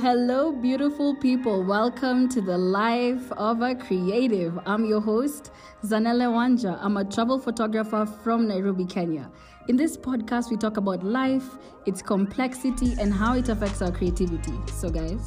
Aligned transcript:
Hello, 0.00 0.50
beautiful 0.50 1.14
people. 1.14 1.62
Welcome 1.62 2.28
to 2.30 2.40
the 2.40 2.58
life 2.58 3.30
of 3.32 3.62
a 3.62 3.76
creative. 3.76 4.58
I'm 4.66 4.84
your 4.84 5.00
host, 5.00 5.52
Zanelle 5.84 6.26
Wanja. 6.32 6.76
I'm 6.82 6.96
a 6.96 7.04
travel 7.04 7.38
photographer 7.38 8.04
from 8.04 8.48
Nairobi, 8.48 8.86
Kenya. 8.86 9.30
In 9.68 9.76
this 9.76 9.96
podcast, 9.96 10.50
we 10.50 10.56
talk 10.56 10.78
about 10.78 11.04
life, 11.04 11.48
its 11.86 12.02
complexity, 12.02 12.96
and 12.98 13.14
how 13.14 13.36
it 13.36 13.48
affects 13.48 13.82
our 13.82 13.92
creativity. 13.92 14.54
So, 14.72 14.90
guys, 14.90 15.24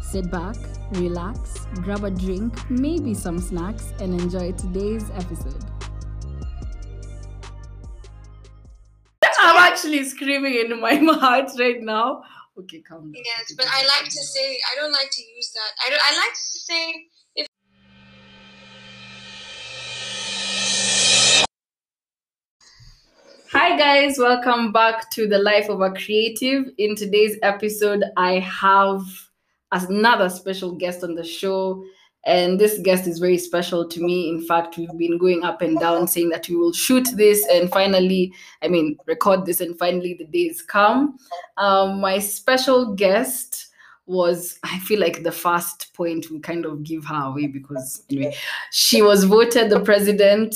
sit 0.00 0.30
back, 0.30 0.54
relax, 0.92 1.66
grab 1.82 2.04
a 2.04 2.10
drink, 2.10 2.70
maybe 2.70 3.14
some 3.14 3.40
snacks, 3.40 3.92
and 4.00 4.20
enjoy 4.20 4.52
today's 4.52 5.10
episode. 5.10 5.64
I'm 9.40 9.56
actually 9.56 10.04
screaming 10.04 10.54
in 10.54 10.80
my 10.80 10.94
heart 11.14 11.50
right 11.58 11.80
now. 11.80 12.22
Okay, 12.58 12.80
calm 12.80 13.12
down. 13.12 13.22
Yes, 13.24 13.54
but 13.56 13.66
I 13.68 13.86
like 13.86 14.06
to 14.06 14.10
say 14.10 14.58
I 14.72 14.74
don't 14.74 14.90
like 14.90 15.10
to 15.12 15.22
use 15.22 15.52
that. 15.52 15.70
I 15.86 15.90
don't. 15.90 16.00
I 16.04 16.16
like 16.16 16.32
to 16.32 16.58
say 16.58 17.06
if. 17.36 17.46
Hi 23.52 23.76
guys, 23.78 24.18
welcome 24.18 24.72
back 24.72 25.08
to 25.12 25.28
the 25.28 25.38
Life 25.38 25.68
of 25.68 25.80
a 25.82 25.92
Creative. 25.92 26.64
In 26.78 26.96
today's 26.96 27.38
episode, 27.44 28.02
I 28.16 28.40
have 28.40 29.02
another 29.70 30.28
special 30.28 30.72
guest 30.72 31.04
on 31.04 31.14
the 31.14 31.22
show, 31.22 31.84
and 32.28 32.60
this 32.60 32.78
guest 32.80 33.06
is 33.06 33.18
very 33.18 33.38
special 33.38 33.88
to 33.88 34.00
me. 34.00 34.28
In 34.28 34.42
fact, 34.46 34.76
we've 34.76 34.96
been 34.98 35.16
going 35.16 35.44
up 35.44 35.62
and 35.62 35.80
down 35.80 36.06
saying 36.06 36.28
that 36.28 36.46
we 36.46 36.56
will 36.56 36.74
shoot 36.74 37.08
this 37.14 37.44
and 37.50 37.70
finally, 37.70 38.34
I 38.62 38.68
mean, 38.68 38.98
record 39.06 39.46
this, 39.46 39.62
and 39.62 39.78
finally 39.78 40.12
the 40.12 40.26
days 40.26 40.60
come. 40.60 41.18
Um, 41.56 42.00
my 42.00 42.18
special 42.18 42.94
guest 42.94 43.68
was 44.04 44.58
I 44.62 44.78
feel 44.80 45.00
like 45.00 45.22
the 45.22 45.32
first 45.32 45.94
point 45.94 46.30
we 46.30 46.38
kind 46.40 46.66
of 46.66 46.82
give 46.82 47.04
her 47.06 47.28
away 47.28 47.46
because 47.46 48.04
anyway, 48.10 48.34
she 48.72 49.00
was 49.00 49.24
voted 49.24 49.70
the 49.70 49.80
president 49.80 50.54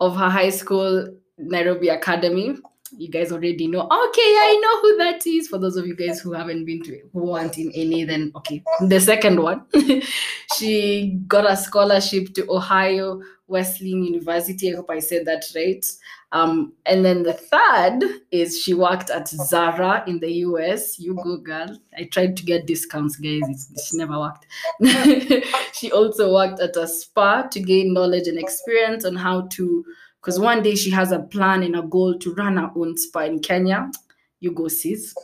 of 0.00 0.16
her 0.16 0.28
high 0.28 0.50
school 0.50 1.16
Nairobi 1.38 1.88
Academy. 1.88 2.56
You 2.96 3.08
guys 3.08 3.32
already 3.32 3.66
know. 3.66 3.80
Okay, 3.80 3.90
I 3.90 4.60
know 4.62 4.80
who 4.80 4.96
that 4.98 5.26
is. 5.26 5.48
For 5.48 5.58
those 5.58 5.76
of 5.76 5.86
you 5.86 5.96
guys 5.96 6.20
who 6.20 6.32
haven't 6.32 6.64
been 6.64 6.82
to 6.84 6.96
it, 6.96 7.10
who 7.12 7.30
aren't 7.30 7.58
in 7.58 7.72
any, 7.72 8.04
then 8.04 8.32
okay. 8.36 8.62
The 8.80 9.00
second 9.00 9.42
one, 9.42 9.64
she 10.56 11.18
got 11.26 11.50
a 11.50 11.56
scholarship 11.56 12.34
to 12.34 12.50
Ohio 12.50 13.20
Wesleyan 13.48 14.04
University. 14.04 14.72
I 14.72 14.76
hope 14.76 14.90
I 14.90 14.98
said 14.98 15.24
that 15.26 15.44
right. 15.54 15.84
Um, 16.32 16.72
and 16.84 17.04
then 17.04 17.22
the 17.22 17.32
third 17.32 18.02
is 18.32 18.60
she 18.60 18.74
worked 18.74 19.10
at 19.10 19.28
Zara 19.28 20.02
in 20.06 20.18
the 20.18 20.30
US. 20.46 20.98
You 20.98 21.14
go, 21.14 21.36
girl. 21.38 21.78
I 21.96 22.04
tried 22.04 22.36
to 22.36 22.44
get 22.44 22.66
discounts, 22.66 23.16
guys. 23.16 23.42
It's, 23.48 23.88
she 23.88 23.96
never 23.96 24.18
worked. 24.18 24.46
she 25.72 25.92
also 25.92 26.34
worked 26.34 26.60
at 26.60 26.76
a 26.76 26.88
spa 26.88 27.42
to 27.42 27.60
gain 27.60 27.92
knowledge 27.94 28.26
and 28.26 28.38
experience 28.38 29.04
on 29.04 29.14
how 29.14 29.42
to 29.52 29.84
because 30.26 30.40
one 30.40 30.60
day 30.60 30.74
she 30.74 30.90
has 30.90 31.12
a 31.12 31.20
plan 31.20 31.62
and 31.62 31.76
a 31.76 31.82
goal 31.82 32.18
to 32.18 32.34
run 32.34 32.56
her 32.56 32.68
own 32.74 32.98
spa 32.98 33.20
in 33.20 33.38
Kenya. 33.38 33.88
You 34.40 34.50
go, 34.50 34.66
sis. 34.66 35.14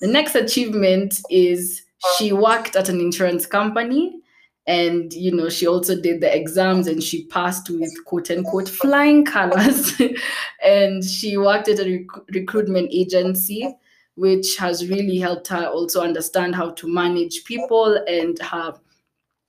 The 0.00 0.08
next 0.08 0.34
achievement 0.34 1.14
is 1.30 1.82
she 2.16 2.32
worked 2.32 2.74
at 2.74 2.88
an 2.88 3.00
insurance 3.00 3.46
company 3.46 4.18
and 4.66 5.12
you 5.12 5.30
know 5.30 5.48
she 5.48 5.68
also 5.68 6.00
did 6.00 6.20
the 6.20 6.36
exams 6.36 6.88
and 6.88 7.00
she 7.00 7.26
passed 7.26 7.70
with 7.70 7.92
quote 8.04 8.32
unquote 8.32 8.68
flying 8.68 9.24
colors 9.24 10.00
and 10.64 11.04
she 11.04 11.36
worked 11.36 11.68
at 11.68 11.78
a 11.78 11.98
rec- 11.98 12.28
recruitment 12.34 12.88
agency 12.92 13.72
which 14.14 14.56
has 14.56 14.88
really 14.88 15.18
helped 15.18 15.48
her 15.48 15.66
also 15.66 16.00
understand 16.00 16.54
how 16.54 16.70
to 16.70 16.86
manage 16.86 17.44
people 17.44 17.96
and 18.06 18.40
have 18.40 18.78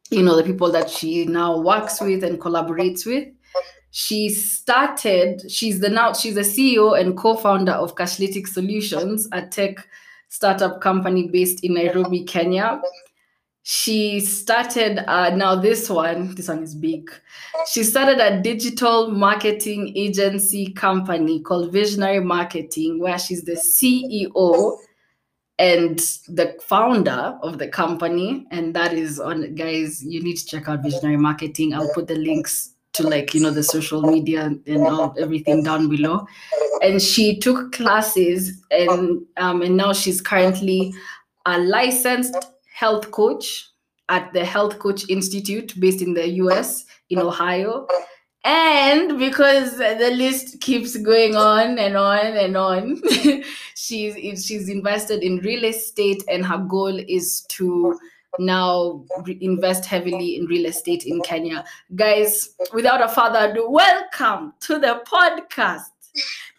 you 0.10 0.24
know 0.24 0.36
the 0.36 0.44
people 0.44 0.72
that 0.72 0.90
she 0.90 1.26
now 1.26 1.60
works 1.60 2.02
with 2.02 2.24
and 2.24 2.40
collaborates 2.40 3.06
with 3.06 3.28
she 3.96 4.28
started 4.28 5.40
she's 5.52 5.80
the 5.80 5.88
now 5.88 6.12
she's 6.12 6.34
the 6.34 6.42
ceo 6.42 7.00
and 7.00 7.16
co-founder 7.16 7.74
of 7.74 7.94
cashlytic 7.94 8.48
solutions 8.48 9.28
a 9.34 9.46
tech 9.46 9.88
startup 10.30 10.82
company 10.82 11.28
based 11.28 11.64
in 11.64 11.76
nairobi 11.76 12.24
kenya. 12.24 12.82
She 13.66 14.20
started 14.20 15.00
uh, 15.08 15.34
now 15.36 15.56
this 15.56 15.90
one 15.90 16.36
this 16.36 16.50
one 16.50 16.64
is 16.64 16.76
big. 16.76 17.10
She 17.72 17.84
started 17.84 18.20
a 18.20 18.42
digital 18.42 19.10
marketing 19.10 19.94
agency 19.96 20.74
company 20.74 21.40
called 21.40 21.72
visionary 21.72 22.20
marketing 22.20 23.00
where 23.00 23.18
she's 23.18 23.44
the 23.44 23.54
ceo 23.54 24.76
and 25.60 25.98
the 26.28 26.58
founder 26.62 27.40
of 27.42 27.58
the 27.58 27.70
company. 27.70 28.46
And 28.52 28.74
that 28.74 28.92
is 28.92 29.18
on 29.18 29.56
guys 29.56 30.04
you 30.04 30.22
need 30.22 30.36
to 30.38 30.46
check 30.46 30.68
out 30.68 30.84
visionary 30.84 31.18
marketing. 31.18 31.74
I'll 31.74 31.94
put 31.94 32.08
the 32.08 32.16
links 32.16 32.73
to 32.94 33.04
like 33.08 33.34
you 33.34 33.42
know 33.42 33.52
the 33.52 33.64
social 33.64 34.02
media 34.02 34.46
and 34.46 34.88
all 34.88 35.16
everything 35.20 35.64
down 35.64 35.90
below. 35.90 36.26
And 36.82 37.02
she 37.02 37.40
took 37.40 37.72
classes 37.72 38.64
and 38.72 39.26
um, 39.38 39.62
and 39.62 39.76
now 39.76 39.94
she's 39.94 40.22
currently 40.22 40.94
a 41.46 41.60
licensed 41.60 42.36
health 42.74 43.12
coach 43.12 43.70
at 44.10 44.32
the 44.34 44.46
health 44.46 44.80
coach 44.80 45.10
institute 45.10 45.80
based 45.80 46.02
in 46.02 46.14
the 46.14 46.26
us 46.28 46.86
in 47.10 47.20
ohio. 47.20 47.88
And 48.46 49.18
because 49.18 49.78
the 49.78 50.12
list 50.16 50.60
keeps 50.60 50.98
going 50.98 51.38
on 51.38 51.80
and 51.80 51.96
on 51.96 52.26
and 52.26 52.58
on 52.58 53.02
she's 53.76 54.46
she's 54.46 54.68
invested 54.68 55.24
in 55.24 55.38
real 55.38 55.64
estate 55.64 56.24
and 56.28 56.46
her 56.46 56.58
goal 56.58 57.00
is 57.08 57.46
to 57.50 57.98
now 58.40 59.04
re- 59.26 59.38
invest 59.42 59.86
heavily 59.86 60.38
in 60.38 60.46
real 60.46 60.66
estate 60.66 61.06
in 61.06 61.22
Kenya. 61.22 61.64
Guys, 61.96 62.56
without 62.74 63.02
a 63.02 63.08
further 63.08 63.52
ado, 63.52 63.70
welcome 63.70 64.54
to 64.62 64.80
the 64.80 65.02
podcast. 65.06 65.90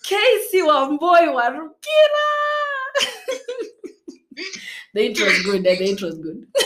Cassie 0.03 0.63
Wamboi 0.63 1.29
Warukira. 1.33 1.71
the 4.95 5.07
intro 5.07 5.27
is 5.27 5.43
good. 5.43 5.67
eh? 5.67 5.77
The 5.77 5.89
intro 5.89 6.09
is 6.09 6.19
good. 6.19 6.47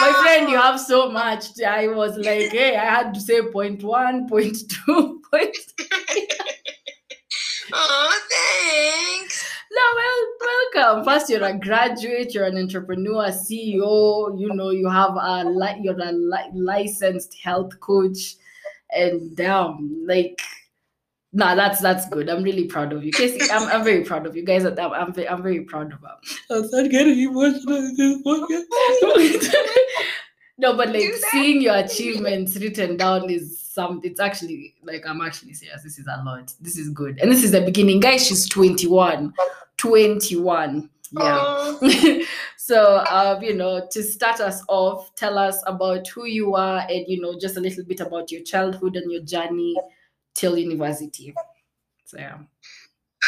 My 0.00 0.12
friend, 0.22 0.48
you 0.48 0.56
have 0.56 0.78
so 0.80 1.10
much. 1.10 1.60
I 1.62 1.88
was 1.88 2.16
like, 2.16 2.50
hey, 2.52 2.76
I 2.76 2.84
had 2.84 3.12
to 3.14 3.20
say 3.20 3.42
point 3.50 3.82
one, 3.82 4.28
point 4.28 4.56
two, 4.68 5.20
point 5.32 5.56
Oh, 7.74 8.20
thanks. 8.30 9.44
No, 9.74 9.82
well, 9.96 10.26
welcome. 10.74 11.04
First, 11.04 11.30
you're 11.30 11.44
a 11.44 11.58
graduate, 11.58 12.34
you're 12.34 12.44
an 12.44 12.58
entrepreneur, 12.58 13.28
CEO. 13.28 14.38
You 14.38 14.52
know, 14.54 14.70
you 14.70 14.88
have 14.88 15.16
a 15.18 15.44
li- 15.48 15.80
you're 15.82 15.98
a 15.98 16.12
li- 16.12 16.50
licensed 16.54 17.34
health 17.42 17.80
coach, 17.80 18.34
and 18.90 19.34
damn, 19.34 20.04
like, 20.06 20.42
nah, 21.32 21.54
that's 21.54 21.80
that's 21.80 22.06
good. 22.10 22.28
I'm 22.28 22.42
really 22.42 22.64
proud 22.64 22.92
of 22.92 23.02
you, 23.02 23.12
Cassie. 23.12 23.50
I'm, 23.50 23.66
I'm 23.68 23.82
very 23.84 24.04
proud 24.04 24.26
of 24.26 24.36
you 24.36 24.44
guys. 24.44 24.64
I'm 24.66 24.78
I'm, 24.78 25.14
ve- 25.14 25.28
I'm 25.28 25.42
very 25.42 25.62
proud 25.62 25.92
of 25.92 26.00
her. 26.00 26.16
I'm 26.50 26.68
start 26.68 26.90
getting 26.90 27.18
emotional 27.18 27.76
in 27.76 27.94
this 27.96 28.22
podcast. 28.22 29.54
no, 30.58 30.76
but 30.76 30.90
like 30.90 31.14
seeing 31.30 31.62
your 31.62 31.76
achievements 31.76 32.56
written 32.56 32.98
down 32.98 33.30
is 33.30 33.61
some. 33.72 34.00
It's 34.04 34.20
actually 34.20 34.74
like 34.82 35.06
I'm 35.06 35.20
actually 35.20 35.54
serious. 35.54 35.82
This 35.82 35.98
is 35.98 36.06
a 36.06 36.22
lot. 36.24 36.52
This 36.60 36.76
is 36.76 36.90
good, 36.90 37.18
and 37.20 37.30
this 37.30 37.42
is 37.42 37.52
the 37.52 37.60
beginning, 37.62 38.00
guys. 38.00 38.26
She's 38.26 38.48
21. 38.48 39.32
21. 39.78 40.90
Yeah. 41.12 42.18
So 42.64 43.04
um, 43.10 43.42
you 43.42 43.54
know, 43.54 43.88
to 43.90 44.02
start 44.04 44.40
us 44.40 44.62
off, 44.68 45.12
tell 45.16 45.36
us 45.36 45.60
about 45.66 46.06
who 46.06 46.26
you 46.26 46.54
are 46.54 46.86
and 46.88 47.04
you 47.08 47.20
know, 47.20 47.36
just 47.36 47.56
a 47.56 47.60
little 47.60 47.84
bit 47.84 47.98
about 47.98 48.30
your 48.30 48.42
childhood 48.42 48.94
and 48.94 49.10
your 49.10 49.22
journey 49.22 49.76
till 50.34 50.56
university. 50.56 51.34
So 52.04 52.18
yeah. 52.18 52.38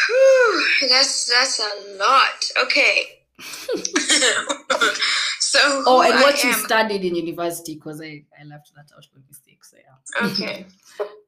whew, 0.07 0.87
that's 0.89 1.29
that's 1.29 1.59
a 1.59 1.97
lot. 1.97 2.49
Okay. 2.63 3.25
so 5.55 5.83
Oh, 5.87 6.01
and 6.01 6.13
I 6.13 6.21
what 6.21 6.43
you 6.43 6.49
am- 6.51 6.59
studied 6.59 7.03
in 7.03 7.15
university, 7.15 7.75
because 7.75 8.01
I, 8.01 8.23
I 8.39 8.43
left 8.45 8.71
that 8.75 8.89
out 8.95 9.07
by 9.13 9.21
mistake. 9.27 9.63
So 9.63 9.77
yeah. 9.77 10.27
Okay. 10.31 10.65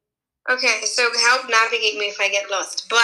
Okay, 0.49 0.85
so 0.85 1.03
help 1.27 1.49
navigate 1.49 1.97
me 1.97 2.05
if 2.05 2.21
I 2.21 2.29
get 2.29 2.49
lost. 2.49 2.88
But 2.89 3.03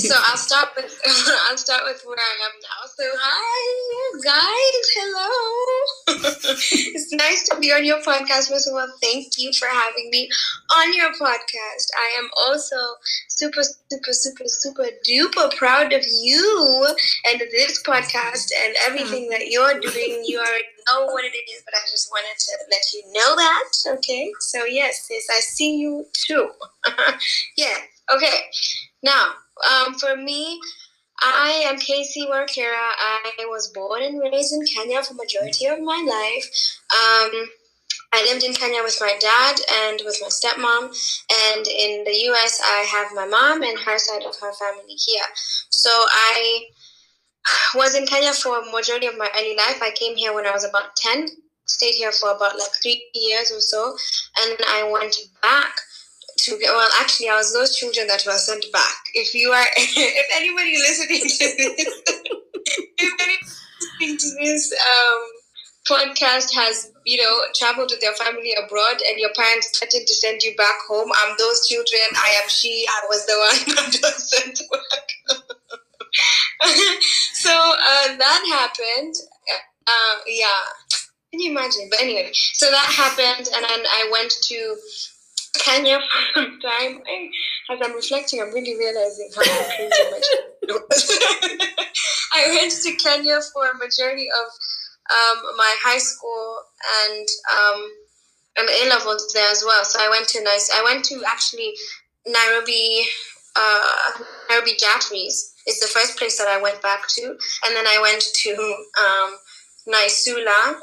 so 0.00 0.16
I'll 0.18 0.36
start 0.48 0.70
with 0.74 0.92
I'll 1.48 1.56
start 1.56 1.82
with 1.84 2.02
where 2.04 2.18
I 2.18 2.34
am 2.42 2.52
now. 2.60 2.86
So 2.86 3.04
hi 3.20 3.92
guys, 4.24 4.86
hello. 4.96 5.28
it's 6.94 7.12
nice 7.12 7.48
to 7.48 7.58
be 7.60 7.72
on 7.72 7.84
your 7.84 8.00
podcast. 8.00 8.48
First 8.50 8.66
of 8.66 8.74
all, 8.74 8.88
thank 9.00 9.38
you 9.38 9.52
for 9.52 9.68
having 9.68 10.10
me 10.10 10.28
on 10.74 10.92
your 10.94 11.12
podcast. 11.12 11.86
I 11.96 12.18
am 12.18 12.28
also 12.46 12.76
super, 13.28 13.62
super, 13.62 14.12
super, 14.12 14.44
super 14.46 14.86
duper 15.08 15.56
proud 15.56 15.92
of 15.92 16.04
you 16.04 16.88
and 17.30 17.40
this 17.52 17.80
podcast 17.84 18.50
and 18.64 18.74
everything 18.86 19.26
mm. 19.26 19.30
that 19.30 19.48
you're 19.48 19.78
doing. 19.78 20.24
You 20.26 20.38
already 20.38 20.64
know 20.88 21.06
what 21.06 21.24
it 21.24 21.36
is, 21.36 21.62
but 21.64 21.74
I 21.74 21.80
just 21.90 22.10
wanted 22.10 22.38
to 22.38 22.52
let 22.70 22.82
you 22.92 23.02
know 23.12 23.36
that. 23.36 23.98
Okay. 23.98 24.32
So 24.40 24.64
yes, 24.64 25.06
sis, 25.06 25.26
I 25.30 25.40
see 25.40 25.76
you 25.76 26.06
too. 26.12 26.50
yeah. 27.56 27.76
Okay. 28.14 28.40
Now, 29.02 29.32
um, 29.70 29.94
for 29.94 30.16
me, 30.16 30.60
I 31.20 31.62
am 31.66 31.78
Cassie 31.78 32.26
Wakira. 32.26 32.74
I 32.74 33.46
was 33.48 33.68
born 33.68 34.02
and 34.02 34.20
raised 34.20 34.52
in 34.52 34.64
Kenya 34.66 35.02
for 35.02 35.14
majority 35.14 35.66
of 35.66 35.80
my 35.80 36.02
life. 36.08 36.46
Um, 36.92 37.48
I 38.14 38.24
lived 38.24 38.44
in 38.44 38.52
Kenya 38.52 38.82
with 38.82 38.98
my 39.00 39.16
dad 39.20 39.56
and 39.84 40.02
with 40.04 40.18
my 40.20 40.28
stepmom, 40.28 40.92
and 41.48 41.66
in 41.66 42.04
the 42.04 42.14
U.S. 42.32 42.60
I 42.62 42.84
have 42.90 43.14
my 43.14 43.26
mom 43.26 43.62
and 43.62 43.78
her 43.78 43.98
side 43.98 44.22
of 44.24 44.36
her 44.40 44.52
family 44.52 44.94
here. 44.96 45.24
So 45.70 45.90
I 45.90 46.66
was 47.74 47.94
in 47.94 48.06
Kenya 48.06 48.32
for 48.32 48.58
a 48.58 48.70
majority 48.70 49.06
of 49.06 49.16
my 49.18 49.28
early 49.36 49.56
life. 49.56 49.80
I 49.82 49.90
came 49.94 50.16
here 50.16 50.34
when 50.34 50.46
I 50.46 50.52
was 50.52 50.64
about 50.64 50.94
ten, 50.96 51.28
stayed 51.66 51.94
here 51.94 52.12
for 52.12 52.30
about 52.30 52.58
like 52.58 52.72
three 52.82 53.08
years 53.14 53.50
or 53.50 53.60
so, 53.60 53.96
and 54.40 54.56
I 54.68 54.88
went 54.90 55.16
back 55.42 55.72
to. 56.38 56.58
Well, 56.62 56.90
actually, 57.00 57.28
I 57.28 57.36
was 57.36 57.52
those 57.52 57.76
children 57.76 58.06
that 58.08 58.22
were 58.26 58.32
sent 58.32 58.64
back. 58.72 58.96
If 59.14 59.34
you 59.34 59.50
are, 59.50 59.66
if 59.76 60.28
anybody 60.36 60.76
listening 60.78 61.20
to 61.20 61.56
this, 61.56 62.02
if 62.98 63.14
anybody 63.20 63.38
listening 64.00 64.18
to 64.18 64.44
this. 64.44 64.72
Um, 64.72 65.28
podcast 65.88 66.54
has 66.54 66.92
you 67.04 67.20
know 67.20 67.40
traveled 67.56 67.90
with 67.90 68.02
your 68.02 68.14
family 68.14 68.54
abroad 68.64 69.02
and 69.08 69.18
your 69.18 69.30
parents 69.34 69.76
threatened 69.76 70.06
to 70.06 70.14
send 70.14 70.40
you 70.42 70.54
back 70.56 70.78
home 70.86 71.10
i'm 71.22 71.34
those 71.38 71.66
children 71.66 72.00
i 72.16 72.28
am 72.40 72.48
she 72.48 72.86
i 72.88 73.00
was 73.08 73.26
the 73.26 73.34
one 73.34 73.74
that 73.76 73.98
was 74.00 74.30
sent 74.30 74.62
back 74.70 75.41
so 77.32 77.50
uh, 77.50 78.16
that 78.16 78.44
happened 78.48 79.14
uh, 79.86 80.16
yeah 80.26 80.48
can 81.30 81.40
you 81.40 81.50
imagine 81.50 81.88
but 81.90 82.00
anyway 82.00 82.30
so 82.32 82.70
that 82.70 82.86
happened 82.86 83.48
and 83.54 83.64
then 83.64 83.80
i 83.86 84.08
went 84.12 84.32
to 84.42 84.76
Kenya 85.58 86.00
for 86.34 86.40
some 86.40 86.60
time. 86.60 87.02
I, 87.06 87.30
as 87.72 87.80
I'm 87.82 87.94
reflecting, 87.94 88.40
I'm 88.40 88.52
really 88.52 88.76
realizing 88.76 89.30
how 89.34 89.42
crazy 89.42 89.90
my 90.10 90.20
I 92.34 92.48
went 92.48 92.72
to 92.72 92.96
Kenya 92.96 93.40
for 93.52 93.66
a 93.68 93.74
majority 93.74 94.28
of 94.28 94.48
um, 95.12 95.56
my 95.56 95.76
high 95.82 95.98
school 95.98 96.62
and 97.04 97.28
um, 97.52 97.90
and 98.56 98.68
A 98.68 98.88
levels 98.88 99.32
there 99.34 99.50
as 99.50 99.62
well. 99.66 99.84
So 99.84 99.98
I 100.00 100.08
went 100.08 100.28
to 100.28 100.42
nice. 100.42 100.70
I 100.74 100.82
went 100.82 101.04
to 101.06 101.22
actually 101.26 101.74
Nairobi, 102.26 103.04
uh, 103.56 104.10
Nairobi 104.48 104.76
Jatteries 104.78 105.51
is 105.66 105.80
the 105.80 105.86
first 105.86 106.18
place 106.18 106.38
that 106.38 106.48
I 106.48 106.60
went 106.60 106.82
back 106.82 107.02
to, 107.08 107.22
and 107.22 107.76
then 107.76 107.86
I 107.86 108.00
went 108.00 108.22
to 108.22 108.50
um, 109.00 109.38
Naisula, 109.88 110.78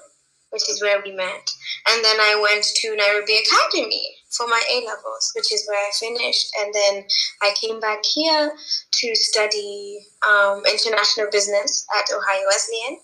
which 0.52 0.70
is 0.70 0.82
where 0.82 1.02
we 1.04 1.12
met, 1.14 1.52
and 1.90 2.04
then 2.04 2.20
I 2.20 2.40
went 2.42 2.64
to 2.64 2.96
Nairobi 2.96 3.38
Academy 3.38 4.20
for 4.32 4.48
my 4.48 4.62
A 4.72 4.86
levels, 4.86 5.32
which 5.36 5.52
is 5.54 5.66
where 5.68 5.80
I 5.80 5.92
finished. 6.00 6.52
And 6.62 6.74
then 6.74 7.04
I 7.42 7.54
came 7.60 7.80
back 7.80 8.00
here 8.06 8.54
to 8.92 9.16
study 9.16 10.00
um, 10.28 10.64
international 10.70 11.28
business 11.32 11.86
at 11.98 12.06
Ohio 12.14 12.46
Wesleyan. 12.48 12.98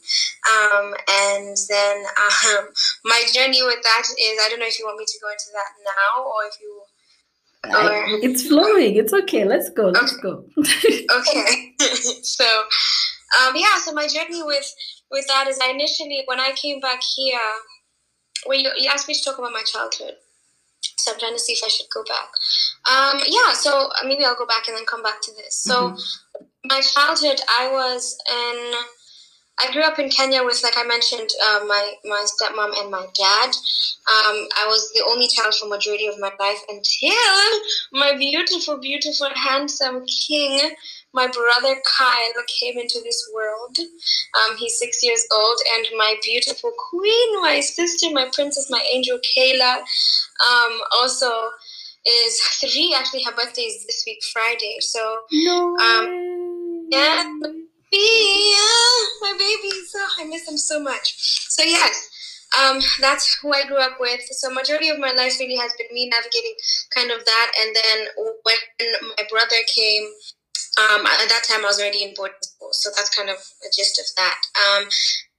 Um, 0.46 0.94
and 1.10 1.58
then 1.70 2.06
um, 2.58 2.70
my 3.06 3.24
journey 3.34 3.64
with 3.64 3.82
that 3.84 4.06
is 4.10 4.40
I 4.42 4.50
don't 4.50 4.60
know 4.60 4.68
if 4.68 4.80
you 4.80 4.86
want 4.86 5.00
me 5.00 5.06
to 5.08 5.20
go 5.22 5.30
into 5.30 5.50
that 5.54 5.72
now 5.84 6.24
or 6.24 6.46
if 6.48 6.56
you. 6.62 6.85
Or... 7.70 8.20
it's 8.24 8.48
flowing. 8.48 8.96
It's 8.96 9.14
okay. 9.14 9.46
Let's 9.46 9.70
go. 9.70 9.88
Let's 9.88 10.14
okay. 10.14 10.22
go. 10.22 10.46
okay. 11.20 11.74
so, 12.24 12.46
um, 13.42 13.56
yeah. 13.56 13.78
So 13.84 13.94
my 13.94 14.08
journey 14.08 14.44
with 14.44 14.74
with 15.12 15.28
that 15.28 15.48
is 15.48 15.60
I 15.64 15.72
initially 15.72 16.24
when 16.26 16.40
I 16.40 16.52
came 16.56 16.80
back 16.80 17.02
here. 17.16 17.40
when 18.46 18.60
you, 18.60 18.72
you 18.78 18.90
asked 18.90 19.08
me 19.08 19.14
to 19.14 19.24
talk 19.24 19.40
about 19.40 19.54
my 19.54 19.64
childhood. 19.64 20.16
So 20.98 21.14
I'm 21.14 21.20
trying 21.20 21.34
to 21.34 21.40
see 21.40 21.54
if 21.54 21.64
I 21.64 21.68
should 21.68 21.88
go 21.94 22.04
back. 22.04 22.30
Um, 22.90 23.22
yeah, 23.28 23.54
so 23.54 23.90
uh, 23.90 24.06
maybe 24.06 24.24
I'll 24.26 24.36
go 24.36 24.46
back 24.46 24.68
and 24.68 24.78
then 24.78 24.86
come 24.86 25.04
back 25.04 25.22
to 25.22 25.32
this. 25.34 25.56
So 25.56 25.92
mm-hmm. 25.92 26.46
my 26.66 26.82
childhood, 26.82 27.42
I 27.50 27.72
was 27.72 28.18
in. 28.30 28.74
I 29.58 29.72
grew 29.72 29.84
up 29.84 30.00
in 30.00 30.10
Kenya 30.10 30.44
with, 30.44 30.62
like 30.64 30.78
I 30.78 30.84
mentioned, 30.84 31.30
uh, 31.46 31.66
my 31.68 31.94
my 32.04 32.26
stepmom 32.26 32.80
and 32.80 32.92
my 32.92 33.06
dad. 33.16 33.50
Um, 34.08 34.48
I 34.58 34.66
was 34.68 34.92
the 34.94 35.04
only 35.08 35.28
child 35.28 35.56
for 35.56 35.68
majority 35.68 36.08
of 36.08 36.20
my 36.20 36.32
life 36.40 36.60
until 36.70 37.62
my 37.94 38.16
beautiful, 38.18 38.78
beautiful, 38.78 39.30
handsome 39.34 40.06
king 40.06 40.76
my 41.16 41.28
brother 41.28 41.82
Kyle 41.98 42.44
came 42.60 42.78
into 42.78 43.00
this 43.04 43.32
world. 43.34 43.78
Um, 43.80 44.58
he's 44.58 44.78
six 44.78 45.02
years 45.02 45.26
old, 45.34 45.58
and 45.76 45.88
my 45.98 46.16
beautiful 46.24 46.72
queen, 46.90 47.42
my 47.42 47.62
sister, 47.62 48.08
my 48.12 48.30
princess, 48.34 48.70
my 48.70 48.86
angel 48.94 49.18
Kayla, 49.20 49.78
um, 49.78 50.80
also 50.92 51.32
is 52.06 52.40
three. 52.60 52.94
Actually, 52.96 53.24
her 53.24 53.32
birthday 53.32 53.62
is 53.62 53.86
this 53.88 54.04
week, 54.06 54.20
Friday. 54.34 54.78
So, 54.82 55.20
no 55.32 55.78
um, 55.78 56.88
yeah, 56.92 57.24
yeah, 57.42 57.52
my 59.22 59.34
baby. 59.38 59.72
So 59.88 60.00
I 60.20 60.26
miss 60.26 60.48
him 60.48 60.58
so 60.58 60.82
much. 60.82 61.14
So 61.50 61.64
yes. 61.64 62.10
Um, 62.56 62.80
that's 63.02 63.38
who 63.42 63.52
I 63.52 63.66
grew 63.66 63.80
up 63.80 63.98
with. 64.00 64.22
So 64.32 64.50
majority 64.50 64.90
of 64.90 65.00
my 65.00 65.12
life 65.12 65.40
really 65.40 65.58
has 65.58 65.74
been 65.78 65.88
me 65.92 66.10
navigating 66.10 66.56
kind 66.96 67.12
of 67.12 67.26
that. 67.26 67.52
And 67.62 67.76
then 67.76 68.08
when 68.44 68.56
my 69.18 69.24
brother 69.30 69.58
came, 69.76 70.04
um, 70.78 71.06
at 71.06 71.28
that 71.28 71.44
time 71.50 71.66
I 71.66 71.68
was 71.68 71.80
already 71.80 72.04
in 72.04 72.14
boarding 72.16 72.38
school. 72.42 72.70
So 72.72 72.92
that's 72.96 73.10
kind 73.10 73.30
of 73.30 73.38
the 73.62 73.74
gist 73.76 74.00
of 74.00 74.06
that. 74.18 74.38
Um, 74.56 74.88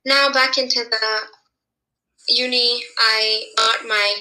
now 0.05 0.31
back 0.32 0.58
into 0.58 0.85
the 0.85 1.20
uni, 2.29 2.82
I 2.99 3.44
got 3.56 3.87
my 3.87 4.14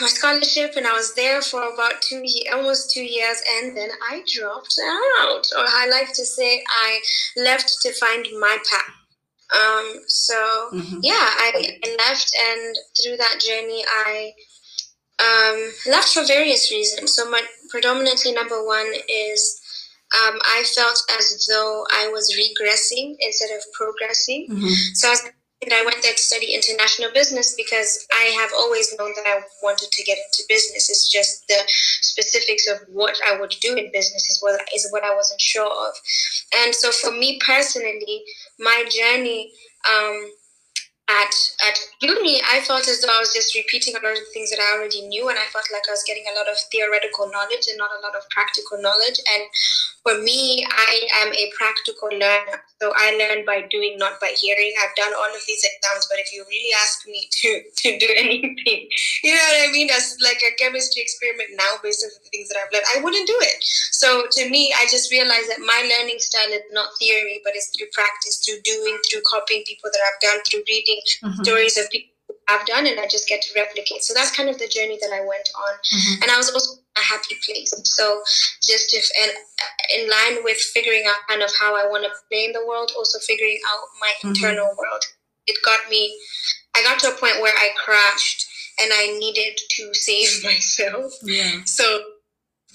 my 0.00 0.06
scholarship 0.08 0.72
and 0.76 0.86
I 0.86 0.92
was 0.92 1.14
there 1.14 1.40
for 1.42 1.62
about 1.72 2.02
two 2.02 2.24
almost 2.52 2.90
two 2.90 3.02
years 3.02 3.42
and 3.56 3.76
then 3.76 3.90
I 4.10 4.22
dropped 4.32 4.76
out 4.84 5.44
or 5.56 5.64
I 5.66 5.88
like 5.90 6.12
to 6.14 6.24
say 6.24 6.62
I 6.68 7.00
left 7.36 7.76
to 7.82 7.92
find 7.92 8.26
my 8.38 8.58
path 8.70 8.94
um, 9.54 10.00
so 10.06 10.34
mm-hmm. 10.72 10.98
yeah 11.02 11.12
I, 11.14 11.76
I, 11.84 11.96
left 11.98 12.34
and 12.50 12.76
through 13.00 13.16
that 13.18 13.40
journey 13.40 13.84
I 14.06 14.32
um, 15.20 15.72
left 15.90 16.08
for 16.08 16.26
various 16.26 16.70
reasons 16.70 17.14
so 17.14 17.30
my 17.30 17.42
predominantly 17.70 18.32
number 18.32 18.64
one 18.64 18.90
is 19.08 19.60
um, 20.14 20.38
I 20.44 20.62
felt 20.74 21.02
as 21.18 21.46
though 21.48 21.84
I 21.92 22.08
was 22.08 22.36
regressing 22.38 23.16
instead 23.20 23.50
of 23.56 23.62
progressing 23.72 24.46
mm-hmm. 24.50 24.94
so 24.94 25.08
I 25.08 25.10
was 25.10 25.22
and 25.64 25.72
I 25.72 25.84
went 25.84 26.02
there 26.02 26.12
to 26.12 26.18
study 26.18 26.54
international 26.54 27.10
business 27.12 27.54
because 27.56 28.06
I 28.12 28.36
have 28.40 28.50
always 28.56 28.94
known 28.98 29.12
that 29.16 29.26
I 29.26 29.40
wanted 29.62 29.90
to 29.90 30.04
get 30.04 30.18
into 30.18 30.44
business. 30.48 30.90
It's 30.90 31.10
just 31.10 31.48
the 31.48 31.60
specifics 31.66 32.68
of 32.68 32.78
what 32.92 33.18
I 33.26 33.40
would 33.40 33.54
do 33.60 33.74
in 33.74 33.90
business 33.92 34.28
is 34.28 34.38
what 34.40 34.60
is 34.74 34.88
what 34.90 35.04
I 35.04 35.14
wasn't 35.14 35.40
sure 35.40 35.66
of. 35.66 35.94
And 36.56 36.74
so 36.74 36.92
for 36.92 37.10
me 37.12 37.40
personally, 37.44 38.24
my 38.58 38.84
journey 38.90 39.52
um, 39.88 40.30
at 41.08 41.34
at 41.68 41.78
uni, 42.00 42.40
I 42.50 42.60
felt 42.60 42.88
as 42.88 43.00
though 43.00 43.12
I 43.14 43.20
was 43.20 43.32
just 43.32 43.54
repeating 43.54 43.94
a 43.94 44.04
lot 44.04 44.16
of 44.16 44.24
things 44.32 44.50
that 44.50 44.60
I 44.60 44.76
already 44.76 45.06
knew, 45.06 45.28
and 45.28 45.38
I 45.38 45.44
felt 45.52 45.68
like 45.72 45.84
I 45.88 45.92
was 45.92 46.04
getting 46.06 46.24
a 46.30 46.38
lot 46.38 46.48
of 46.48 46.56
theoretical 46.72 47.30
knowledge 47.30 47.68
and 47.68 47.76
not 47.76 47.90
a 47.92 48.00
lot 48.00 48.16
of 48.16 48.28
practical 48.30 48.80
knowledge. 48.80 49.20
And 49.32 49.44
for 50.04 50.20
me, 50.20 50.66
I 50.68 51.08
am 51.24 51.32
a 51.32 51.50
practical 51.56 52.12
learner. 52.12 52.60
So 52.80 52.92
I 52.94 53.16
learn 53.16 53.48
by 53.48 53.64
doing, 53.72 53.96
not 53.96 54.20
by 54.20 54.36
hearing. 54.36 54.72
I've 54.84 54.94
done 54.96 55.16
all 55.16 55.32
of 55.32 55.40
these 55.48 55.64
exams, 55.64 56.06
but 56.12 56.20
if 56.20 56.28
you 56.28 56.44
really 56.44 56.72
ask 56.84 57.08
me 57.08 57.26
to, 57.40 57.50
to 57.64 57.98
do 57.98 58.08
anything, 58.12 58.84
you 59.24 59.32
know 59.32 59.40
what 59.40 59.68
I 59.68 59.72
mean? 59.72 59.88
As 59.88 60.16
like 60.20 60.44
a 60.44 60.52
chemistry 60.60 61.00
experiment 61.00 61.56
now 61.56 61.80
based 61.82 62.04
on 62.04 62.12
the 62.12 62.28
things 62.28 62.52
that 62.52 62.60
I've 62.60 62.68
learned, 62.68 62.84
I 62.92 63.00
wouldn't 63.00 63.26
do 63.26 63.38
it. 63.40 63.64
So 63.96 64.28
to 64.30 64.50
me, 64.50 64.74
I 64.76 64.84
just 64.92 65.10
realized 65.10 65.48
that 65.48 65.64
my 65.64 65.80
learning 65.88 66.20
style 66.20 66.52
is 66.52 66.68
not 66.70 66.92
theory, 67.00 67.40
but 67.42 67.56
it's 67.56 67.72
through 67.72 67.88
practice, 67.96 68.44
through 68.44 68.60
doing, 68.60 69.00
through 69.08 69.24
copying 69.24 69.64
people 69.66 69.88
that 69.88 70.04
I've 70.04 70.20
done, 70.20 70.44
through 70.44 70.68
reading 70.68 71.00
mm-hmm. 71.24 71.42
stories 71.42 71.78
of 71.80 71.88
people 71.88 72.12
I've 72.48 72.66
done, 72.66 72.86
and 72.86 73.00
I 73.00 73.08
just 73.08 73.26
get 73.26 73.40
to 73.40 73.50
replicate. 73.56 74.04
So 74.04 74.12
that's 74.12 74.36
kind 74.36 74.50
of 74.50 74.58
the 74.58 74.68
journey 74.68 74.98
that 75.00 75.12
I 75.16 75.24
went 75.24 75.48
on. 75.56 75.74
Mm-hmm. 75.80 76.22
And 76.22 76.30
I 76.30 76.36
was 76.36 76.52
also 76.52 76.83
a 76.96 77.00
happy 77.00 77.36
place. 77.44 77.72
So 77.84 78.22
just 78.62 78.94
if 78.94 79.08
and 79.20 79.32
in 79.94 80.08
line 80.08 80.44
with 80.44 80.56
figuring 80.56 81.04
out 81.06 81.26
kind 81.28 81.42
of 81.42 81.50
how 81.60 81.74
I 81.76 81.88
want 81.88 82.04
to 82.04 82.10
play 82.30 82.44
in 82.44 82.52
the 82.52 82.64
world, 82.66 82.92
also 82.96 83.18
figuring 83.18 83.58
out 83.68 83.84
my 84.00 84.12
mm-hmm. 84.18 84.28
internal 84.28 84.66
world. 84.66 85.02
It 85.46 85.56
got 85.64 85.80
me. 85.90 86.18
I 86.76 86.82
got 86.82 86.98
to 87.00 87.08
a 87.08 87.18
point 87.18 87.40
where 87.40 87.54
I 87.54 87.70
crashed 87.84 88.46
and 88.80 88.90
I 88.92 89.18
needed 89.18 89.58
to 89.70 89.94
save 89.94 90.44
myself. 90.44 91.12
Yeah. 91.22 91.60
So 91.64 92.02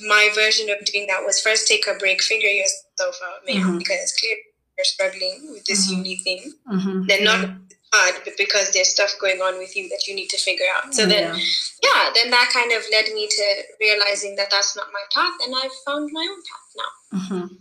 my 0.07 0.29
version 0.33 0.69
of 0.69 0.85
doing 0.85 1.07
that 1.07 1.25
was 1.25 1.41
first 1.41 1.67
take 1.67 1.87
a 1.87 1.95
break, 1.95 2.21
figure 2.21 2.49
yourself 2.49 3.19
out, 3.25 3.45
man, 3.45 3.63
mm-hmm. 3.63 3.77
because 3.77 3.97
it's 4.01 4.19
clear 4.19 4.37
you're 4.77 4.85
struggling 4.85 5.51
with 5.51 5.65
this 5.65 5.91
mm-hmm. 5.91 6.03
uni 6.03 6.17
thing. 6.17 6.53
Mm-hmm. 6.71 7.05
Then 7.07 7.23
not 7.23 7.49
hard, 7.93 8.15
but 8.23 8.33
because 8.37 8.71
there's 8.71 8.89
stuff 8.89 9.13
going 9.19 9.41
on 9.41 9.57
with 9.57 9.75
you 9.75 9.87
that 9.89 10.07
you 10.07 10.15
need 10.15 10.29
to 10.29 10.37
figure 10.37 10.65
out. 10.77 10.93
So 10.93 11.05
then, 11.05 11.35
yeah. 11.35 11.39
yeah, 11.83 12.09
then 12.15 12.29
that 12.31 12.49
kind 12.53 12.71
of 12.71 12.83
led 12.91 13.05
me 13.13 13.27
to 13.27 13.63
realizing 13.79 14.35
that 14.35 14.49
that's 14.51 14.75
not 14.75 14.87
my 14.93 15.01
path, 15.13 15.33
and 15.45 15.55
I've 15.55 15.71
found 15.85 16.09
my 16.11 16.27
own 16.29 16.41
path 16.49 16.75
now. 16.77 17.19
Mm-hmm. 17.19 17.55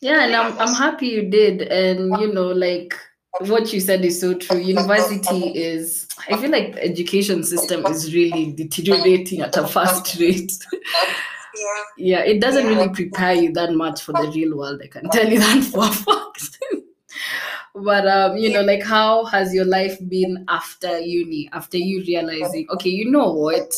Yeah, 0.00 0.24
and 0.26 0.34
I'm 0.36 0.58
I'm 0.58 0.74
happy 0.74 1.08
you 1.08 1.28
did, 1.28 1.62
and 1.62 2.20
you 2.20 2.32
know, 2.32 2.48
like 2.48 2.94
what 3.40 3.72
you 3.72 3.80
said 3.80 4.04
is 4.04 4.20
so 4.20 4.34
true. 4.34 4.58
University 4.58 5.48
is, 5.58 6.08
I 6.28 6.36
feel 6.36 6.50
like 6.50 6.74
the 6.74 6.84
education 6.84 7.42
system 7.44 7.84
is 7.86 8.12
really 8.14 8.52
deteriorating 8.52 9.40
at 9.42 9.56
a 9.56 9.66
fast 9.66 10.16
rate. 10.20 10.52
yeah. 10.72 11.82
Yeah, 11.96 12.20
it 12.20 12.40
doesn't 12.40 12.64
Yeah. 12.64 12.76
really 12.76 12.88
prepare 12.90 13.34
you 13.34 13.52
that 13.52 13.72
much 13.72 14.02
for 14.02 14.12
the 14.12 14.30
real 14.34 14.56
world. 14.56 14.80
I 14.82 14.86
can 14.88 15.08
tell 15.10 15.28
you 15.28 15.38
that 15.40 15.64
for 15.64 15.84
a 15.84 15.92
fact. 15.92 16.47
But 17.84 18.06
um, 18.06 18.36
you 18.36 18.52
know, 18.52 18.62
like 18.62 18.82
how 18.82 19.24
has 19.26 19.54
your 19.54 19.64
life 19.64 19.98
been 20.08 20.44
after 20.48 20.98
uni? 20.98 21.48
After 21.52 21.76
you 21.76 22.02
realizing, 22.06 22.66
okay, 22.70 22.90
you 22.90 23.10
know 23.10 23.32
what? 23.32 23.74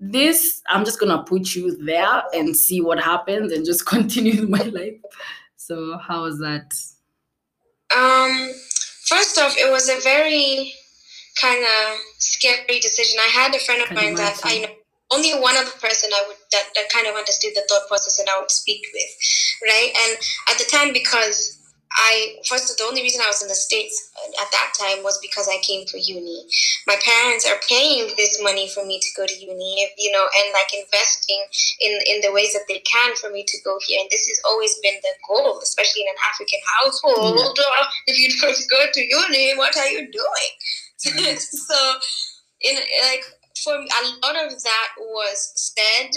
This 0.00 0.62
I'm 0.68 0.84
just 0.84 1.00
gonna 1.00 1.22
put 1.22 1.54
you 1.54 1.76
there 1.84 2.22
and 2.32 2.56
see 2.56 2.80
what 2.80 3.00
happens 3.00 3.52
and 3.52 3.64
just 3.64 3.86
continue 3.94 4.46
my 4.46 4.62
life. 4.62 5.00
So 5.56 5.98
how 5.98 6.22
was 6.22 6.38
that? 6.38 6.72
Um, 7.96 8.52
first 9.06 9.38
off, 9.38 9.56
it 9.56 9.70
was 9.70 9.88
a 9.88 10.00
very 10.02 10.72
kind 11.40 11.64
of 11.64 11.98
scary 12.18 12.80
decision. 12.80 13.18
I 13.20 13.28
had 13.28 13.54
a 13.54 13.58
friend 13.58 13.82
of 13.82 13.92
mine 13.92 14.14
that 14.14 14.40
I 14.44 14.58
know 14.58 14.68
only 15.10 15.32
one 15.32 15.56
other 15.56 15.70
person 15.80 16.10
I 16.12 16.24
would 16.26 16.36
that, 16.52 16.64
that 16.74 16.90
kind 16.92 17.06
of 17.06 17.14
understood 17.14 17.52
the 17.54 17.64
thought 17.68 17.88
process 17.88 18.18
and 18.18 18.28
I 18.28 18.40
would 18.40 18.50
speak 18.50 18.86
with, 18.92 19.10
right? 19.62 19.90
And 20.04 20.18
at 20.50 20.58
the 20.58 20.68
time, 20.70 20.92
because 20.92 21.57
I 21.92 22.36
first 22.46 22.76
the 22.76 22.84
only 22.84 23.02
reason 23.02 23.22
I 23.24 23.28
was 23.28 23.42
in 23.42 23.48
the 23.48 23.54
states 23.54 24.12
uh, 24.16 24.42
at 24.42 24.50
that 24.52 24.72
time 24.78 25.02
was 25.02 25.18
because 25.22 25.48
I 25.48 25.58
came 25.62 25.86
for 25.86 25.96
uni. 25.96 26.44
My 26.86 26.96
parents 27.00 27.48
are 27.48 27.58
paying 27.68 28.12
this 28.16 28.40
money 28.42 28.68
for 28.68 28.84
me 28.84 29.00
to 29.00 29.08
go 29.16 29.26
to 29.26 29.34
uni, 29.34 29.88
you 29.96 30.12
know, 30.12 30.26
and 30.36 30.52
like 30.52 30.68
investing 30.74 31.40
in 31.80 31.98
in 32.06 32.20
the 32.20 32.32
ways 32.32 32.52
that 32.52 32.68
they 32.68 32.80
can 32.80 33.16
for 33.16 33.30
me 33.30 33.44
to 33.44 33.56
go 33.64 33.78
here. 33.86 34.00
And 34.00 34.10
this 34.10 34.28
has 34.28 34.40
always 34.44 34.78
been 34.82 35.00
the 35.02 35.14
goal, 35.26 35.60
especially 35.62 36.02
in 36.02 36.08
an 36.08 36.20
African 36.28 36.60
household. 36.78 37.58
If 38.06 38.18
you 38.18 38.28
don't 38.40 38.70
go 38.70 38.84
to 38.92 39.00
uni, 39.00 39.56
what 39.56 39.76
are 39.76 39.88
you 39.88 40.10
doing? 40.10 40.52
Right. 41.06 41.14
Mm-hmm. 41.14 41.36
so, 41.38 41.78
in 42.62 42.76
like 43.08 43.24
for 43.62 43.78
me, 43.78 43.88
a 43.88 44.26
lot 44.26 44.36
of 44.36 44.50
that 44.62 44.88
was 44.98 45.52
said 45.54 46.12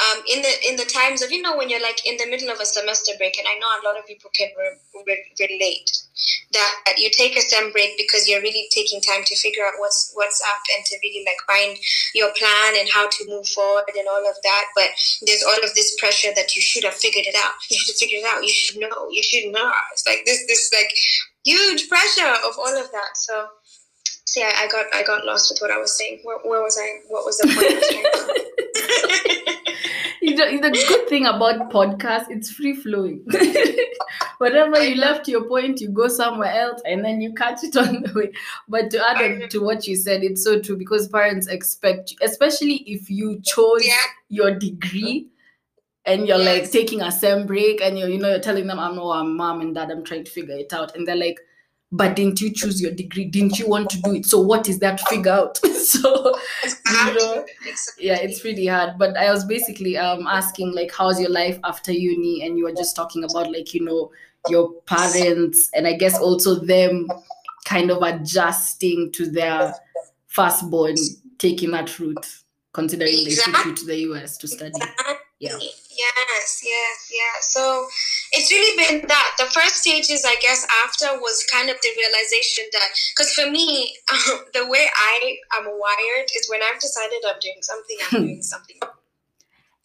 um, 0.00 0.22
in 0.28 0.42
the 0.42 0.52
in 0.68 0.76
the 0.76 0.84
times 0.84 1.22
of 1.22 1.30
you 1.30 1.42
know 1.42 1.56
when 1.56 1.68
you're 1.68 1.82
like 1.82 2.06
in 2.06 2.16
the 2.16 2.26
middle 2.26 2.50
of 2.50 2.60
a 2.60 2.66
semester 2.66 3.12
break, 3.18 3.38
and 3.38 3.46
I 3.48 3.58
know 3.58 3.66
a 3.66 3.84
lot 3.86 3.98
of 3.98 4.06
people 4.06 4.30
can 4.34 4.48
re- 4.56 5.02
re- 5.06 5.24
relate 5.40 5.90
that, 6.52 6.74
you 6.96 7.10
take 7.10 7.36
a 7.36 7.40
sem 7.40 7.70
break 7.72 7.96
because 7.96 8.28
you're 8.28 8.40
really 8.40 8.68
taking 8.72 9.00
time 9.00 9.22
to 9.24 9.36
figure 9.36 9.64
out 9.64 9.74
what's 9.78 10.10
what's 10.14 10.40
up 10.42 10.60
and 10.76 10.84
to 10.86 10.96
really 11.02 11.24
like 11.24 11.36
find 11.46 11.76
your 12.14 12.30
plan 12.34 12.74
and 12.78 12.88
how 12.92 13.08
to 13.08 13.26
move 13.28 13.46
forward 13.48 13.84
and 13.96 14.06
all 14.08 14.28
of 14.28 14.36
that. 14.42 14.64
But 14.74 14.88
there's 15.26 15.42
all 15.44 15.62
of 15.62 15.74
this 15.74 15.94
pressure 15.98 16.32
that 16.34 16.56
you 16.56 16.62
should 16.62 16.84
have 16.84 16.94
figured 16.94 17.26
it 17.26 17.36
out. 17.36 17.52
You 17.70 17.78
should 17.78 17.92
have 17.92 17.98
figured 17.98 18.22
it 18.22 18.26
out. 18.26 18.42
You 18.42 18.48
should 18.48 18.80
know. 18.80 19.08
You 19.10 19.22
should 19.22 19.52
know. 19.52 19.70
It's 19.92 20.06
like 20.06 20.22
this 20.26 20.44
this 20.46 20.70
like 20.74 20.90
huge 21.44 21.88
pressure 21.88 22.34
of 22.46 22.58
all 22.58 22.76
of 22.76 22.90
that. 22.92 23.16
So. 23.16 23.48
See, 24.26 24.42
I, 24.42 24.64
I 24.64 24.68
got 24.68 24.86
I 24.94 25.02
got 25.04 25.24
lost 25.24 25.50
with 25.50 25.58
what 25.60 25.70
I 25.70 25.78
was 25.78 25.96
saying. 25.96 26.20
Where, 26.22 26.36
where 26.44 26.60
was 26.62 26.76
I? 26.78 27.00
What 27.08 27.24
was 27.24 27.38
the 27.38 27.46
point? 27.46 27.66
I 27.66 27.74
was 27.76 27.88
trying 27.88 28.04
to- 28.04 28.44
Know, 30.38 30.60
the 30.60 30.70
good 30.88 31.08
thing 31.08 31.26
about 31.26 31.70
podcast, 31.70 32.26
it's 32.30 32.50
free 32.50 32.74
flowing. 32.74 33.24
Whatever 34.38 34.82
you 34.82 34.94
left 34.94 35.26
your 35.28 35.44
point, 35.44 35.80
you 35.80 35.88
go 35.90 36.08
somewhere 36.08 36.52
else 36.52 36.80
and 36.84 37.04
then 37.04 37.20
you 37.20 37.34
catch 37.34 37.64
it 37.64 37.76
on 37.76 38.02
the 38.02 38.12
way. 38.14 38.32
But 38.68 38.90
to 38.92 39.04
add 39.08 39.20
on 39.42 39.48
to 39.48 39.58
what 39.58 39.86
you 39.86 39.96
said, 39.96 40.22
it's 40.22 40.44
so 40.44 40.60
true 40.60 40.76
because 40.76 41.08
parents 41.08 41.48
expect, 41.48 42.12
you, 42.12 42.18
especially 42.22 42.76
if 42.86 43.10
you 43.10 43.40
chose 43.44 43.84
Yeah. 43.86 43.94
your 44.28 44.54
degree 44.54 45.26
and 46.04 46.26
you're 46.28 46.38
like 46.38 46.70
taking 46.70 47.02
a 47.02 47.10
sem 47.10 47.46
break 47.46 47.80
and 47.82 47.98
you're, 47.98 48.08
you 48.08 48.18
know, 48.18 48.28
you're 48.30 48.38
telling 48.40 48.66
them, 48.66 48.78
I'm 48.78 48.94
no, 48.96 49.10
I'm 49.10 49.36
mom 49.36 49.60
and 49.60 49.74
dad, 49.74 49.90
I'm 49.90 50.04
trying 50.04 50.24
to 50.24 50.30
figure 50.30 50.56
it 50.56 50.72
out. 50.72 50.94
And 50.96 51.06
they're 51.06 51.16
like, 51.16 51.38
but 51.90 52.16
didn't 52.16 52.40
you 52.40 52.52
choose 52.52 52.80
your 52.82 52.92
degree? 52.92 53.24
Didn't 53.24 53.58
you 53.58 53.68
want 53.68 53.88
to 53.90 54.00
do 54.02 54.14
it? 54.14 54.26
So 54.26 54.40
what 54.40 54.68
is 54.68 54.78
that 54.80 55.00
figure 55.08 55.32
out? 55.32 55.56
so 55.88 56.34
know, 57.14 57.44
yeah 57.98 58.16
it's 58.16 58.44
really 58.44 58.66
hard 58.66 58.98
but 58.98 59.16
i 59.16 59.30
was 59.30 59.44
basically 59.44 59.96
um 59.96 60.26
asking 60.26 60.74
like 60.74 60.92
how's 60.92 61.20
your 61.20 61.30
life 61.30 61.58
after 61.64 61.92
uni 61.92 62.44
and 62.44 62.58
you 62.58 62.64
were 62.64 62.72
just 62.72 62.96
talking 62.96 63.24
about 63.24 63.50
like 63.50 63.74
you 63.74 63.84
know 63.84 64.10
your 64.48 64.72
parents 64.86 65.70
and 65.74 65.86
i 65.86 65.92
guess 65.92 66.18
also 66.18 66.54
them 66.54 67.08
kind 67.64 67.90
of 67.90 68.02
adjusting 68.02 69.10
to 69.12 69.30
their 69.30 69.74
firstborn 70.26 70.94
taking 71.38 71.70
that 71.70 71.98
route 71.98 72.38
considering 72.72 73.24
they 73.24 73.34
took 73.34 73.64
you 73.64 73.74
to 73.74 73.86
the 73.86 73.96
us 73.96 74.36
to 74.36 74.48
study 74.48 74.80
Yeah. 75.40 75.56
Yes, 75.60 76.60
yes, 76.64 77.10
yeah. 77.12 77.40
So 77.40 77.86
it's 78.32 78.50
really 78.50 78.76
been 78.76 79.06
that. 79.08 79.34
The 79.38 79.46
first 79.46 79.76
stages, 79.76 80.24
I 80.24 80.34
guess, 80.40 80.66
after 80.84 81.06
was 81.20 81.46
kind 81.52 81.70
of 81.70 81.76
the 81.80 81.88
realization 81.96 82.64
that, 82.72 82.88
because 83.16 83.32
for 83.32 83.50
me, 83.50 83.96
the 84.54 84.66
way 84.68 84.86
I 84.96 85.36
am 85.56 85.64
wired 85.66 86.28
is 86.36 86.48
when 86.50 86.60
I've 86.62 86.80
decided 86.80 87.22
I'm 87.26 87.38
doing 87.40 87.58
something, 87.62 87.96
I'm 88.12 88.22
doing 88.26 88.42
something. 88.52 88.76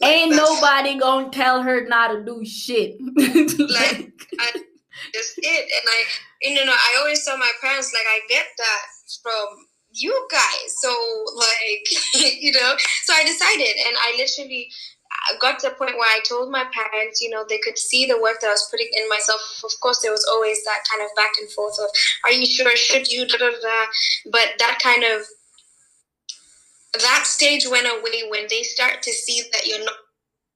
ain't 0.01 0.31
Like, 0.31 0.37
nobody 0.37 0.99
gonna 0.99 1.29
tell 1.29 1.61
her 1.61 1.87
not 1.87 2.09
to 2.09 2.23
do 2.25 2.43
shit 2.45 2.97
Like, 3.19 4.11
That's 5.13 5.33
it. 5.37 5.65
And 5.65 5.87
I, 5.87 6.03
you 6.41 6.65
know, 6.65 6.73
I 6.73 6.97
always 6.99 7.23
tell 7.25 7.37
my 7.37 7.51
parents, 7.61 7.93
like, 7.93 8.05
I 8.07 8.21
get 8.27 8.45
that 8.57 8.85
from 9.21 9.67
you 9.93 10.27
guys. 10.31 10.75
So, 10.81 10.89
like, 11.35 12.33
you 12.41 12.51
know, 12.51 12.75
so 13.03 13.13
I 13.13 13.23
decided, 13.23 13.75
and 13.87 13.95
I 14.01 14.15
literally 14.17 14.69
I 15.29 15.37
got 15.39 15.59
to 15.59 15.69
the 15.69 15.75
point 15.75 15.97
where 15.97 16.09
I 16.09 16.19
told 16.27 16.51
my 16.51 16.65
parents, 16.73 17.21
you 17.21 17.29
know, 17.29 17.45
they 17.47 17.59
could 17.59 17.77
see 17.77 18.05
the 18.05 18.21
work 18.21 18.41
that 18.41 18.47
I 18.47 18.51
was 18.51 18.67
putting 18.69 18.89
in 18.91 19.07
myself. 19.09 19.41
Of 19.63 19.71
course, 19.81 19.99
there 19.99 20.11
was 20.11 20.25
always 20.29 20.63
that 20.65 20.83
kind 20.89 21.03
of 21.03 21.15
back 21.15 21.31
and 21.39 21.49
forth 21.51 21.77
of, 21.79 21.89
are 22.25 22.31
you 22.31 22.45
sure? 22.45 22.75
Should 22.75 23.07
you? 23.09 23.25
Da, 23.25 23.37
da, 23.37 23.49
da. 23.49 23.85
But 24.31 24.49
that 24.59 24.79
kind 24.81 25.03
of, 25.03 25.25
that 27.01 27.23
stage 27.25 27.65
went 27.69 27.87
away 27.87 28.23
when 28.29 28.47
they 28.49 28.63
start 28.63 29.01
to 29.03 29.11
see 29.11 29.41
that 29.53 29.65
you're 29.65 29.83
not 29.83 29.95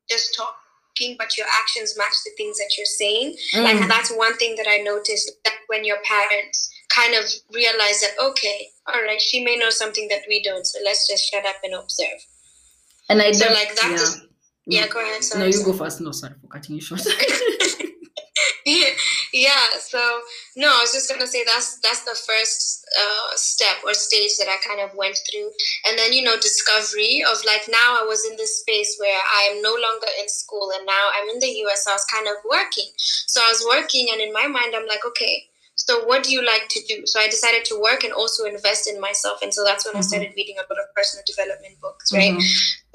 just 0.10 0.36
talking, 0.36 1.16
but 1.18 1.38
your 1.38 1.48
actions 1.60 1.98
match 1.98 2.14
the 2.26 2.32
things 2.38 2.58
that 2.58 2.72
you're 2.78 2.86
saying. 2.86 3.36
Mm. 3.54 3.66
And 3.66 3.92
that's 3.92 4.12
one 4.12 4.36
thing 4.38 4.56
that 4.58 4.68
I 4.68 4.78
noticed 4.78 5.32
that 5.46 5.54
when 5.68 5.86
your 5.86 5.98
parents 6.04 6.70
kind 6.94 7.14
of 7.16 7.26
realize 7.54 8.02
that, 8.02 8.14
okay, 8.22 8.70
all 8.88 9.02
right, 9.02 9.22
she 9.22 9.44
may 9.44 9.58
know 9.58 9.70
something 9.70 10.08
that 10.10 10.22
we 10.28 10.42
don't, 10.44 10.66
so 10.66 10.80
let's 10.84 11.08
just 11.08 11.30
shut 11.30 11.46
up 11.46 11.58
and 11.64 11.74
observe. 11.74 12.20
and 13.10 13.22
i 13.22 13.32
So, 13.32 13.52
like, 13.52 13.76
that 13.76 13.92
yeah. 13.92 14.27
Yeah, 14.70 14.88
go 14.88 15.00
ahead. 15.02 15.24
Sorry, 15.24 15.40
no 15.42 15.46
you 15.48 15.54
sorry. 15.54 15.72
go 15.72 15.78
first 15.78 16.02
no 16.02 16.12
sorry 16.12 16.36
for 16.42 16.48
cutting 16.48 16.76
you 16.76 16.82
short 16.82 17.02
yeah 19.34 19.66
so 19.80 19.98
no 20.58 20.68
i 20.68 20.80
was 20.82 20.92
just 20.92 21.10
gonna 21.10 21.28
say 21.28 21.44
that's 21.46 21.80
that's 21.80 22.04
the 22.04 22.16
first 22.28 22.86
uh, 23.00 23.30
step 23.36 23.78
or 23.86 23.94
stage 23.94 24.32
that 24.40 24.48
i 24.48 24.58
kind 24.68 24.82
of 24.82 24.94
went 24.96 25.18
through 25.30 25.50
and 25.86 25.98
then 25.98 26.12
you 26.12 26.22
know 26.22 26.36
discovery 26.36 27.24
of 27.30 27.38
like 27.46 27.64
now 27.70 27.98
i 28.02 28.06
was 28.06 28.26
in 28.30 28.36
this 28.36 28.60
space 28.60 28.98
where 29.00 29.20
i 29.40 29.50
am 29.52 29.62
no 29.62 29.72
longer 29.72 30.08
in 30.20 30.28
school 30.28 30.72
and 30.76 30.86
now 30.86 31.10
i'm 31.16 31.30
in 31.30 31.40
the 31.40 31.48
us 31.72 31.86
so 31.86 31.92
i 31.92 31.96
was 31.96 32.06
kind 32.06 32.28
of 32.28 32.36
working 32.50 32.90
so 32.98 33.40
i 33.42 33.48
was 33.50 33.66
working 33.70 34.08
and 34.12 34.22
in 34.22 34.34
my 34.34 34.48
mind 34.48 34.76
i'm 34.76 34.88
like 34.88 35.06
okay 35.06 35.44
so 35.76 36.04
what 36.06 36.24
do 36.24 36.32
you 36.32 36.44
like 36.46 36.68
to 36.70 36.82
do 36.88 37.06
so 37.06 37.20
i 37.20 37.28
decided 37.30 37.64
to 37.64 37.80
work 37.80 38.04
and 38.04 38.12
also 38.14 38.44
invest 38.46 38.90
in 38.90 39.00
myself 39.00 39.42
and 39.42 39.54
so 39.54 39.64
that's 39.64 39.86
when 39.86 39.96
i 39.96 40.00
Mhm. 40.00 40.04
started 40.10 40.34
reading 40.36 40.58
a 40.58 40.62
lot 40.62 40.80
of 40.84 40.94
personal 40.96 41.24
development 41.26 41.80
books 41.80 42.12
right 42.12 42.34
Mhm. 42.34 42.44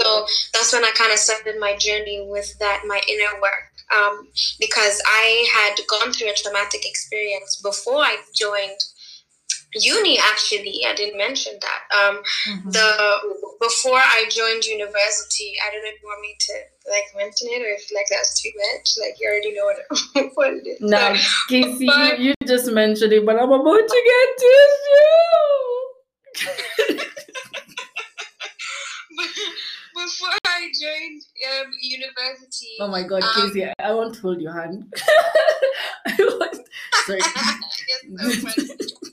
So 0.02 0.26
that's 0.52 0.72
when 0.72 0.84
I 0.84 0.90
kind 0.96 1.12
of 1.12 1.18
started 1.18 1.58
my 1.60 1.76
journey 1.76 2.26
with 2.28 2.58
that, 2.58 2.82
my 2.86 3.00
inner 3.08 3.40
work. 3.40 3.70
Um, 3.94 4.28
because 4.58 5.02
I 5.06 5.46
had 5.52 5.78
gone 5.86 6.12
through 6.12 6.30
a 6.30 6.34
traumatic 6.34 6.86
experience 6.86 7.60
before 7.62 7.98
I 8.02 8.16
joined 8.34 8.78
uni, 9.74 10.18
actually. 10.18 10.80
I 10.88 10.94
didn't 10.94 11.18
mention 11.18 11.58
that. 11.60 11.82
Um, 11.98 12.22
Mhm. 12.48 12.72
the 12.72 12.88
Before 13.60 13.98
I 14.00 14.24
joined 14.28 14.64
university, 14.64 15.54
I 15.64 15.70
don't 15.70 15.82
know 15.84 15.90
if 15.90 16.00
you 16.02 16.08
want 16.08 16.20
me 16.20 16.34
to 16.46 16.52
like 16.90 17.04
mention 17.16 17.48
it 17.50 17.62
or 17.62 17.68
if 17.78 17.90
like 17.94 18.06
that's 18.10 18.40
too 18.42 18.50
much. 18.56 18.96
Like 18.98 19.14
you 19.20 19.28
already 19.28 19.52
know 19.54 19.66
what, 19.66 19.78
what 20.36 20.52
it 20.54 20.66
is. 20.66 20.78
So, 20.80 21.14
Cassie, 21.48 21.86
but- 21.86 22.18
you, 22.18 22.34
you 22.40 22.46
just 22.46 22.72
mentioned 22.72 23.12
it, 23.12 23.24
but 23.24 23.36
I'm 23.36 23.52
about 23.52 23.88
to 23.88 24.02
get 24.10 24.28
tissue. 26.88 27.08
before 30.04 30.28
I 30.46 30.70
joined 30.80 31.22
um, 31.50 31.72
university, 31.80 32.76
Oh 32.80 32.88
my 32.88 33.02
God, 33.02 33.22
Um, 33.22 33.30
Cassie, 33.34 33.72
I, 33.78 33.92
won't 33.92 34.16
hold 34.16 34.40
your 34.40 34.52
hand. 34.52 34.92
I 36.06 36.16
won't. 36.18 36.68
Sorry. 37.06 37.20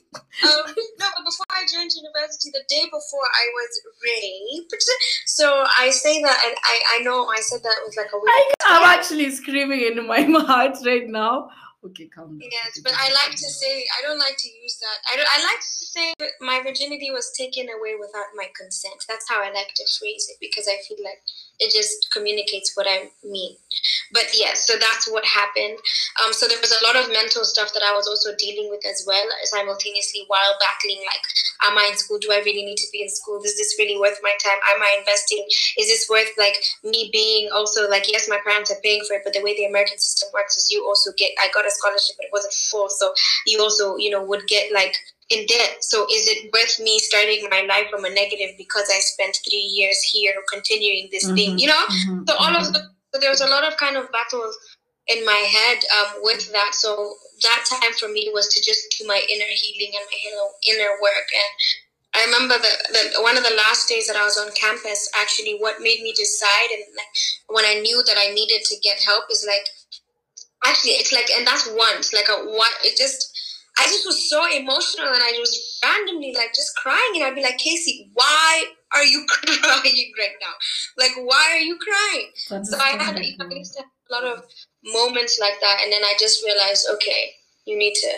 Um, 0.42 0.64
no, 0.66 1.06
but 1.16 1.24
before 1.26 1.44
I 1.50 1.66
joined 1.70 1.90
university, 1.92 2.50
the 2.50 2.62
day 2.66 2.84
before 2.86 3.28
I 3.28 3.44
was 3.52 3.80
raped. 4.02 4.74
So 5.26 5.66
I 5.78 5.90
say 5.90 6.22
that, 6.22 6.38
and 6.46 6.56
I, 6.64 6.80
I 6.94 6.98
know 7.00 7.26
I 7.26 7.40
said 7.40 7.62
that 7.62 7.76
with 7.84 7.94
like 7.94 8.06
a 8.06 8.16
weird. 8.16 8.26
I, 8.26 8.52
I'm 8.64 8.98
actually 8.98 9.30
screaming 9.32 9.82
in 9.82 10.06
my 10.06 10.22
heart 10.40 10.78
right 10.86 11.06
now. 11.06 11.50
Okay, 11.80 12.06
calm 12.12 12.36
down. 12.38 12.48
Yes, 12.52 12.78
but 12.84 12.92
I 12.92 13.08
like 13.08 13.32
to 13.32 13.48
say 13.48 13.86
I 13.96 14.02
don't 14.04 14.18
like 14.18 14.36
to 14.36 14.48
use 14.62 14.76
that. 14.84 15.00
I 15.08 15.16
don't. 15.16 15.28
I 15.32 15.40
like 15.40 15.60
to 15.64 15.84
say 15.88 16.12
my 16.40 16.60
virginity 16.60 17.10
was 17.10 17.32
taken 17.32 17.68
away 17.72 17.96
without 17.98 18.36
my 18.36 18.48
consent. 18.52 19.00
That's 19.08 19.28
how 19.28 19.40
I 19.40 19.48
like 19.48 19.72
to 19.76 19.84
phrase 19.98 20.28
it 20.28 20.36
because 20.40 20.68
I 20.68 20.76
feel 20.86 20.98
like 21.02 21.24
it 21.60 21.72
just 21.76 22.08
communicates 22.10 22.72
what 22.74 22.86
I 22.88 23.12
mean. 23.22 23.56
But 24.12 24.32
yes, 24.34 24.66
so 24.66 24.74
that's 24.80 25.08
what 25.08 25.24
happened. 25.24 25.78
Um, 26.24 26.32
so 26.32 26.48
there 26.48 26.60
was 26.60 26.72
a 26.72 26.84
lot 26.84 26.96
of 26.96 27.12
mental 27.12 27.44
stuff 27.44 27.72
that 27.74 27.84
I 27.84 27.94
was 27.94 28.08
also 28.08 28.34
dealing 28.36 28.68
with 28.70 28.80
as 28.88 29.04
well, 29.06 29.26
simultaneously 29.44 30.24
while 30.26 30.56
battling 30.58 31.04
like, 31.04 31.22
am 31.68 31.78
I 31.78 31.92
in 31.92 31.96
school? 31.96 32.18
Do 32.18 32.32
I 32.32 32.42
really 32.44 32.64
need 32.64 32.80
to 32.80 32.90
be 32.92 33.02
in 33.02 33.10
school? 33.10 33.38
Is 33.44 33.56
this 33.56 33.76
really 33.78 34.00
worth 34.00 34.18
my 34.22 34.34
time? 34.42 34.58
Am 34.74 34.82
I 34.82 34.98
investing? 34.98 35.44
Is 35.78 35.86
this 35.86 36.08
worth 36.08 36.32
like 36.38 36.56
me 36.82 37.10
being 37.12 37.50
also 37.52 37.88
like, 37.88 38.10
yes, 38.10 38.28
my 38.28 38.40
parents 38.42 38.70
are 38.70 38.80
paying 38.82 39.04
for 39.06 39.14
it, 39.14 39.22
but 39.22 39.32
the 39.32 39.42
way 39.42 39.54
the 39.54 39.68
American 39.68 39.98
system 39.98 40.30
works 40.32 40.56
is 40.56 40.70
you 40.70 40.84
also 40.86 41.12
get, 41.16 41.30
I 41.38 41.48
got 41.52 41.66
a 41.66 41.70
scholarship, 41.70 42.16
but 42.16 42.26
it 42.26 42.32
wasn't 42.32 42.54
full. 42.54 42.88
So 42.88 43.12
you 43.46 43.60
also, 43.60 43.96
you 43.96 44.10
know, 44.10 44.24
would 44.24 44.46
get 44.48 44.72
like 44.72 44.96
in 45.30 45.46
debt. 45.46 45.82
So 45.82 46.04
is 46.10 46.26
it 46.26 46.50
worth 46.52 46.78
me 46.80 46.98
starting 46.98 47.46
my 47.50 47.62
life 47.62 47.86
from 47.90 48.04
a 48.04 48.10
negative 48.10 48.58
because 48.58 48.90
I 48.90 48.98
spent 48.98 49.38
three 49.48 49.70
years 49.72 49.96
here 50.12 50.34
continuing 50.52 51.08
this 51.10 51.24
mm-hmm, 51.24 51.34
thing? 51.34 51.58
You 51.58 51.68
know? 51.68 51.84
Mm-hmm, 51.86 52.22
so 52.28 52.34
all 52.34 52.50
mm-hmm. 52.50 52.66
of 52.66 52.72
the, 52.72 52.80
so 53.14 53.20
there 53.20 53.30
was 53.30 53.40
a 53.40 53.48
lot 53.48 53.64
of 53.64 53.76
kind 53.78 53.96
of 53.96 54.10
battles 54.12 54.58
in 55.06 55.24
my 55.24 55.42
head 55.50 55.78
um, 55.98 56.22
with 56.22 56.50
that. 56.52 56.74
So 56.74 57.14
that 57.42 57.64
time 57.70 57.92
for 57.98 58.08
me 58.08 58.30
was 58.34 58.48
to 58.48 58.58
just 58.62 58.94
do 58.98 59.06
my 59.06 59.22
inner 59.30 59.50
healing 59.50 59.94
and 59.94 60.06
my 60.06 60.18
inner 60.74 60.92
work. 61.00 61.26
And 61.34 61.50
I 62.14 62.24
remember 62.26 62.58
that 62.58 63.22
one 63.22 63.38
of 63.38 63.44
the 63.44 63.54
last 63.54 63.88
days 63.88 64.08
that 64.08 64.16
I 64.16 64.24
was 64.24 64.36
on 64.36 64.50
campus, 64.52 65.10
actually, 65.14 65.58
what 65.58 65.80
made 65.80 66.02
me 66.02 66.12
decide 66.12 66.70
and 66.74 66.82
like 66.96 67.14
when 67.48 67.64
I 67.64 67.80
knew 67.80 68.02
that 68.06 68.18
I 68.18 68.34
needed 68.34 68.62
to 68.66 68.76
get 68.82 68.98
help 69.02 69.24
is 69.30 69.46
like, 69.46 69.66
actually, 70.66 70.98
it's 70.98 71.12
like, 71.12 71.30
and 71.30 71.46
that's 71.46 71.70
once, 71.70 72.12
like 72.12 72.28
a 72.28 72.50
what, 72.50 72.72
it 72.82 72.96
just, 72.98 73.29
I 73.78 73.84
just 73.84 74.06
was 74.06 74.28
so 74.28 74.44
emotional 74.46 75.06
and 75.06 75.22
I 75.22 75.36
was 75.38 75.80
randomly 75.82 76.34
like 76.36 76.54
just 76.54 76.76
crying 76.76 77.12
and 77.14 77.24
I'd 77.24 77.34
be 77.34 77.42
like, 77.42 77.58
Cassie, 77.58 78.10
why 78.14 78.64
are 78.94 79.04
you 79.04 79.24
crying 79.28 80.12
right 80.18 80.36
now? 80.40 80.52
Like, 80.98 81.12
why 81.24 81.48
are 81.52 81.58
you 81.60 81.78
crying? 81.78 82.30
That's 82.50 82.70
so 82.70 82.78
I 82.78 83.02
had, 83.02 83.16
I 83.16 83.54
used 83.54 83.74
to 83.74 83.82
have 83.82 83.90
a 84.10 84.12
lot 84.12 84.24
of 84.24 84.44
moments 84.84 85.38
like 85.40 85.60
that 85.60 85.80
and 85.82 85.92
then 85.92 86.02
I 86.02 86.14
just 86.18 86.44
realized, 86.44 86.86
okay, 86.94 87.30
you 87.66 87.78
need 87.78 87.94
to, 87.94 88.12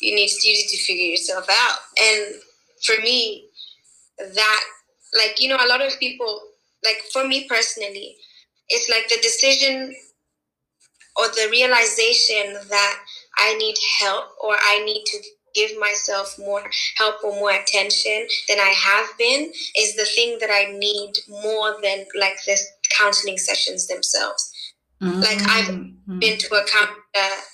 you 0.00 0.14
need 0.14 0.28
to, 0.28 0.48
you 0.48 0.54
need 0.54 0.68
to 0.68 0.78
figure 0.78 1.06
yourself 1.06 1.46
out. 1.50 1.78
And 2.02 2.34
for 2.84 2.96
me, 3.02 3.46
that, 4.18 4.64
like, 5.16 5.40
you 5.40 5.48
know, 5.48 5.56
a 5.56 5.68
lot 5.68 5.82
of 5.82 5.98
people, 5.98 6.40
like 6.84 7.02
for 7.12 7.26
me 7.26 7.46
personally, 7.48 8.16
it's 8.68 8.88
like 8.88 9.08
the 9.08 9.16
decision 9.22 9.94
or 11.16 11.28
the 11.28 11.48
realization 11.50 12.54
that 12.68 13.00
I 13.38 13.56
need 13.56 13.76
help 14.00 14.24
or 14.42 14.54
I 14.54 14.82
need 14.84 15.04
to 15.06 15.18
give 15.54 15.78
myself 15.78 16.36
more 16.38 16.62
help 16.96 17.16
or 17.24 17.32
more 17.32 17.50
attention 17.50 18.26
than 18.48 18.58
I 18.58 18.72
have 18.76 19.06
been 19.18 19.52
is 19.76 19.96
the 19.96 20.04
thing 20.04 20.38
that 20.40 20.50
I 20.50 20.72
need 20.76 21.12
more 21.28 21.76
than 21.82 22.04
like 22.18 22.36
the 22.46 22.58
counseling 22.96 23.38
sessions 23.38 23.86
themselves. 23.86 24.52
Mm-hmm. 25.02 25.20
Like 25.20 25.42
I've 25.48 25.74
mm-hmm. 25.74 26.18
been 26.18 26.38
to 26.38 26.54
a 26.54 26.64
counselor 26.66 26.96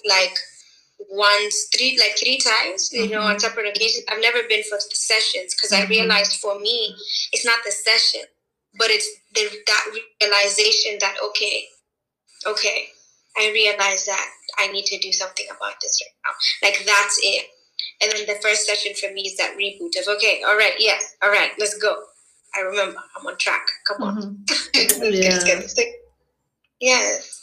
like 0.08 0.36
once, 1.10 1.68
three 1.74 1.98
like 1.98 2.18
three 2.18 2.38
times, 2.38 2.90
you 2.92 3.02
mm-hmm. 3.02 3.12
know, 3.12 3.20
on 3.20 3.38
separate 3.38 3.68
occasions. 3.68 4.04
I've 4.08 4.20
never 4.20 4.40
been 4.48 4.62
for 4.64 4.76
the 4.76 4.96
sessions 4.96 5.54
because 5.54 5.72
I 5.72 5.82
mm-hmm. 5.82 5.90
realized 5.90 6.40
for 6.40 6.58
me 6.58 6.94
it's 7.32 7.46
not 7.46 7.60
the 7.64 7.72
session, 7.72 8.22
but 8.78 8.88
it's 8.90 9.08
the 9.34 9.48
that 9.66 9.98
realization 10.20 10.98
that 11.00 11.16
okay, 11.28 11.66
okay, 12.46 12.88
I 13.38 13.50
realize 13.52 14.04
that 14.06 14.28
I 14.58 14.68
need 14.68 14.86
to 14.86 14.98
do 14.98 15.12
something 15.12 15.46
about 15.50 15.74
this 15.82 16.02
right 16.02 16.14
now. 16.24 16.68
Like 16.68 16.84
that's 16.86 17.20
it. 17.22 17.46
And 18.00 18.12
then 18.12 18.26
the 18.26 18.40
first 18.42 18.66
session 18.66 18.92
for 18.94 19.12
me 19.14 19.22
is 19.22 19.36
that 19.36 19.56
reboot 19.58 20.00
of 20.00 20.16
okay, 20.16 20.42
all 20.46 20.56
right, 20.56 20.74
yes, 20.78 21.16
all 21.22 21.30
right, 21.30 21.50
let's 21.58 21.76
go. 21.78 21.94
I 22.56 22.60
remember 22.60 22.98
I'm 23.18 23.26
on 23.26 23.36
track. 23.38 23.66
Come 23.86 24.02
on. 24.02 24.44
Mm-hmm. 24.46 25.04
yeah. 25.12 25.60
yes. 26.80 27.42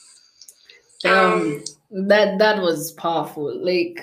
Um, 1.05 1.13
um, 1.13 1.63
that 2.07 2.39
that 2.39 2.61
was 2.61 2.91
powerful. 2.93 3.63
Like 3.63 3.99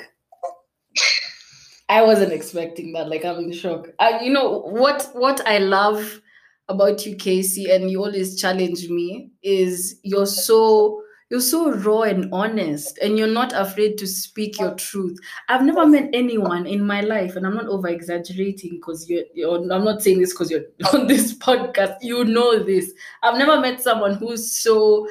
I 1.88 2.02
wasn't 2.02 2.32
expecting 2.32 2.92
that. 2.92 3.08
Like 3.08 3.24
I'm 3.24 3.38
in 3.38 3.52
shock. 3.52 3.88
I, 3.98 4.20
you 4.20 4.32
know 4.32 4.60
what? 4.60 5.10
What 5.12 5.44
I 5.46 5.58
love 5.58 6.20
about 6.68 7.04
you, 7.04 7.16
Cassie, 7.16 7.70
and 7.70 7.90
you 7.90 8.04
always 8.04 8.40
challenge 8.40 8.88
me 8.88 9.30
is 9.42 9.98
you're 10.04 10.26
so 10.26 11.02
you're 11.30 11.40
so 11.40 11.70
raw 11.70 12.02
and 12.02 12.28
honest 12.32 12.98
and 12.98 13.16
you're 13.16 13.28
not 13.28 13.52
afraid 13.52 13.96
to 13.98 14.06
speak 14.06 14.58
your 14.58 14.74
truth. 14.74 15.16
I've 15.48 15.62
never 15.62 15.86
met 15.86 16.10
anyone 16.12 16.66
in 16.66 16.84
my 16.84 17.00
life 17.02 17.36
and 17.36 17.46
i'm 17.46 17.54
not 17.54 17.68
over 17.68 17.88
exaggerating 17.88 18.72
because 18.72 19.08
you're, 19.08 19.24
you're 19.32 19.56
i'm 19.72 19.84
not 19.84 20.02
saying 20.02 20.20
this 20.20 20.32
because 20.32 20.50
you're 20.50 20.64
on 20.92 21.06
this 21.06 21.38
podcast. 21.38 21.96
You 22.02 22.24
know 22.24 22.62
this. 22.62 22.92
I've 23.22 23.38
never 23.38 23.60
met 23.60 23.80
someone 23.80 24.14
who's 24.14 24.56
so 24.56 25.08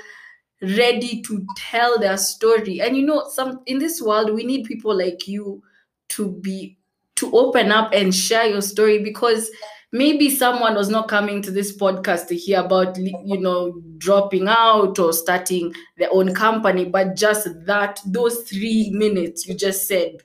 ready 0.62 1.22
to 1.22 1.46
tell 1.56 1.98
their 1.98 2.18
story. 2.18 2.82
And 2.82 2.98
you 2.98 3.06
know 3.06 3.30
some 3.30 3.62
in 3.66 3.80
this 3.80 4.02
world 4.02 4.34
we 4.34 4.44
need 4.44 4.66
people 4.66 4.96
like 4.96 5.28
you 5.28 5.64
to 6.10 6.28
be 6.28 6.78
to 7.16 7.32
open 7.34 7.72
up 7.72 7.92
and 7.94 8.14
share 8.14 8.46
your 8.46 8.62
story 8.62 9.02
because 9.04 9.50
maybe 9.92 10.30
someone 10.30 10.76
was 10.76 10.90
not 10.90 11.08
coming 11.08 11.42
to 11.42 11.52
this 11.52 11.76
podcast 11.76 12.28
to 12.28 12.36
hear 12.36 12.60
about 12.60 12.96
you 12.98 13.40
know 13.40 13.82
dropping 13.98 14.48
out 14.48 15.00
or 15.00 15.12
starting 15.12 15.74
their 15.98 16.10
own 16.12 16.34
company 16.34 16.86
but 16.86 17.16
just 17.16 17.48
that 17.66 18.00
those 18.06 18.44
3 18.44 18.92
minutes 18.92 19.48
you 19.48 19.56
just 19.56 19.88
said 19.88 20.18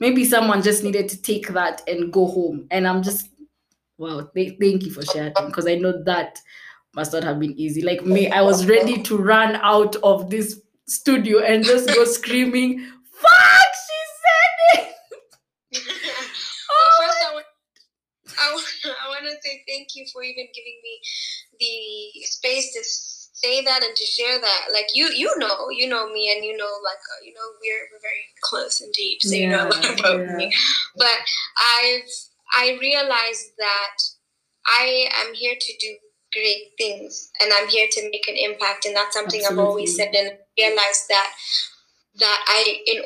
maybe 0.00 0.24
someone 0.24 0.62
just 0.62 0.82
needed 0.82 1.08
to 1.08 1.20
take 1.20 1.48
that 1.48 1.82
and 1.88 2.12
go 2.12 2.26
home. 2.26 2.66
And 2.70 2.86
i'm 2.86 3.02
just 3.02 3.28
wow 3.98 4.28
th- 4.34 4.58
thank 4.60 4.84
you 4.84 4.92
for 4.92 5.02
sharing 5.02 5.34
because 5.46 5.66
i 5.66 5.74
know 5.74 6.02
that 6.04 6.38
must 6.94 7.12
not 7.12 7.22
have 7.22 7.38
been 7.38 7.52
easy. 7.58 7.82
Like 7.82 8.04
me 8.04 8.30
i 8.30 8.40
was 8.40 8.66
ready 8.66 9.02
to 9.02 9.18
run 9.18 9.56
out 9.56 9.96
of 9.96 10.30
this 10.30 10.60
studio 10.86 11.40
and 11.40 11.62
just 11.62 11.88
go 11.88 12.04
screaming 12.04 12.86
fuck 13.12 13.68
she 13.86 13.98
said 14.80 14.86
it 15.74 15.92
I, 18.40 18.46
I 19.04 19.08
want 19.08 19.24
to 19.24 19.36
say 19.42 19.62
thank 19.66 19.88
you 19.94 20.06
for 20.12 20.22
even 20.22 20.46
giving 20.54 20.78
me 20.82 21.00
the 21.58 22.26
space 22.26 22.72
to 22.74 22.82
say 23.38 23.62
that 23.64 23.82
and 23.82 23.94
to 23.94 24.04
share 24.04 24.40
that. 24.40 24.66
Like 24.72 24.88
you, 24.94 25.06
you 25.14 25.32
know, 25.38 25.70
you 25.70 25.88
know 25.88 26.08
me, 26.10 26.32
and 26.34 26.44
you 26.44 26.56
know, 26.56 26.70
like 26.84 26.98
uh, 26.98 27.24
you 27.24 27.34
know, 27.34 27.46
we're 27.60 27.84
we're 27.92 28.02
very 28.02 28.26
close 28.42 28.80
and 28.80 28.92
deep, 28.92 29.22
so 29.22 29.34
yeah, 29.34 29.40
you 29.42 29.48
know 29.48 29.64
a 29.64 29.68
lot 29.68 29.84
about 30.00 30.20
yeah. 30.20 30.36
me. 30.36 30.54
But 30.96 31.18
I've 31.80 32.08
I 32.56 32.78
realized 32.80 33.52
that 33.58 33.96
I 34.66 35.08
am 35.24 35.34
here 35.34 35.54
to 35.58 35.72
do 35.80 35.96
great 36.32 36.72
things, 36.76 37.30
and 37.40 37.52
I'm 37.54 37.68
here 37.68 37.86
to 37.90 38.10
make 38.10 38.28
an 38.28 38.36
impact, 38.36 38.86
and 38.86 38.96
that's 38.96 39.14
something 39.14 39.40
Absolutely. 39.40 39.62
I've 39.62 39.68
always 39.68 39.96
said, 39.96 40.14
and 40.14 40.32
realized 40.58 41.08
that 41.08 41.32
that 42.18 42.44
I 42.48 42.82
in 42.86 43.02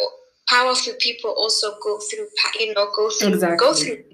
powerful 0.48 0.94
people 0.98 1.30
also 1.30 1.74
go 1.82 1.98
through 1.98 2.26
you 2.58 2.74
know 2.74 2.90
go 2.94 3.10
through 3.10 3.34
exactly. 3.34 3.56
go 3.56 3.74
through 3.74 4.04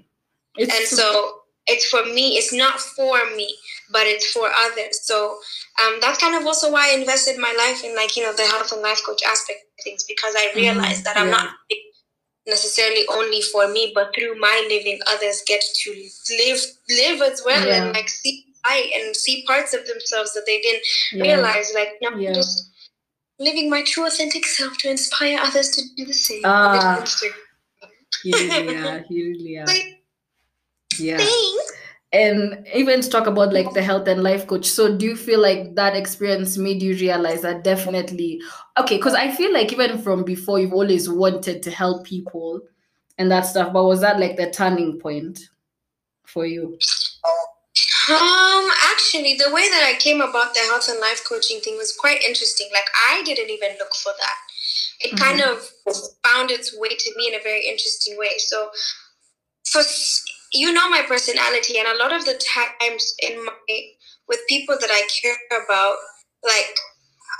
it's 0.59 0.75
and 0.75 0.85
so 0.87 1.39
it's 1.69 1.85
for 1.85 2.03
me. 2.05 2.37
It's 2.37 2.51
not 2.51 2.79
for 2.79 3.17
me, 3.35 3.55
but 3.91 4.03
it's 4.05 4.31
for 4.31 4.49
others. 4.49 5.05
So 5.05 5.37
um, 5.83 5.99
that's 6.01 6.19
kind 6.19 6.35
of 6.35 6.45
also 6.45 6.71
why 6.71 6.91
I 6.91 6.99
invested 6.99 7.37
my 7.37 7.53
life 7.57 7.83
in 7.83 7.95
like 7.95 8.17
you 8.17 8.23
know 8.23 8.33
the 8.33 8.43
health 8.43 8.71
and 8.71 8.81
life 8.81 9.01
coach 9.05 9.21
aspect 9.23 9.59
of 9.77 9.83
things 9.83 10.03
because 10.03 10.35
I 10.35 10.47
mm-hmm. 10.47 10.59
realized 10.59 11.05
mm-hmm. 11.05 11.13
that 11.13 11.17
I'm 11.17 11.27
yeah. 11.27 11.31
not 11.31 11.49
necessarily 12.47 13.05
only 13.13 13.41
for 13.41 13.67
me, 13.67 13.91
but 13.93 14.13
through 14.15 14.39
my 14.39 14.65
living, 14.67 14.99
others 15.07 15.43
get 15.45 15.63
to 15.83 15.91
live 16.39 16.59
live 16.89 17.21
as 17.21 17.43
well 17.45 17.65
yeah. 17.65 17.83
and 17.83 17.93
like 17.93 18.09
see 18.09 18.45
I 18.65 18.91
and 18.95 19.15
see 19.15 19.45
parts 19.45 19.73
of 19.73 19.85
themselves 19.85 20.33
that 20.33 20.43
they 20.45 20.59
didn't 20.59 20.83
yeah. 21.13 21.23
realize. 21.23 21.71
Like 21.73 21.89
know, 22.01 22.17
yeah. 22.17 22.33
just 22.33 22.71
living 23.39 23.69
my 23.69 23.83
true 23.83 24.05
authentic 24.05 24.45
self 24.45 24.77
to 24.79 24.89
inspire 24.89 25.37
others 25.39 25.69
to 25.71 25.81
do 25.95 26.05
the 26.05 26.13
same. 26.13 26.41
Ah, 26.43 27.05
yeah. 28.25 29.01
He 29.07 29.23
really 29.23 29.57
are. 29.59 29.65
Yeah. 30.99 31.17
Thanks. 31.17 31.71
And 32.11 32.67
even 32.73 33.01
to 33.01 33.09
talk 33.09 33.27
about 33.27 33.53
like 33.53 33.71
the 33.73 33.83
health 33.83 34.07
and 34.07 34.23
life 34.23 34.47
coach. 34.47 34.65
So 34.65 34.97
do 34.97 35.05
you 35.05 35.15
feel 35.15 35.39
like 35.39 35.75
that 35.75 35.95
experience 35.95 36.57
made 36.57 36.81
you 36.81 36.95
realize 36.95 37.41
that 37.43 37.63
definitely 37.63 38.41
okay, 38.79 38.97
because 38.97 39.13
I 39.13 39.29
feel 39.29 39.53
like 39.53 39.71
even 39.71 40.01
from 40.01 40.23
before 40.23 40.59
you've 40.59 40.73
always 40.73 41.07
wanted 41.07 41.61
to 41.63 41.71
help 41.71 42.05
people 42.05 42.61
and 43.19 43.29
that 43.29 43.45
stuff, 43.45 43.73
but 43.73 43.83
was 43.83 44.01
that 44.01 44.19
like 44.19 44.37
the 44.37 44.49
turning 44.49 44.99
point 44.99 45.39
for 46.25 46.45
you? 46.45 46.79
Um, 48.09 48.71
actually, 48.91 49.35
the 49.35 49.53
way 49.53 49.69
that 49.69 49.83
I 49.85 49.99
came 49.99 50.19
about 50.21 50.53
the 50.53 50.61
health 50.61 50.89
and 50.89 50.99
life 50.99 51.23
coaching 51.27 51.59
thing 51.59 51.77
was 51.77 51.95
quite 51.95 52.23
interesting. 52.23 52.67
Like, 52.73 52.89
I 52.95 53.21
didn't 53.23 53.51
even 53.51 53.77
look 53.77 53.93
for 53.93 54.11
that. 54.19 54.37
It 55.01 55.13
mm-hmm. 55.13 55.23
kind 55.23 55.41
of 55.41 55.69
found 56.25 56.49
its 56.49 56.75
way 56.77 56.89
to 56.89 57.11
me 57.17 57.27
in 57.27 57.35
a 57.35 57.43
very 57.43 57.67
interesting 57.67 58.17
way. 58.17 58.31
So, 58.37 58.71
for 59.65 59.83
you 60.53 60.71
know 60.73 60.89
my 60.89 61.03
personality 61.07 61.77
and 61.77 61.87
a 61.87 61.97
lot 61.97 62.13
of 62.13 62.25
the 62.25 62.39
times 62.55 63.13
in 63.19 63.43
my 63.45 63.51
with 64.27 64.39
people 64.47 64.75
that 64.79 64.89
i 64.91 65.07
care 65.21 65.37
about 65.63 65.95
like 66.43 66.75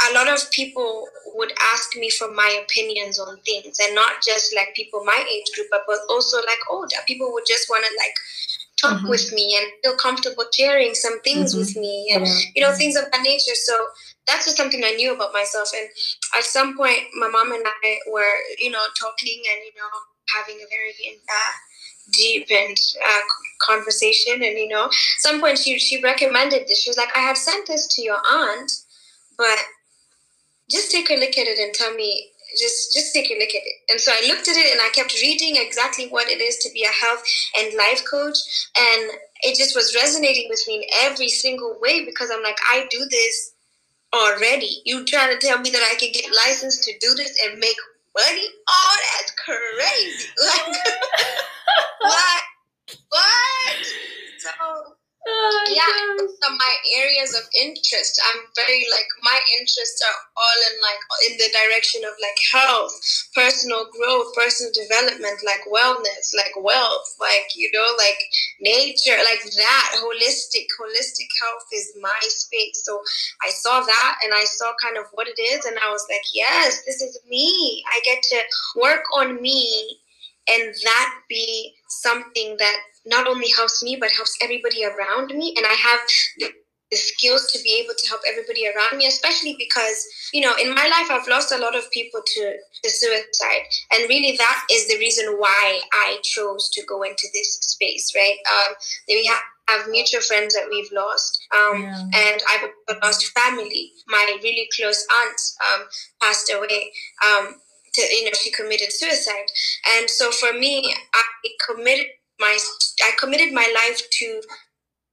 a 0.10 0.14
lot 0.14 0.28
of 0.30 0.40
people 0.52 1.08
would 1.36 1.52
ask 1.74 1.96
me 1.98 2.10
for 2.10 2.32
my 2.32 2.62
opinions 2.64 3.20
on 3.20 3.38
things 3.46 3.78
and 3.82 3.96
not 3.96 4.22
just 4.24 4.56
like 4.56 4.74
people 4.76 5.04
my 5.04 5.26
age 5.30 5.46
group 5.56 5.68
but 5.72 6.00
also 6.10 6.38
like 6.46 6.60
older 6.70 6.96
people 7.08 7.32
would 7.34 7.46
just 7.48 7.70
want 7.70 7.86
to 7.86 7.92
like 7.98 8.14
talk 8.82 9.02
Mhm. 9.02 9.10
with 9.10 9.32
me 9.34 9.58
and 9.58 9.68
feel 9.84 9.96
comfortable 9.98 10.46
sharing 10.54 10.96
some 10.96 11.20
things 11.22 11.54
Mhm. 11.54 11.60
with 11.60 11.76
me 11.76 12.12
and 12.14 12.26
Yeah. 12.26 12.40
you 12.56 12.62
know 12.64 12.74
things 12.76 12.96
of 12.96 13.12
that 13.12 13.22
nature 13.22 13.56
so 13.56 13.76
that's 14.26 14.46
just 14.46 14.58
something 14.58 14.84
i 14.86 14.92
knew 14.92 15.14
about 15.14 15.34
myself 15.34 15.70
and 15.74 15.90
at 16.36 16.46
some 16.46 16.78
point 16.78 17.08
my 17.16 17.28
mom 17.28 17.52
and 17.52 17.66
i 17.84 18.00
were 18.08 18.36
you 18.58 18.70
know 18.70 18.86
talking 19.00 19.44
and 19.52 19.60
you 19.66 19.74
know 19.80 19.90
having 20.36 20.58
a 20.62 20.68
very 20.76 20.94
in 21.04 21.16
uh, 21.30 21.54
deep 22.12 22.48
and 22.50 22.78
uh, 23.04 23.22
conversation 23.62 24.36
and 24.36 24.58
you 24.58 24.68
know 24.68 24.90
some 25.20 25.40
point 25.40 25.58
she 25.58 25.78
she 25.80 26.02
recommended 26.02 26.68
this. 26.68 26.82
She 26.82 26.90
was 26.90 26.98
like 26.98 27.16
i 27.16 27.20
have 27.20 27.38
sent 27.38 27.68
this 27.68 27.88
to 27.96 28.02
your 28.02 28.18
aunt 28.30 28.72
but 29.38 29.58
just 30.70 30.92
take 30.92 31.10
a 31.10 31.16
look 31.16 31.38
at 31.38 31.48
it 31.48 31.60
and 31.60 31.74
tell 31.74 31.94
me 31.94 32.32
just 32.58 32.94
just 32.94 33.14
take 33.14 33.30
a 33.30 33.36
look 33.36 33.50
at 33.50 33.62
it. 33.66 33.76
And 33.90 34.00
so 34.00 34.12
i 34.12 34.28
looked 34.28 34.48
at 34.48 34.58
it 34.58 34.72
and 34.72 34.82
i 34.82 34.90
kept 34.94 35.14
reading 35.22 35.56
exactly 35.56 36.08
what 36.08 36.30
it 36.30 36.42
is 36.42 36.58
to 36.58 36.70
be 36.74 36.84
a 36.84 37.06
health 37.06 37.24
and 37.58 37.76
life 37.78 38.04
coach. 38.10 38.38
And 38.78 39.12
it 39.42 39.58
just 39.58 39.76
was 39.76 39.96
resonating 39.96 40.48
with 40.50 40.64
me 40.68 40.78
in 40.78 40.84
every 41.10 41.30
single 41.30 41.78
way 41.82 42.06
because 42.06 42.32
i'm 42.32 42.44
like 42.44 42.58
i 42.72 42.88
do 42.90 43.06
this 43.10 43.54
already. 44.14 44.82
You 44.86 45.06
trying 45.06 45.38
to 45.38 45.46
tell 45.46 45.60
me 45.60 45.70
that 45.70 45.88
i 45.92 45.96
can 46.00 46.12
get 46.12 46.32
licensed 46.32 46.84
to 46.84 46.94
do 47.00 47.14
this 47.16 47.40
and 47.46 47.60
make 47.60 47.78
money 48.18 48.48
oh 48.70 48.98
that's 49.18 49.34
crazy. 49.46 50.30
Like 50.40 50.76
what? 52.02 52.42
What? 53.10 53.86
So 54.40 54.50
Oh, 55.28 55.64
yeah, 55.70 56.16
those 56.18 56.40
my 56.58 56.76
areas 56.98 57.36
of 57.36 57.44
interest. 57.62 58.20
I'm 58.32 58.42
very 58.56 58.86
like 58.92 59.08
my 59.22 59.40
interests 59.60 60.02
are 60.02 60.20
all 60.36 60.60
in 60.72 60.76
like 60.82 61.02
in 61.32 61.38
the 61.38 61.52
direction 61.52 62.02
of 62.06 62.14
like 62.22 62.40
health, 62.52 62.94
personal 63.36 63.86
growth, 63.92 64.34
personal 64.34 64.72
development, 64.74 65.40
like 65.46 65.62
wellness, 65.72 66.34
like 66.36 66.54
wealth, 66.58 67.16
like 67.20 67.52
you 67.56 67.70
know, 67.74 67.88
like 67.98 68.20
nature, 68.62 69.18
like 69.24 69.44
that. 69.44 69.90
Holistic, 70.00 70.68
holistic 70.80 71.30
health 71.42 71.68
is 71.74 71.94
my 72.02 72.20
space. 72.22 72.82
So 72.84 73.02
I 73.46 73.52
saw 73.52 73.82
that 73.82 74.16
and 74.24 74.34
I 74.34 74.46
saw 74.46 74.74
kind 74.82 74.98
of 74.98 75.06
what 75.14 75.28
it 75.28 75.40
is, 75.40 75.66
and 75.66 75.78
I 75.80 75.92
was 75.92 76.06
like, 76.10 76.26
yes, 76.34 76.84
this 76.86 77.02
is 77.02 77.20
me. 77.28 77.84
I 77.88 78.00
get 78.06 78.24
to 78.24 78.40
work 78.80 79.04
on 79.16 79.42
me 79.42 80.00
and 80.50 80.74
that 80.84 81.14
be 81.30 81.76
something 81.88 82.56
that 82.60 82.78
not 83.06 83.28
only 83.28 83.50
helps 83.56 83.82
me 83.84 83.98
but 84.00 84.12
helps 84.12 84.38
everybody 84.42 84.86
around 84.86 85.28
me. 85.36 85.54
And 85.58 85.66
i 85.66 85.74
have 85.74 86.00
the, 86.40 86.48
the 86.92 86.98
skills 86.98 87.52
to 87.52 87.60
be 87.62 87.80
able 87.84 87.94
to 87.98 88.08
help 88.10 88.22
everybody 88.28 88.68
around 88.68 88.98
me 88.98 89.06
especially 89.06 89.56
because 89.60 90.08
you 90.34 90.42
know 90.42 90.56
in 90.62 90.74
my 90.74 90.88
life 90.88 91.10
i've 91.12 91.28
lost 91.28 91.52
a 91.52 91.58
lot 91.58 91.76
of 91.76 91.90
people 91.92 92.22
to, 92.26 92.54
to 92.84 92.90
suicide. 92.90 93.64
And 93.94 94.10
really 94.10 94.36
that 94.38 94.64
is 94.72 94.88
the 94.88 94.98
reason 94.98 95.36
why 95.38 95.80
i 95.94 96.18
chose 96.24 96.70
to 96.74 96.84
go 96.88 97.04
into 97.04 97.28
this 97.34 97.58
space 97.62 98.12
right? 98.16 98.38
Um, 98.54 98.74
we 99.08 99.26
have 99.26 99.40
have 99.70 99.88
mutual 99.88 100.22
friends 100.22 100.56
that 100.56 100.66
we've 100.72 100.92
lost. 100.92 101.40
Um, 101.56 101.84
Yeah. 101.84 102.02
and 102.24 102.42
i've 102.52 102.98
lost 103.04 103.28
family. 103.38 103.92
My 104.08 104.38
really 104.44 104.68
close 104.76 105.06
aunt 105.20 105.40
um, 105.68 105.82
passed 106.22 106.52
away 106.52 106.92
um, 107.28 107.56
to, 107.94 108.02
you 108.02 108.26
know 108.26 108.32
she 108.34 108.50
committed 108.52 108.92
suicide. 108.92 109.46
And 109.96 110.10
so 110.10 110.32
for 110.32 110.54
me 110.54 110.94
i 111.14 111.24
committed 111.68 112.08
my 112.40 112.58
i 113.04 113.12
committed 113.20 113.54
my 113.54 113.72
life 113.76 114.02
to 114.12 114.42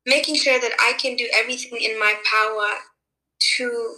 making 0.07 0.35
sure 0.35 0.61
that 0.61 0.73
i 0.81 0.93
can 0.99 1.17
do 1.17 1.29
everything 1.35 1.79
in 1.81 1.99
my 1.99 2.15
power 2.31 2.69
to 3.39 3.95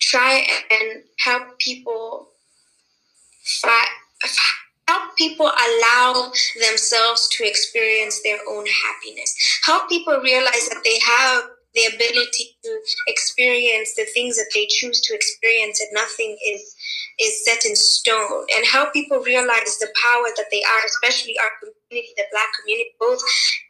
try 0.00 0.46
and 0.70 1.02
help 1.24 1.58
people 1.58 2.28
help 4.88 5.16
people 5.16 5.46
allow 5.46 6.30
themselves 6.60 7.28
to 7.30 7.46
experience 7.46 8.20
their 8.22 8.38
own 8.48 8.64
happiness. 8.66 9.34
Help 9.64 9.88
people 9.88 10.20
realize 10.22 10.68
that 10.68 10.82
they 10.84 10.98
have 11.00 11.44
the 11.74 11.86
ability 11.94 12.56
to 12.62 12.78
experience 13.08 13.94
the 13.96 14.06
things 14.14 14.36
that 14.36 14.50
they 14.54 14.66
choose 14.68 15.00
to 15.00 15.14
experience 15.14 15.80
and 15.80 15.90
nothing 15.92 16.36
is 16.46 16.74
is 17.18 17.44
set 17.44 17.64
in 17.64 17.74
stone. 17.76 18.46
And 18.54 18.66
help 18.66 18.92
people 18.92 19.18
realize 19.20 19.78
the 19.78 19.92
power 20.00 20.26
that 20.36 20.46
they 20.50 20.62
are 20.62 20.86
especially 20.86 21.36
our 21.38 21.50
the 21.90 22.24
black 22.32 22.48
community 22.60 22.90
both 22.98 23.20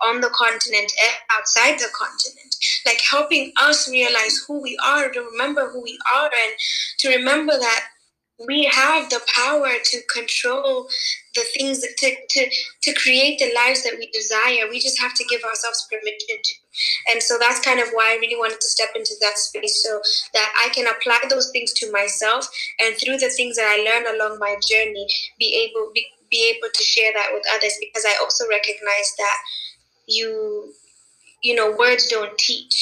on 0.03 0.21
the 0.21 0.31
continent 0.31 0.91
and 1.03 1.17
outside 1.31 1.79
the 1.79 1.89
continent 1.99 2.55
like 2.87 3.01
helping 3.11 3.53
us 3.61 3.89
realize 3.91 4.45
who 4.47 4.63
we 4.63 4.79
are 4.85 5.11
to 5.11 5.21
remember 5.21 5.71
who 5.71 5.83
we 5.83 5.99
are 6.15 6.27
and 6.27 6.55
to 6.99 7.09
remember 7.09 7.53
that 7.59 7.85
we 8.49 8.65
have 8.65 9.09
the 9.11 9.21
power 9.33 9.71
to 9.85 10.01
control 10.13 10.89
the 11.35 11.43
things 11.57 11.81
that 11.81 11.97
to, 11.99 12.15
to 12.31 12.51
to 12.83 13.01
create 13.01 13.39
the 13.39 13.53
lives 13.55 13.85
that 13.85 13.95
we 13.99 14.11
desire. 14.11 14.69
We 14.69 14.81
just 14.81 15.01
have 15.01 15.15
to 15.15 15.25
give 15.25 15.43
ourselves 15.45 15.87
permission 15.91 16.43
to. 16.43 16.55
And 17.13 17.23
so 17.23 17.37
that's 17.39 17.61
kind 17.61 17.81
of 17.81 17.89
why 17.93 18.13
i 18.13 18.19
really 18.21 18.37
wanted 18.37 18.61
to 18.61 18.67
step 18.67 18.91
into 18.97 19.15
that 19.21 19.39
space 19.39 19.83
so 19.85 20.01
that 20.33 20.53
i 20.61 20.69
can 20.75 20.87
apply 20.89 21.21
those 21.31 21.51
things 21.53 21.73
to 21.75 21.91
myself 21.93 22.49
and 22.81 22.97
through 22.97 23.19
the 23.19 23.31
things 23.31 23.57
that 23.57 23.67
i 23.67 23.83
learned 23.83 24.07
along 24.09 24.39
my 24.41 24.57
journey 24.69 25.07
be 25.39 25.69
able 25.69 25.91
be, 25.95 26.05
be 26.35 26.41
able 26.53 26.71
to 26.79 26.83
share 26.93 27.13
that 27.19 27.31
with 27.35 27.45
others 27.55 27.75
because 27.85 28.05
i 28.13 28.15
also 28.23 28.45
recognize 28.59 29.09
that 29.23 29.39
you 30.19 30.31
you 31.49 31.55
know 31.59 31.69
words 31.83 32.07
don't 32.15 32.37
teach 32.39 32.77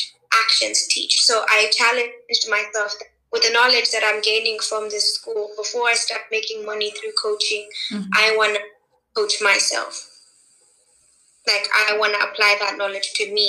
actions 0.45 0.87
teach 0.95 1.15
so 1.29 1.35
i 1.57 1.59
challenged 1.81 2.47
myself 2.57 2.95
with 3.33 3.43
the 3.47 3.53
knowledge 3.57 3.89
that 3.95 4.05
i'm 4.09 4.21
gaining 4.31 4.59
from 4.69 4.85
this 4.95 5.07
school 5.17 5.45
before 5.63 5.87
i 5.93 5.97
start 6.07 6.23
making 6.37 6.65
money 6.73 6.91
through 6.97 7.15
coaching 7.27 7.65
Mhm. 7.93 8.09
i 8.25 8.27
want 8.41 8.55
to 8.57 8.63
coach 9.19 9.37
myself 9.51 10.09
like 11.51 11.67
i 11.75 11.97
want 11.99 12.13
to 12.15 12.21
apply 12.29 12.51
that 12.61 12.77
knowledge 12.79 13.09
to 13.19 13.25
me 13.39 13.49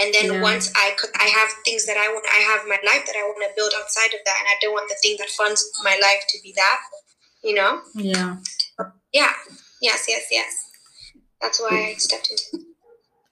and 0.00 0.08
then 0.14 0.26
Yeah. 0.32 0.40
once 0.50 0.70
i 0.84 0.86
could 0.98 1.10
i 1.24 1.28
have 1.38 1.50
things 1.64 1.84
that 1.86 1.98
i 2.04 2.06
want 2.14 2.26
i 2.38 2.40
have 2.50 2.62
my 2.74 2.80
life 2.90 3.04
that 3.08 3.16
i 3.20 3.24
want 3.30 3.42
to 3.46 3.52
build 3.58 3.72
outside 3.80 4.12
of 4.18 4.22
that 4.26 4.36
and 4.40 4.48
i 4.52 4.56
don't 4.60 4.72
want 4.78 4.88
the 4.88 5.00
thing 5.02 5.16
that 5.20 5.30
funds 5.40 5.60
my 5.88 5.96
life 6.06 6.24
to 6.32 6.36
be 6.42 6.52
that 6.62 6.80
you 7.44 7.54
know? 7.54 7.80
Yeah. 7.94 8.36
yeah. 9.12 9.32
Yes 9.80 10.06
yes 10.08 10.26
yes. 10.30 10.70
That's 11.40 11.60
why 11.60 11.90
i 11.90 11.94
stepped 11.98 12.30
into 12.30 12.64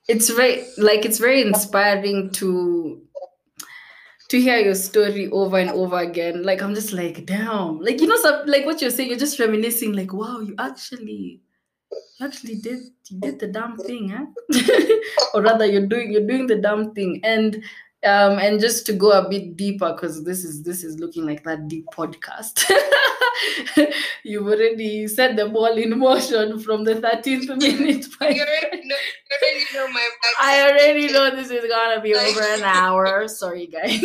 it's 0.08 0.30
very 0.30 0.64
like 0.78 1.04
it's 1.04 1.18
very 1.18 1.42
inspiring 1.42 2.30
to 2.30 3.00
to 4.28 4.40
hear 4.40 4.58
your 4.58 4.74
story 4.74 5.28
over 5.30 5.58
and 5.58 5.70
over 5.70 5.98
again. 5.98 6.42
Like 6.42 6.62
i'm 6.62 6.74
just 6.74 6.92
like 6.92 7.24
damn. 7.26 7.78
Like 7.80 8.00
you 8.00 8.06
know 8.06 8.16
some 8.16 8.46
like 8.46 8.66
what 8.66 8.80
you're 8.80 8.90
saying 8.90 9.10
you're 9.10 9.18
just 9.18 9.38
reminiscing 9.38 9.92
like 9.92 10.12
wow 10.12 10.40
you 10.40 10.54
actually 10.58 11.40
you 11.90 12.26
actually 12.26 12.56
did 12.56 12.80
you 13.08 13.20
did 13.20 13.38
the 13.38 13.46
damn 13.46 13.76
thing 13.76 14.08
huh 14.08 14.26
eh? 14.54 14.96
or 15.34 15.42
rather 15.42 15.66
you're 15.66 15.86
doing 15.86 16.12
you're 16.12 16.26
doing 16.26 16.46
the 16.46 16.56
damn 16.56 16.92
thing. 16.94 17.20
And 17.22 17.62
um 18.04 18.38
and 18.38 18.60
just 18.60 18.84
to 18.86 18.92
go 18.92 19.12
a 19.12 19.28
bit 19.28 19.56
deeper 19.56 19.92
because 19.92 20.24
this 20.24 20.44
is 20.44 20.62
this 20.62 20.82
is 20.82 20.98
looking 20.98 21.24
like 21.24 21.42
that 21.44 21.68
deep 21.68 21.86
podcast 21.94 22.64
you've 24.24 24.46
already 24.46 25.06
set 25.06 25.36
the 25.36 25.48
ball 25.48 25.76
in 25.76 25.98
motion 25.98 26.58
from 26.58 26.84
the 26.84 26.94
13th 26.96 27.56
minute 27.58 28.06
already 28.40 28.88
know, 28.88 28.96
already 29.30 29.64
know 29.74 29.88
my. 29.88 30.08
I 30.40 30.70
already 30.70 31.12
know 31.12 31.34
this 31.34 31.50
is 31.50 31.64
gonna 31.68 32.00
be 32.00 32.14
over 32.14 32.40
an 32.40 32.62
hour. 32.62 33.28
Sorry, 33.28 33.66
guys. 33.66 34.04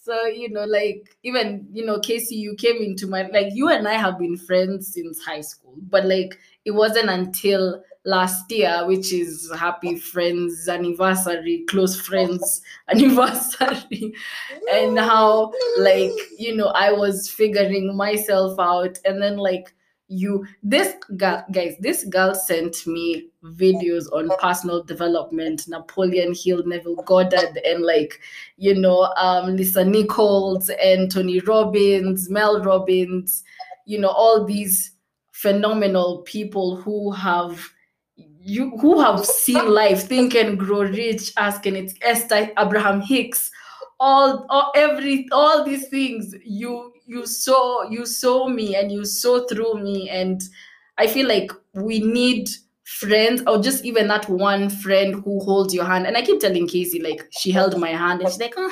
so 0.00 0.24
you 0.26 0.50
know, 0.50 0.64
like 0.64 1.16
even 1.22 1.66
you 1.72 1.84
know, 1.84 2.00
Cassie, 2.00 2.36
you 2.36 2.54
came 2.56 2.76
into 2.76 3.06
my 3.06 3.26
like 3.28 3.48
you 3.52 3.68
and 3.68 3.86
I 3.86 3.94
have 3.94 4.18
been 4.18 4.36
friends 4.36 4.92
since 4.92 5.24
high 5.24 5.40
school, 5.42 5.74
but 5.90 6.04
like 6.04 6.38
it 6.64 6.72
wasn't 6.72 7.10
until 7.10 7.82
last 8.04 8.50
year, 8.50 8.86
which 8.86 9.12
is 9.12 9.50
happy 9.56 9.96
friends 9.96 10.68
anniversary, 10.68 11.64
close 11.68 12.00
friends 12.00 12.62
anniversary, 12.88 14.14
and 14.72 14.98
how 14.98 15.52
like 15.78 16.12
you 16.38 16.54
know 16.56 16.68
I 16.68 16.92
was 16.92 17.30
figuring 17.30 17.96
myself 17.96 18.58
out, 18.58 18.98
and 19.04 19.20
then 19.22 19.36
like 19.36 19.74
you 20.08 20.46
this 20.62 20.94
girl 21.16 21.42
guys 21.50 21.76
this 21.80 22.04
girl 22.04 22.34
sent 22.34 22.86
me 22.86 23.30
videos 23.42 24.04
on 24.12 24.30
personal 24.38 24.82
development. 24.82 25.66
Napoleon 25.66 26.34
hill 26.34 26.62
neville 26.66 27.02
goddard 27.06 27.58
and 27.64 27.82
like 27.82 28.20
you 28.58 28.74
know 28.74 29.04
um 29.16 29.56
lisa 29.56 29.84
nichols 29.84 30.68
and 30.82 31.10
tony 31.10 31.40
robbins 31.40 32.28
mel 32.28 32.62
robbins 32.62 33.42
you 33.86 33.98
know 33.98 34.10
all 34.10 34.44
these 34.44 34.92
phenomenal 35.32 36.22
people 36.26 36.76
who 36.76 37.10
have 37.10 37.73
you 38.44 38.70
who 38.78 39.00
have 39.00 39.24
seen 39.24 39.72
life 39.72 40.06
think 40.06 40.34
and 40.34 40.58
grow 40.58 40.82
rich 40.82 41.32
ask 41.36 41.64
and 41.66 41.76
it's 41.76 41.94
esther 42.02 42.50
abraham 42.58 43.00
hicks 43.00 43.50
all, 44.00 44.46
all 44.50 44.72
every 44.74 45.26
all 45.32 45.64
these 45.64 45.88
things 45.88 46.34
you 46.44 46.92
you 47.06 47.26
saw 47.26 47.88
you 47.88 48.06
saw 48.06 48.48
me 48.48 48.76
and 48.76 48.90
you 48.90 49.04
saw 49.04 49.46
through 49.46 49.82
me. 49.82 50.08
And 50.10 50.42
i 50.98 51.06
feel 51.06 51.28
like 51.28 51.50
we 51.74 52.00
need 52.00 52.48
friends 52.84 53.42
or 53.46 53.60
just 53.60 53.84
even 53.84 54.08
that 54.08 54.28
one 54.28 54.68
friend 54.68 55.14
who 55.24 55.40
holds 55.40 55.74
your 55.74 55.84
hand. 55.84 56.06
And 56.06 56.16
i 56.16 56.22
keep 56.22 56.40
telling 56.40 56.66
cassie 56.66 57.02
like 57.02 57.26
she 57.30 57.50
held 57.50 57.78
my 57.78 57.90
hand 57.90 58.20
and 58.20 58.30
she's 58.30 58.40
like 58.40 58.54
oh, 58.56 58.70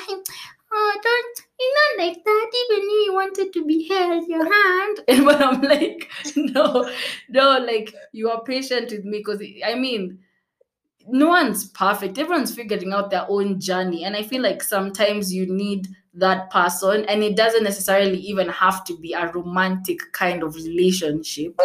oh 0.73 0.99
don't 1.03 1.42
not 1.79 2.05
like 2.05 2.23
that 2.23 2.51
even 2.63 2.89
you 2.89 3.13
wanted 3.13 3.53
to 3.53 3.65
be 3.65 3.87
held 3.87 4.27
your 4.27 4.43
hand 4.43 4.99
and 5.07 5.25
but 5.25 5.41
i'm 5.41 5.61
like 5.61 6.09
no 6.35 6.89
no 7.29 7.59
like 7.59 7.93
you 8.11 8.29
are 8.29 8.43
patient 8.43 8.91
with 8.91 9.03
me 9.05 9.19
because 9.19 9.41
i 9.65 9.75
mean 9.75 10.19
no 11.07 11.27
one's 11.27 11.67
perfect. 11.69 12.17
Everyone's 12.17 12.55
figuring 12.55 12.93
out 12.93 13.09
their 13.11 13.25
own 13.29 13.59
journey. 13.59 14.05
And 14.05 14.15
I 14.15 14.23
feel 14.23 14.41
like 14.41 14.63
sometimes 14.63 15.33
you 15.33 15.45
need 15.45 15.87
that 16.13 16.49
person, 16.51 17.05
and 17.05 17.23
it 17.23 17.35
doesn't 17.35 17.63
necessarily 17.63 18.19
even 18.19 18.47
have 18.49 18.83
to 18.85 18.97
be 18.97 19.13
a 19.13 19.31
romantic 19.31 19.99
kind 20.13 20.43
of 20.43 20.55
relationship. 20.55 21.59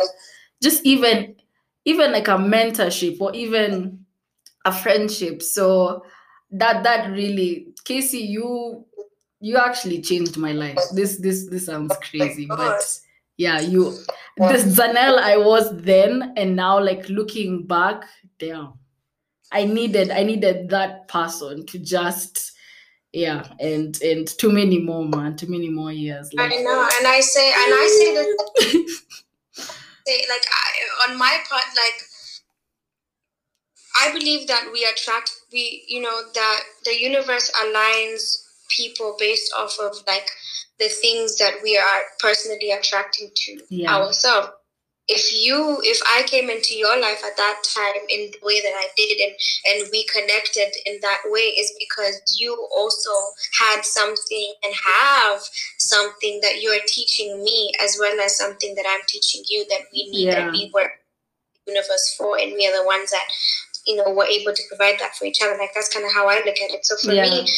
Just 0.62 0.84
even 0.84 1.36
even 1.84 2.12
like 2.12 2.28
a 2.28 2.32
mentorship 2.32 3.20
or 3.20 3.34
even 3.34 4.04
a 4.64 4.72
friendship. 4.72 5.42
So 5.42 6.04
that 6.52 6.82
that 6.84 7.10
really 7.12 7.68
Cassie, 7.84 8.18
you 8.20 8.84
you 9.40 9.56
actually 9.56 10.00
changed 10.00 10.36
my 10.36 10.52
life. 10.52 10.78
This 10.94 11.18
this 11.18 11.48
this 11.48 11.66
sounds 11.66 11.92
oh 11.92 11.98
crazy, 12.10 12.46
but 12.46 13.00
yeah, 13.36 13.60
you 13.60 13.94
this 14.36 14.64
Zanelle 14.64 15.18
I 15.18 15.36
was 15.36 15.74
then 15.76 16.34
and 16.36 16.56
now 16.56 16.80
like 16.80 17.08
looking 17.08 17.66
back, 17.66 18.04
damn. 18.38 18.74
I 19.50 19.64
needed 19.64 20.10
I 20.10 20.24
needed 20.24 20.68
that 20.70 21.08
person 21.08 21.64
to 21.66 21.78
just 21.78 22.52
yeah 23.12 23.48
and 23.58 24.00
and 24.02 24.28
too 24.28 24.52
many 24.52 24.78
more 24.78 25.06
man 25.06 25.34
too 25.34 25.46
many 25.46 25.70
more 25.70 25.90
years 25.90 26.28
like, 26.34 26.52
I 26.52 26.56
know 26.56 26.88
and 26.98 27.06
I 27.06 27.20
say 27.20 27.48
and 27.48 27.74
I 27.74 27.86
say 27.98 28.14
that 28.14 28.98
say 30.06 30.24
like 30.28 30.44
I, 30.52 31.10
on 31.10 31.18
my 31.18 31.38
part 31.48 31.64
like 31.74 32.02
I 34.02 34.12
believe 34.12 34.46
that 34.48 34.68
we 34.70 34.84
attract 34.84 35.32
we 35.50 35.84
you 35.88 36.02
know 36.02 36.20
that 36.34 36.60
the 36.84 37.00
universe 37.00 37.50
aligns 37.52 38.47
people 38.68 39.16
based 39.18 39.52
off 39.58 39.78
of 39.80 39.96
like 40.06 40.28
the 40.78 40.88
things 40.88 41.36
that 41.38 41.54
we 41.62 41.76
are 41.76 42.00
personally 42.20 42.70
attracting 42.70 43.30
to 43.34 43.58
yeah. 43.68 43.96
ourselves 43.96 44.50
if 45.08 45.32
you 45.32 45.78
if 45.82 46.00
i 46.06 46.22
came 46.24 46.50
into 46.50 46.76
your 46.76 47.00
life 47.00 47.22
at 47.24 47.36
that 47.36 47.62
time 47.74 48.02
in 48.10 48.30
the 48.30 48.38
way 48.42 48.60
that 48.60 48.74
i 48.76 48.88
did 48.96 49.18
and 49.18 49.32
and 49.66 49.88
we 49.90 50.04
connected 50.04 50.70
in 50.86 50.98
that 51.00 51.18
way 51.26 51.40
is 51.40 51.72
because 51.78 52.20
you 52.38 52.54
also 52.76 53.10
had 53.58 53.82
something 53.82 54.52
and 54.62 54.74
have 54.74 55.40
something 55.78 56.38
that 56.42 56.60
you're 56.60 56.84
teaching 56.86 57.42
me 57.42 57.72
as 57.82 57.96
well 57.98 58.20
as 58.20 58.36
something 58.36 58.74
that 58.74 58.84
i'm 58.86 59.00
teaching 59.08 59.42
you 59.48 59.64
that 59.70 59.80
we 59.92 60.10
need 60.10 60.26
yeah. 60.26 60.44
that 60.44 60.52
we 60.52 60.70
work 60.74 60.90
universe 61.66 62.14
for 62.16 62.38
and 62.38 62.52
we 62.52 62.66
are 62.66 62.78
the 62.78 62.86
ones 62.86 63.10
that 63.10 63.24
you 63.86 63.96
know 63.96 64.10
we're 64.10 64.26
able 64.26 64.52
to 64.52 64.62
provide 64.68 64.98
that 64.98 65.14
for 65.16 65.24
each 65.24 65.40
other 65.42 65.56
like 65.58 65.70
that's 65.74 65.92
kind 65.92 66.04
of 66.04 66.12
how 66.12 66.28
i 66.28 66.36
look 66.44 66.60
at 66.60 66.70
it 66.70 66.84
so 66.84 66.96
for 66.96 67.12
yeah. 67.12 67.22
me 67.22 67.48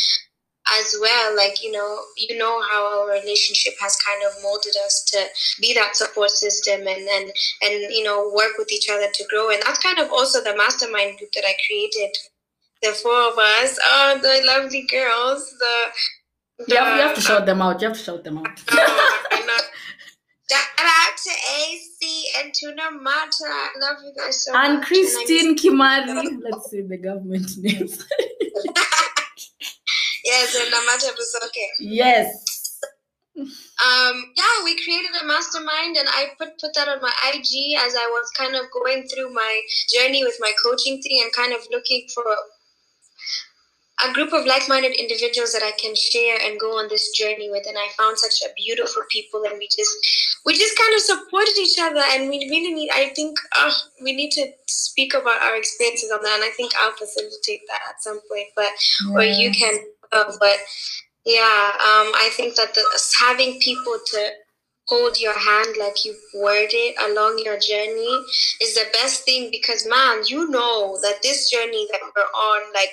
as 0.79 0.95
well 1.01 1.37
like 1.37 1.63
you 1.63 1.73
know 1.73 2.01
you 2.17 2.37
know 2.39 2.63
how 2.71 3.01
our 3.01 3.11
relationship 3.11 3.75
has 3.81 3.97
kind 3.97 4.23
of 4.25 4.43
molded 4.43 4.75
us 4.85 5.05
to 5.05 5.25
be 5.61 5.75
that 5.75 5.97
support 5.97 6.31
system 6.31 6.81
and 6.81 7.09
and 7.09 7.33
and 7.63 7.93
you 7.93 8.05
know 8.05 8.31
work 8.35 8.53
with 8.59 8.71
each 8.73 8.89
other 8.91 9.09
to 9.13 9.25
grow 9.31 9.51
and 9.51 9.63
that's 9.67 9.83
kind 9.83 9.99
of 9.99 10.11
also 10.11 10.43
the 10.43 10.57
mastermind 10.57 11.19
group 11.19 11.31
that 11.33 11.45
i 11.47 11.55
created 11.67 12.15
the 12.83 12.93
four 12.93 13.21
of 13.31 13.39
us 13.39 13.79
oh 13.85 14.19
the 14.23 14.43
lovely 14.47 14.87
girls 14.91 15.55
the, 15.59 16.65
the 16.67 16.75
you, 16.75 16.77
have, 16.77 16.97
you 16.97 17.03
have 17.03 17.15
to 17.15 17.21
shout 17.21 17.47
them 17.47 17.61
out 17.61 17.81
you 17.81 17.89
have 17.89 17.97
to 17.97 18.03
shout 18.03 18.25
them 18.25 18.39
out 18.39 18.63
oh, 18.73 19.61
Shout 20.51 20.63
out 20.81 21.17
to 21.17 21.31
AC 21.61 22.25
and 22.43 22.53
Tuna 22.53 22.91
Mata. 23.01 23.45
I 23.45 23.69
love 23.81 23.99
you 24.05 24.13
guys 24.17 24.45
so 24.45 24.53
and 24.53 24.79
much. 24.79 24.87
Christine 24.89 25.51
and 25.51 25.57
Kimari. 25.57 26.43
Let's 26.43 26.73
say 26.73 26.81
the 26.81 26.97
government 26.97 27.49
names. 27.59 28.05
yes, 30.31 30.55
and 30.55 30.73
Namata 30.73 31.11
Busoke. 31.19 31.67
Yes. 31.81 32.79
Um, 33.41 34.17
yeah, 34.37 34.65
we 34.65 34.77
created 34.85 35.17
a 35.23 35.25
mastermind 35.25 35.97
and 35.97 36.09
I 36.09 36.37
put, 36.37 36.61
put 36.61 36.75
that 36.75 36.89
on 36.89 37.01
my 37.01 37.13
IG 37.33 37.79
as 37.79 37.95
I 37.97 38.07
was 38.11 38.29
kind 38.37 38.55
of 38.55 38.65
going 38.71 39.09
through 39.09 39.33
my 39.33 39.61
journey 39.95 40.23
with 40.25 40.37
my 40.41 40.53
coaching 40.63 41.01
thing 41.01 41.23
and 41.23 41.33
kind 41.33 41.55
of 41.55 41.61
looking 41.71 42.07
for 42.13 42.25
a 44.05 44.13
group 44.13 44.33
of 44.33 44.47
like-minded 44.47 44.93
individuals 44.93 45.53
that 45.53 45.63
I 45.63 45.73
can 45.73 45.95
share 45.95 46.39
and 46.43 46.59
go 46.59 46.79
on 46.79 46.89
this 46.89 47.11
journey 47.11 47.51
with. 47.51 47.67
And 47.67 47.77
I 47.77 47.89
found 47.97 48.19
such 48.19 48.43
a 48.43 48.53
beautiful 48.57 49.03
people, 49.11 49.45
and 49.45 49.59
we 49.59 49.69
just 49.69 49.91
we 50.47 50.57
just 50.57 50.79
kind 50.79 50.95
of 50.95 51.01
supported 51.01 51.57
each 51.59 51.79
other. 51.79 52.03
And 52.13 52.29
we 52.29 52.39
really 52.51 52.73
need. 52.73 52.91
I 52.93 53.13
think 53.15 53.37
uh, 53.59 53.71
we 54.03 54.13
need 54.13 54.31
to 54.33 54.51
speak 54.67 55.15
about 55.15 55.43
our 55.43 55.57
experiences 55.57 56.11
on 56.11 56.23
that. 56.23 56.35
And 56.37 56.45
I 56.45 56.51
think 56.57 56.73
I'll 56.81 56.93
facilitate 56.93 57.63
that 57.69 57.81
at 57.89 58.03
some 58.03 58.21
point, 58.31 58.49
but 58.57 58.71
yeah. 59.07 59.15
or 59.15 59.23
you 59.23 59.51
can. 59.51 59.79
Uh, 60.13 60.33
but 60.39 60.59
yeah, 61.25 61.73
um, 61.77 62.13
I 62.17 62.31
think 62.37 62.57
that 62.57 62.75
the, 62.75 62.83
having 63.21 63.61
people 63.61 63.99
to 64.13 64.31
hold 64.91 65.21
your 65.21 65.39
hand 65.39 65.77
like 65.79 66.05
you 66.05 66.15
worded 66.35 66.95
along 67.09 67.41
your 67.45 67.59
journey 67.59 68.13
is 68.61 68.75
the 68.75 68.87
best 68.93 69.25
thing 69.25 69.49
because 69.53 69.87
man 69.89 70.19
you 70.27 70.51
know 70.51 70.99
that 71.01 71.23
this 71.23 71.49
journey 71.49 71.87
that 71.93 72.01
we're 72.03 72.23
on 72.23 72.73
like 72.75 72.91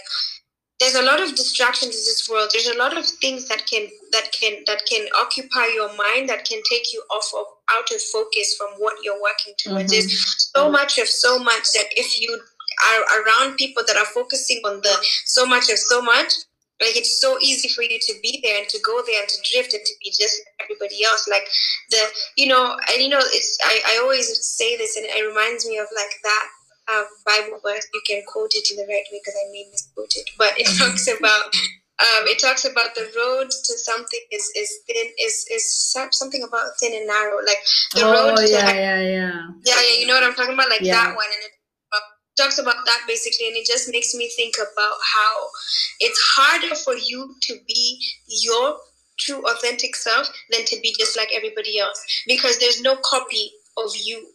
there's 0.80 0.94
a 0.94 1.02
lot 1.02 1.20
of 1.20 1.36
distractions 1.36 1.96
in 1.96 2.06
this 2.06 2.30
world 2.30 2.50
there's 2.54 2.68
a 2.68 2.78
lot 2.78 2.96
of 2.96 3.04
things 3.20 3.48
that 3.48 3.66
can 3.66 3.88
that 4.12 4.30
can 4.40 4.64
that 4.68 4.82
can 4.88 5.08
occupy 5.20 5.66
your 5.74 5.90
mind 5.98 6.30
that 6.30 6.46
can 6.46 6.62
take 6.70 6.94
you 6.94 7.02
off 7.10 7.32
of 7.36 7.48
out 7.76 7.90
of 7.92 8.00
focus 8.14 8.56
from 8.56 8.70
what 8.78 8.96
you're 9.04 9.22
working 9.22 9.54
towards 9.58 9.92
mm-hmm. 9.92 10.08
there's 10.08 10.52
so 10.54 10.70
much 10.70 11.00
of 11.00 11.08
so 11.08 11.40
much 11.40 11.64
that 11.74 11.88
if 11.96 12.22
you 12.22 12.40
are 12.86 13.22
around 13.24 13.58
people 13.58 13.84
that 13.88 13.98
are 13.98 14.06
focusing 14.06 14.62
on 14.66 14.80
the 14.82 14.96
so 15.26 15.48
much 15.48 15.68
of 15.72 15.80
so 15.80 16.00
much 16.00 16.32
like 16.80 16.96
it's 16.96 17.20
so 17.20 17.38
easy 17.42 17.70
for 17.70 17.82
you 17.82 17.98
to 18.00 18.14
be 18.22 18.40
there 18.44 18.60
and 18.60 18.70
to 18.70 18.80
go 18.86 19.02
there 19.06 19.20
and 19.20 19.30
to 19.30 19.38
drift 19.52 19.74
and 19.74 19.84
to 19.84 19.94
be 20.04 20.12
just 20.12 20.42
everybody 20.62 21.04
else 21.04 21.28
like 21.28 21.48
the 21.90 22.02
you 22.38 22.48
know 22.48 22.78
and 22.94 23.02
you 23.02 23.10
know 23.10 23.22
it's 23.22 23.58
i, 23.66 23.82
I 23.94 24.00
always 24.04 24.28
say 24.46 24.78
this 24.78 24.96
and 24.96 25.06
it 25.06 25.28
reminds 25.28 25.68
me 25.68 25.78
of 25.78 25.88
like 25.96 26.14
that 26.24 26.48
um, 26.88 27.06
Bible 27.26 27.60
verse. 27.64 27.86
You 27.94 28.02
can 28.08 28.24
quote 28.28 28.52
it 28.54 28.72
in 28.72 28.78
the 28.78 28.88
right 28.88 29.04
way 29.12 29.20
because 29.20 29.36
I 29.36 29.52
may 29.52 29.68
misquote 29.72 30.14
it, 30.16 30.30
but 30.38 30.58
it 30.58 30.68
mm-hmm. 30.68 30.88
talks 30.88 31.08
about 31.08 31.52
um, 32.00 32.30
it 32.30 32.40
talks 32.40 32.64
about 32.64 32.94
the 32.94 33.10
road 33.18 33.50
to 33.50 33.74
something 33.82 34.20
is 34.32 34.52
is 34.56 34.70
thin 34.86 35.08
is 35.20 35.46
is 35.50 35.66
something 36.12 36.44
about 36.44 36.78
thin 36.80 36.94
and 36.94 37.08
narrow. 37.08 37.38
Like 37.44 37.58
the 37.94 38.06
oh, 38.06 38.14
road. 38.14 38.38
To, 38.38 38.50
yeah, 38.50 38.72
yeah, 38.72 39.02
yeah. 39.02 39.42
Yeah, 39.66 39.82
yeah. 39.82 40.00
You 40.00 40.08
know 40.08 40.14
what 40.14 40.24
I'm 40.24 40.34
talking 40.36 40.54
about? 40.54 40.70
Like 40.70 40.82
yeah. 40.82 40.94
that 40.94 41.16
one, 41.16 41.26
and 41.26 41.44
it 41.44 41.57
talks 42.38 42.58
about 42.60 42.86
that 42.86 43.02
basically, 43.08 43.48
and 43.48 43.58
it 43.58 43.66
just 43.66 43.92
makes 43.92 44.14
me 44.14 44.30
think 44.36 44.56
about 44.58 44.98
how 45.16 45.48
it's 46.00 46.20
harder 46.36 46.76
for 46.76 46.96
you 46.96 47.36
to 47.42 47.58
be 47.68 48.02
your 48.28 48.78
true 49.18 49.44
authentic 49.50 49.96
self 49.96 50.30
than 50.52 50.64
to 50.66 50.80
be 50.82 50.96
just 50.98 51.18
like 51.18 51.30
everybody 51.34 51.80
else 51.80 52.04
because 52.28 52.60
there's 52.60 52.82
no 52.82 52.96
copy 52.98 53.52
of 53.78 53.92
you 53.96 54.28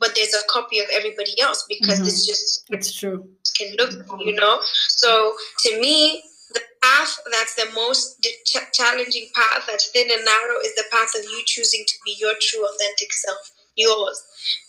but 0.00 0.14
there's 0.14 0.34
a 0.34 0.46
copy 0.50 0.80
of 0.80 0.86
everybody 0.92 1.40
else 1.40 1.64
because 1.68 1.98
mm-hmm. 1.98 2.08
it's 2.08 2.26
just 2.26 2.64
it's 2.70 2.92
true. 2.92 3.26
can 3.56 3.74
look 3.76 3.92
you 4.20 4.34
know? 4.34 4.60
So 4.88 5.34
to 5.60 5.80
me 5.80 6.22
the 6.52 6.60
path 6.82 7.16
that's 7.30 7.54
the 7.54 7.70
most 7.74 8.26
ch- 8.44 8.72
challenging 8.72 9.28
path 9.34 9.64
that's 9.66 9.88
thin 9.90 10.08
and 10.10 10.24
narrow 10.24 10.60
is 10.64 10.74
the 10.74 10.84
path 10.90 11.14
of 11.16 11.24
you 11.24 11.42
choosing 11.46 11.84
to 11.86 11.94
be 12.04 12.16
your 12.18 12.34
true 12.40 12.66
authentic 12.66 13.12
self 13.12 13.50
yours. 13.76 14.22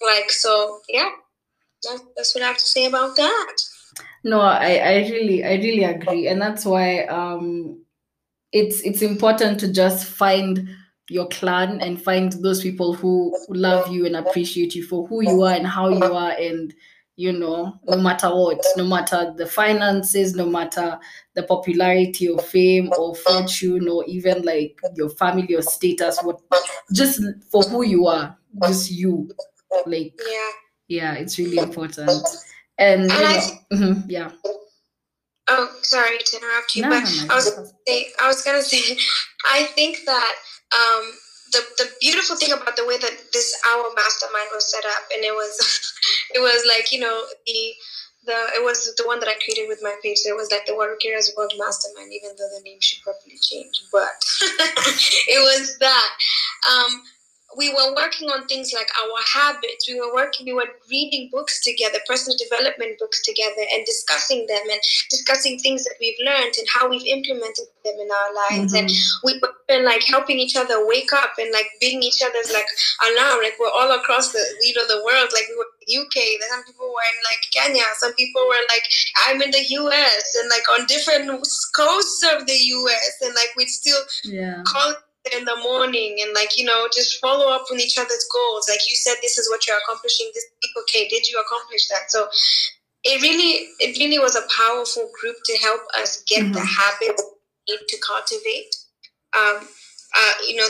Like 0.05 0.29
so 0.29 0.81
yeah 0.89 1.09
that, 1.85 1.99
that's 2.15 2.35
what 2.35 2.43
i 2.43 2.47
have 2.47 2.57
to 2.57 2.63
say 2.63 2.85
about 2.85 3.15
that. 3.15 3.57
No 4.23 4.41
i 4.41 4.75
i 4.75 4.95
really 5.09 5.43
i 5.43 5.53
really 5.55 5.83
agree. 5.83 6.27
And 6.27 6.41
that's 6.41 6.65
why 6.65 7.05
um 7.05 7.81
it's 8.51 8.81
it's 8.81 9.01
important 9.01 9.59
to 9.61 9.71
just 9.71 10.05
find 10.05 10.67
your 11.09 11.27
clan 11.27 11.81
and 11.81 12.01
find 12.01 12.33
those 12.33 12.61
people 12.61 12.93
who 12.93 13.37
love 13.49 13.91
you 13.91 14.05
and 14.05 14.15
appreciate 14.15 14.73
you 14.73 14.83
for 14.83 15.07
who 15.07 15.21
you 15.21 15.43
are 15.43 15.53
and 15.53 15.67
how 15.67 15.89
you 15.89 16.03
are. 16.03 16.31
And 16.31 16.73
you 17.17 17.31
know 17.31 17.79
no 17.87 17.97
matter 17.97 18.27
what 18.27 18.61
no 18.75 18.83
matter 18.83 19.33
the 19.37 19.45
finances 19.45 20.35
no 20.35 20.45
matter 20.45 20.99
the 21.33 21.43
popularity 21.43 22.27
or 22.27 22.39
fame 22.39 22.91
or 22.97 23.15
fortune 23.15 23.87
or 23.87 24.03
even 24.05 24.41
like 24.41 24.77
your 24.95 25.09
family 25.09 25.55
or 25.55 25.61
status 25.61 26.19
what 26.23 26.41
just 26.93 27.21
for 27.49 27.63
who 27.63 27.83
you 27.83 28.05
are 28.07 28.37
just 28.63 28.91
you. 28.91 29.29
Like 29.85 30.19
yeah 30.27 30.51
yeah 30.87 31.13
it's 31.13 31.37
really 31.37 31.57
important 31.57 32.09
and 32.77 33.03
you 33.03 33.07
know, 33.07 33.39
mm-hmm, 33.73 34.09
yeah 34.09 34.31
oh 35.47 35.69
sorry 35.81 36.17
to 36.17 36.37
interrupt 36.37 36.75
you 36.75 36.83
no, 36.83 36.89
but 36.89 37.03
no, 37.03 37.33
i 37.33 37.35
was 37.35 37.73
say, 37.87 38.07
i 38.19 38.27
was 38.27 38.41
gonna 38.43 38.61
say 38.61 38.97
i 39.51 39.63
think 39.63 39.99
that 40.05 40.35
um, 40.73 41.13
the, 41.51 41.61
the 41.77 41.89
beautiful 42.01 42.35
thing 42.35 42.51
about 42.51 42.75
the 42.75 42.85
way 42.85 42.97
that 42.97 43.13
this 43.31 43.55
our 43.69 43.85
mastermind 43.95 44.49
was 44.53 44.69
set 44.69 44.83
up 44.83 45.03
and 45.13 45.23
it 45.23 45.33
was 45.33 45.93
it 46.33 46.39
was 46.39 46.65
like 46.67 46.91
you 46.91 46.99
know 46.99 47.23
the 47.45 47.73
the 48.25 48.37
it 48.55 48.63
was 48.63 48.93
the 48.97 49.05
one 49.05 49.19
that 49.19 49.29
I 49.29 49.35
created 49.43 49.67
with 49.67 49.79
my 49.81 49.95
page. 50.03 50.17
So 50.17 50.29
it 50.29 50.35
was 50.35 50.51
like 50.51 50.65
the 50.65 50.73
Warukira's 50.73 51.33
World 51.37 51.53
Mastermind, 51.57 52.11
even 52.11 52.31
though 52.37 52.49
the 52.57 52.63
name 52.63 52.81
should 52.81 53.01
probably 53.03 53.37
change. 53.41 53.81
But 53.91 54.17
it 55.29 55.41
was 55.41 55.77
that. 55.79 56.09
Um, 56.69 57.03
we 57.57 57.69
were 57.69 57.95
working 57.95 58.29
on 58.29 58.47
things 58.47 58.73
like 58.73 58.89
our 58.99 59.19
habits. 59.33 59.87
We 59.87 59.99
were 59.99 60.13
working, 60.13 60.45
we 60.45 60.53
were 60.53 60.69
reading 60.89 61.29
books 61.31 61.63
together, 61.63 61.99
personal 62.07 62.37
development 62.37 62.99
books 62.99 63.21
together, 63.21 63.63
and 63.73 63.85
discussing 63.85 64.45
them 64.47 64.63
and 64.69 64.79
discussing 65.09 65.59
things 65.59 65.83
that 65.83 65.95
we've 65.99 66.19
learned 66.25 66.53
and 66.57 66.67
how 66.73 66.89
we've 66.89 67.05
implemented 67.05 67.65
them 67.83 67.95
in 67.99 68.09
our 68.09 68.33
lives. 68.33 68.73
Mm-hmm. 68.73 68.87
And 68.87 68.91
we 69.23 69.41
were 69.41 69.83
like 69.83 70.03
helping 70.03 70.39
each 70.39 70.55
other 70.55 70.85
wake 70.87 71.13
up 71.13 71.33
and 71.37 71.51
like 71.51 71.67
being 71.79 72.01
each 72.03 72.21
other's 72.21 72.51
like 72.51 72.67
alarm. 73.11 73.39
Like 73.41 73.55
we're 73.59 73.71
all 73.71 73.91
across 73.97 74.31
the 74.31 74.43
you 74.61 74.73
know 74.75 74.87
the 74.87 75.03
world. 75.05 75.29
Like 75.33 75.47
we 75.49 75.55
were 75.55 75.71
UK. 75.85 76.41
Some 76.49 76.63
people 76.63 76.87
were 76.87 77.07
in 77.13 77.19
like 77.23 77.41
Kenya. 77.53 77.85
Some 77.97 78.13
people 78.13 78.41
were 78.47 78.63
like 78.69 78.83
I'm 79.27 79.41
in 79.41 79.51
the 79.51 79.65
US 79.81 80.35
and 80.39 80.49
like 80.49 80.67
on 80.69 80.85
different 80.87 81.29
coasts 81.75 82.23
of 82.33 82.45
the 82.47 82.57
US. 82.57 83.17
And 83.21 83.33
like 83.33 83.49
we'd 83.55 83.69
still 83.69 84.01
yeah. 84.23 84.61
call 84.65 84.93
in 85.33 85.45
the 85.45 85.55
morning 85.57 86.17
and 86.21 86.33
like 86.33 86.57
you 86.57 86.65
know 86.65 86.87
just 86.93 87.19
follow 87.19 87.49
up 87.51 87.65
on 87.71 87.79
each 87.79 87.97
other's 87.97 88.27
goals. 88.31 88.67
Like 88.69 88.87
you 88.87 88.95
said 88.95 89.15
this 89.21 89.37
is 89.37 89.49
what 89.49 89.65
you're 89.67 89.77
accomplishing 89.77 90.29
this 90.33 90.45
week 90.61 90.71
okay 90.83 91.07
did 91.07 91.27
you 91.27 91.39
accomplish 91.39 91.87
that? 91.89 92.11
So 92.11 92.27
it 93.03 93.21
really 93.21 93.67
it 93.79 93.97
really 93.99 94.19
was 94.19 94.35
a 94.35 94.47
powerful 94.55 95.09
group 95.19 95.37
to 95.45 95.57
help 95.57 95.81
us 95.97 96.23
get 96.27 96.43
mm-hmm. 96.43 96.53
the 96.53 96.65
habits 96.65 97.23
to 97.67 97.97
cultivate 98.05 98.75
um 99.35 99.67
uh 100.15 100.33
you 100.47 100.55
know 100.55 100.67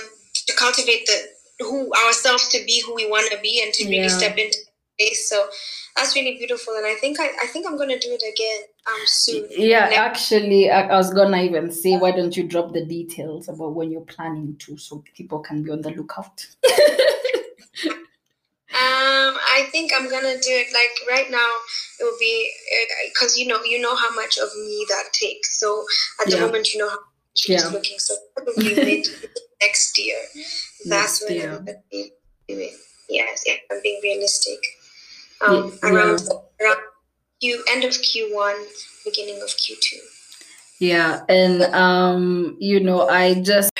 to 0.47 0.55
cultivate 0.55 1.05
the 1.05 1.63
who 1.63 1.91
ourselves 2.05 2.47
to 2.49 2.63
be 2.65 2.81
who 2.85 2.93
we 2.93 3.09
want 3.09 3.31
to 3.31 3.39
be 3.39 3.61
and 3.63 3.73
to 3.73 3.85
really 3.85 4.03
yeah. 4.03 4.07
step 4.07 4.37
into 4.37 4.57
space. 4.99 5.29
So 5.29 5.47
that's 5.95 6.15
really 6.15 6.37
beautiful. 6.37 6.75
And 6.75 6.85
i 6.85 6.95
think 6.95 7.19
i, 7.19 7.29
I 7.41 7.47
think 7.47 7.65
i'm 7.65 7.77
going 7.77 7.89
to 7.89 7.99
do 7.99 8.11
it 8.11 8.23
again 8.23 8.67
um, 8.87 9.01
soon. 9.05 9.47
Yeah, 9.49 9.89
actually, 9.95 10.69
I, 10.69 10.87
I 10.87 10.95
was 10.97 11.13
gonna 11.13 11.41
even 11.41 11.71
say, 11.71 11.97
why 11.97 12.11
don't 12.11 12.35
you 12.35 12.47
drop 12.47 12.73
the 12.73 12.85
details 12.85 13.49
about 13.49 13.73
when 13.73 13.91
you're 13.91 14.01
planning 14.01 14.55
to, 14.59 14.77
so 14.77 15.03
people 15.15 15.39
can 15.39 15.63
be 15.63 15.71
on 15.71 15.81
the 15.81 15.91
lookout. 15.91 16.45
Um, 18.75 19.37
I 19.55 19.67
think 19.71 19.91
I'm 19.95 20.09
gonna 20.09 20.33
do 20.33 20.51
it 20.51 20.67
like 20.73 21.09
right 21.09 21.31
now. 21.31 21.49
It 21.99 22.03
will 22.03 22.17
be 22.19 22.51
because 23.07 23.37
you 23.37 23.47
know 23.47 23.63
you 23.63 23.79
know 23.79 23.95
how 23.95 24.13
much 24.13 24.37
of 24.37 24.49
me 24.53 24.85
that 24.89 25.13
takes. 25.13 25.59
So 25.61 25.85
at 26.19 26.29
the 26.29 26.35
yeah. 26.35 26.45
moment, 26.45 26.73
you 26.73 26.79
know 26.79 26.89
how 26.89 26.97
she's 27.35 27.63
yeah. 27.63 27.69
looking. 27.69 27.97
So 27.97 28.15
probably 28.35 28.75
mid 28.75 29.07
next 29.61 29.97
year. 29.97 30.17
That's 30.85 31.21
next 31.21 31.23
when 31.23 31.33
year. 31.35 31.51
I'm 31.51 31.65
gonna 31.65 31.77
be 31.89 32.11
doing. 32.49 32.75
Yes, 33.07 33.43
yeah, 33.45 33.55
I'm 33.71 33.79
being 33.81 33.99
realistic. 34.03 34.59
Um, 35.39 35.77
yeah. 35.81 35.89
around 35.89 36.21
around 36.61 36.79
End 37.71 37.83
of 37.83 37.91
Q1, 37.91 38.55
beginning 39.03 39.41
of 39.41 39.49
Q2. 39.49 39.97
Yeah, 40.79 41.21
and 41.29 41.61
um, 41.73 42.57
you 42.59 42.79
know, 42.79 43.07
I 43.07 43.41
just 43.41 43.71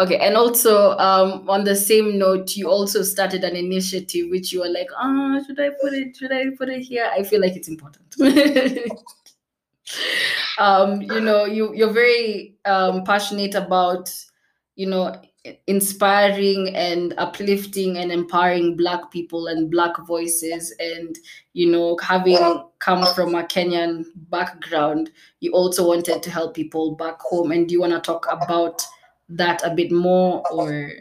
okay, 0.00 0.18
and 0.18 0.36
also 0.36 0.90
um 0.98 1.48
on 1.48 1.64
the 1.64 1.74
same 1.74 2.18
note, 2.18 2.56
you 2.56 2.68
also 2.68 3.02
started 3.02 3.42
an 3.44 3.56
initiative 3.56 4.30
which 4.30 4.52
you 4.52 4.60
were 4.60 4.68
like, 4.68 4.88
oh, 5.00 5.42
should 5.46 5.58
I 5.58 5.70
put 5.80 5.94
it? 5.94 6.16
Should 6.16 6.32
I 6.32 6.50
put 6.56 6.68
it 6.68 6.80
here? 6.82 7.10
I 7.12 7.22
feel 7.22 7.40
like 7.40 7.56
it's 7.56 7.68
important. 7.68 8.14
um, 10.58 11.00
you 11.00 11.20
know, 11.20 11.44
you 11.46 11.74
you're 11.74 11.92
very 11.92 12.56
um 12.66 13.04
passionate 13.04 13.54
about, 13.54 14.12
you 14.74 14.86
know, 14.86 15.20
inspiring 15.66 16.74
and 16.74 17.14
uplifting 17.18 17.98
and 17.98 18.10
empowering 18.10 18.76
black 18.76 19.10
people 19.10 19.46
and 19.46 19.70
black 19.70 19.96
voices 20.06 20.74
and 20.78 21.18
you 21.52 21.70
know 21.70 21.96
having 22.02 22.38
come 22.78 23.06
from 23.14 23.34
a 23.34 23.42
kenyan 23.44 24.04
background 24.30 25.10
you 25.40 25.52
also 25.52 25.86
wanted 25.86 26.22
to 26.22 26.30
help 26.30 26.54
people 26.54 26.96
back 26.96 27.20
home. 27.20 27.52
And 27.52 27.68
do 27.68 27.72
you 27.72 27.80
want 27.80 27.92
to 27.92 28.00
talk 28.00 28.26
about 28.30 28.82
that 29.28 29.62
a 29.64 29.74
bit 29.74 29.92
more 29.92 30.42
or? 30.50 30.92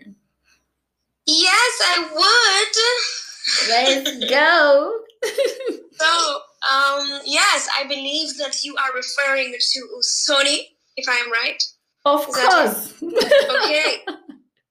Yes 1.26 1.82
i 1.84 1.98
would. 2.16 3.70
Let's 3.70 4.26
go. 4.30 5.00
So 5.98 6.06
um 6.06 7.22
yes 7.26 7.70
i 7.80 7.88
believe 7.88 8.36
that 8.38 8.66
you 8.66 8.76
are 8.76 8.94
referring 8.94 9.56
to 9.58 9.80
usoni 9.98 10.58
if 10.98 11.08
i 11.08 11.16
am 11.16 11.32
right. 11.32 11.64
Of 12.04 12.28
Is 12.28 12.36
course. 12.36 12.94
Okay 13.64 14.04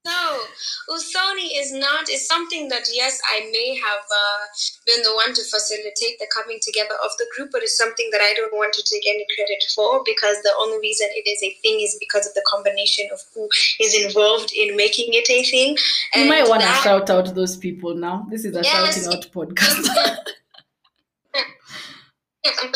no, 0.04 0.40
Usoni 0.90 1.48
is 1.56 1.72
not, 1.72 2.10
is 2.10 2.26
something 2.26 2.68
that, 2.68 2.86
yes, 2.92 3.18
I 3.32 3.48
may 3.50 3.74
have 3.74 4.04
uh, 4.04 4.44
been 4.86 5.02
the 5.02 5.14
one 5.14 5.32
to 5.32 5.42
facilitate 5.42 6.18
the 6.18 6.26
coming 6.34 6.58
together 6.60 6.94
of 7.02 7.10
the 7.18 7.26
group, 7.34 7.50
but 7.52 7.62
it's 7.62 7.76
something 7.76 8.08
that 8.12 8.20
I 8.20 8.34
don't 8.34 8.52
want 8.52 8.74
to 8.74 8.82
take 8.82 9.06
any 9.06 9.26
credit 9.34 9.64
for 9.74 10.02
because 10.04 10.36
the 10.42 10.52
only 10.60 10.78
reason 10.78 11.08
it 11.12 11.28
is 11.28 11.42
a 11.42 11.56
thing 11.62 11.80
is 11.80 11.96
because 11.98 12.26
of 12.26 12.34
the 12.34 12.44
combination 12.46 13.06
of 13.12 13.20
who 13.34 13.48
is 13.80 13.94
involved 14.04 14.52
in 14.54 14.76
making 14.76 15.14
it 15.14 15.28
a 15.30 15.42
thing. 15.44 15.76
And 16.14 16.24
you 16.24 16.30
might 16.30 16.48
want 16.48 16.62
to 16.62 16.68
shout 16.68 17.08
out 17.08 17.34
those 17.34 17.56
people 17.56 17.94
now. 17.94 18.26
This 18.30 18.44
is 18.44 18.56
a 18.56 18.62
yes, 18.62 18.94
shouting 18.94 19.16
out 19.16 19.32
podcast. 19.32 19.88
I'm 22.44 22.72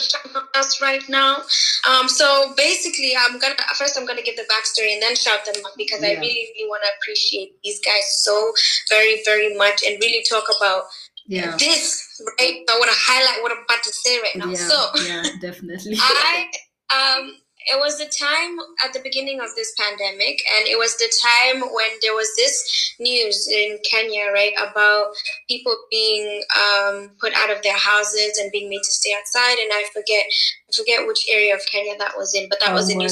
us 0.54 0.81
right 0.81 1.07
now. 1.09 1.42
Um, 1.88 2.09
so 2.09 2.54
basically, 2.57 3.12
I'm 3.18 3.38
gonna 3.38 3.54
first 3.76 3.98
I'm 3.98 4.07
gonna 4.07 4.22
give 4.22 4.37
the 4.37 4.42
backstory 4.42 4.92
and 4.92 5.02
then 5.02 5.14
shout 5.14 5.44
them 5.44 5.54
out 5.64 5.72
because 5.76 6.00
yeah. 6.02 6.09
I 6.09 6.12
really 6.12 6.48
really 6.54 6.68
want 6.68 6.83
to 6.83 6.90
appreciate 7.00 7.61
these 7.62 7.81
guys 7.85 8.22
so 8.22 8.52
very 8.88 9.20
very 9.24 9.57
much 9.57 9.83
and 9.87 9.98
really 10.00 10.24
talk 10.28 10.44
about 10.57 10.85
yeah. 11.26 11.57
this 11.59 12.20
right. 12.40 12.64
I 12.68 12.78
want 12.78 12.90
to 12.90 12.96
highlight 12.98 13.42
what 13.42 13.52
I'm 13.52 13.64
about 13.64 13.83
to 13.83 13.92
say 13.92 14.18
right 14.20 14.37
now. 14.37 14.46
Yeah, 14.46 14.57
so 14.57 14.90
yeah, 15.07 15.22
definitely. 15.40 15.96
I 16.00 16.46
um 16.94 17.37
it 17.70 17.78
was 17.78 17.98
the 17.98 18.07
time 18.07 18.59
at 18.85 18.92
the 18.92 19.00
beginning 19.00 19.40
of 19.40 19.54
this 19.54 19.72
pandemic, 19.78 20.42
and 20.57 20.66
it 20.66 20.78
was 20.78 20.96
the 20.96 21.11
time 21.22 21.61
when 21.61 21.90
there 22.02 22.14
was 22.14 22.31
this 22.37 22.94
news 22.98 23.48
in 23.48 23.78
Kenya, 23.88 24.31
right, 24.33 24.52
about 24.59 25.12
people 25.48 25.74
being 25.90 26.42
um, 26.57 27.11
put 27.20 27.33
out 27.35 27.50
of 27.50 27.62
their 27.62 27.76
houses 27.76 28.38
and 28.38 28.52
being 28.52 28.68
made 28.68 28.83
to 28.83 28.92
stay 28.92 29.14
outside. 29.18 29.59
And 29.59 29.70
I 29.72 29.85
forget, 29.92 30.24
I 30.68 30.72
forget 30.74 31.07
which 31.07 31.26
area 31.31 31.54
of 31.54 31.61
Kenya 31.70 31.96
that 31.98 32.14
was 32.16 32.35
in, 32.35 32.48
but 32.48 32.61
that 32.61 32.74
was 32.74 32.90
in 32.90 32.98
New 32.98 33.09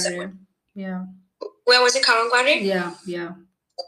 Yeah. 0.75 1.05
Where 1.64 1.83
was 1.83 1.97
it, 1.97 2.05
Kawangware? 2.05 2.62
Yeah, 2.62 2.95
yeah 3.07 3.33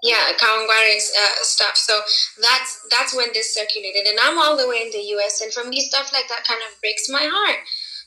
yeah 0.02 0.32
Kawangware's 0.38 1.12
uh, 1.16 1.42
stuff 1.42 1.76
so 1.76 2.00
that's 2.40 2.86
that's 2.90 3.16
when 3.16 3.28
this 3.32 3.54
circulated 3.54 4.06
and 4.06 4.18
i'm 4.22 4.38
all 4.38 4.56
the 4.56 4.68
way 4.68 4.82
in 4.82 4.90
the 4.90 4.98
us 4.98 5.40
and 5.40 5.52
for 5.52 5.64
me 5.64 5.80
stuff 5.80 6.12
like 6.12 6.28
that 6.28 6.44
kind 6.46 6.60
of 6.68 6.80
breaks 6.80 7.08
my 7.08 7.22
heart 7.22 7.56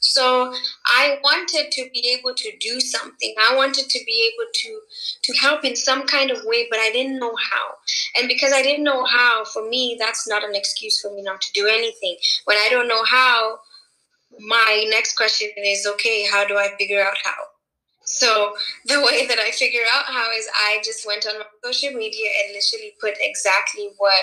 so 0.02 0.52
I 0.88 1.20
wanted 1.24 1.72
to 1.72 1.90
be 1.94 2.18
able 2.18 2.34
to 2.34 2.52
do 2.60 2.82
something. 2.82 3.36
I 3.40 3.56
wanted 3.56 3.88
to 3.88 4.00
be 4.06 4.34
able 4.34 4.50
to 4.52 4.80
to 5.24 5.34
help 5.40 5.64
in 5.64 5.76
some 5.76 6.08
kind 6.08 6.32
of 6.32 6.44
way, 6.44 6.68
but 6.70 6.80
I 6.80 6.92
didn't 6.92 7.20
know 7.20 7.36
how. 7.36 7.76
And 8.18 8.28
because 8.28 8.52
I 8.52 8.64
didn't 8.64 8.84
know 8.84 9.06
how, 9.06 9.46
for 9.46 9.70
me, 9.70 9.96
that's 10.00 10.28
not 10.28 10.44
an 10.44 10.56
excuse 10.56 11.00
for 11.00 11.14
me 11.16 11.22
not 11.22 11.40
to 11.42 11.52
do 11.54 11.68
anything. 11.68 12.18
When 12.46 12.58
I 12.58 12.68
don't 12.70 12.88
know 12.88 13.04
how, 13.06 13.60
my 14.40 14.86
next 14.90 15.16
question 15.16 15.50
is 15.56 15.86
okay, 15.86 16.26
how 16.26 16.48
do 16.48 16.58
I 16.58 16.70
figure 16.80 17.02
out 17.02 17.18
how? 17.24 17.44
So 18.04 18.54
the 18.88 19.02
way 19.02 19.28
that 19.28 19.38
I 19.38 19.52
figure 19.52 19.86
out 19.94 20.06
how 20.06 20.32
is 20.32 20.48
I 20.54 20.82
just 20.84 21.06
went 21.06 21.26
on 21.28 21.36
social 21.64 21.92
media 21.92 22.30
and 22.44 22.54
literally 22.54 22.94
put 23.00 23.14
exactly 23.20 23.90
what 23.98 24.20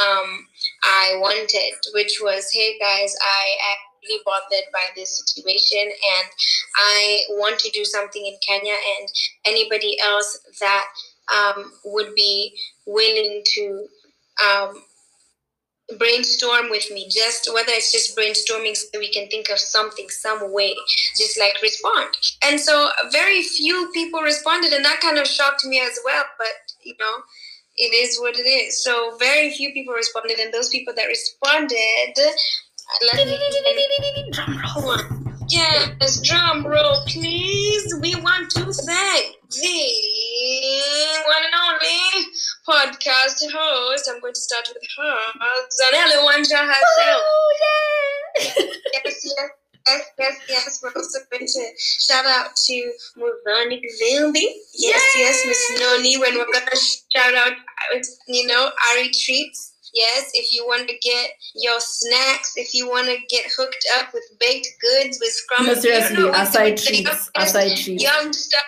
um, 0.00 0.46
I 0.82 1.18
wanted, 1.20 1.74
which 1.94 2.18
was, 2.22 2.50
hey 2.52 2.78
guys, 2.78 3.14
I 3.20 3.54
really 4.02 4.22
bothered 4.24 4.66
by 4.72 4.84
this 4.96 5.18
situation 5.18 5.80
and 5.82 6.28
I 6.76 7.20
want 7.30 7.58
to 7.60 7.70
do 7.70 7.84
something 7.84 8.24
in 8.24 8.36
Kenya 8.46 8.74
and 8.98 9.08
anybody 9.44 9.96
else 10.02 10.38
that 10.60 10.86
um, 11.32 11.72
would 11.84 12.14
be 12.14 12.56
willing 12.86 13.42
to 13.54 13.86
um, 14.44 14.82
brainstorm 15.98 16.70
with 16.70 16.90
me. 16.90 17.08
Just 17.08 17.50
whether 17.52 17.72
it's 17.72 17.92
just 17.92 18.16
brainstorming 18.16 18.76
so 18.76 18.98
we 18.98 19.12
can 19.12 19.28
think 19.28 19.48
of 19.50 19.58
something 19.58 20.08
some 20.08 20.52
way 20.52 20.74
just 21.16 21.38
like 21.38 21.54
respond. 21.62 22.08
And 22.44 22.60
so 22.60 22.90
very 23.12 23.42
few 23.42 23.90
people 23.92 24.20
responded 24.20 24.72
and 24.72 24.84
that 24.84 25.00
kind 25.00 25.18
of 25.18 25.26
shocked 25.26 25.64
me 25.64 25.80
as 25.80 25.98
well 26.04 26.24
but 26.38 26.48
you 26.84 26.94
know 26.98 27.22
it 27.76 27.94
is 27.94 28.18
what 28.20 28.38
it 28.38 28.42
is. 28.42 28.82
So 28.82 29.16
very 29.18 29.50
few 29.50 29.72
people 29.72 29.94
responded 29.94 30.38
and 30.38 30.52
those 30.52 30.68
people 30.68 30.92
that 30.96 31.06
responded 31.06 32.14
Drum 34.32 34.60
roll. 34.74 34.98
Yes, 35.48 36.20
drum 36.22 36.66
roll, 36.66 37.02
please. 37.06 37.94
We 38.00 38.14
want 38.16 38.50
to 38.50 38.72
thank 38.72 39.36
the 39.50 39.90
one 41.26 41.42
and 41.44 41.54
only 41.68 42.26
podcast 42.68 43.38
host. 43.52 44.10
I'm 44.12 44.20
going 44.20 44.34
to 44.34 44.40
start 44.40 44.68
with 44.72 44.82
her, 44.98 45.16
Zanelle 45.78 46.24
Wanja 46.24 46.58
herself. 46.66 47.22
Oh, 47.22 47.56
yeah. 47.60 48.64
yes, 49.04 49.24
yes. 49.24 49.50
Yes, 49.86 50.04
yes, 50.18 50.36
yes. 50.48 50.80
We're 50.82 50.92
also 50.94 51.18
going 51.30 51.46
to 51.46 51.64
shout 51.78 52.26
out 52.26 52.54
to 52.66 52.92
Muzani 53.16 53.80
Zildi. 54.02 54.46
Yes, 54.74 55.02
yes, 55.16 55.46
Miss 55.46 55.80
Noni. 55.80 56.18
When 56.18 56.34
we're 56.34 56.52
going 56.52 56.66
to 56.66 56.76
shout 56.76 57.34
out, 57.34 57.52
you 58.28 58.46
know, 58.46 58.70
Ari 58.92 59.10
Treats. 59.10 59.69
Yes, 59.94 60.30
if 60.34 60.52
you 60.52 60.66
want 60.66 60.88
to 60.88 60.94
get 61.00 61.30
your 61.54 61.78
snacks, 61.80 62.52
if 62.56 62.74
you 62.74 62.88
want 62.88 63.08
to 63.08 63.16
get 63.28 63.44
hooked 63.56 63.84
up 63.98 64.12
with 64.12 64.24
baked 64.38 64.68
goods 64.80 65.18
with 65.20 65.30
scrum. 65.30 65.66
No, 65.66 65.74
seriously, 65.74 66.16
you 66.16 66.26
know, 66.26 66.32
aside 66.32 66.76
treats, 66.76 67.30
aside 67.36 67.76
treats. 67.76 68.02
Young 68.02 68.32
stuff. 68.32 68.62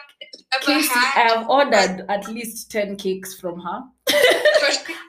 Cakes, 0.60 0.88
I 0.92 1.32
have 1.34 1.48
ordered 1.48 2.04
at 2.10 2.28
least 2.28 2.70
10 2.70 2.96
cakes 2.96 3.40
from 3.40 3.58
her. 3.60 3.82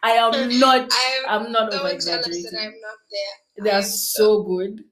I 0.01 0.11
am 0.11 0.57
not. 0.57 0.89
I'm, 1.28 1.43
I'm 1.45 1.51
not 1.51 1.74
so 1.74 1.80
over 1.80 1.89
exaggerating. 1.89 2.45
I'm 2.57 2.72
not 2.82 2.97
there. 3.11 3.66
They 3.66 3.72
are 3.72 3.78
I'm 3.80 3.84
so 3.84 4.43
good. 4.43 4.86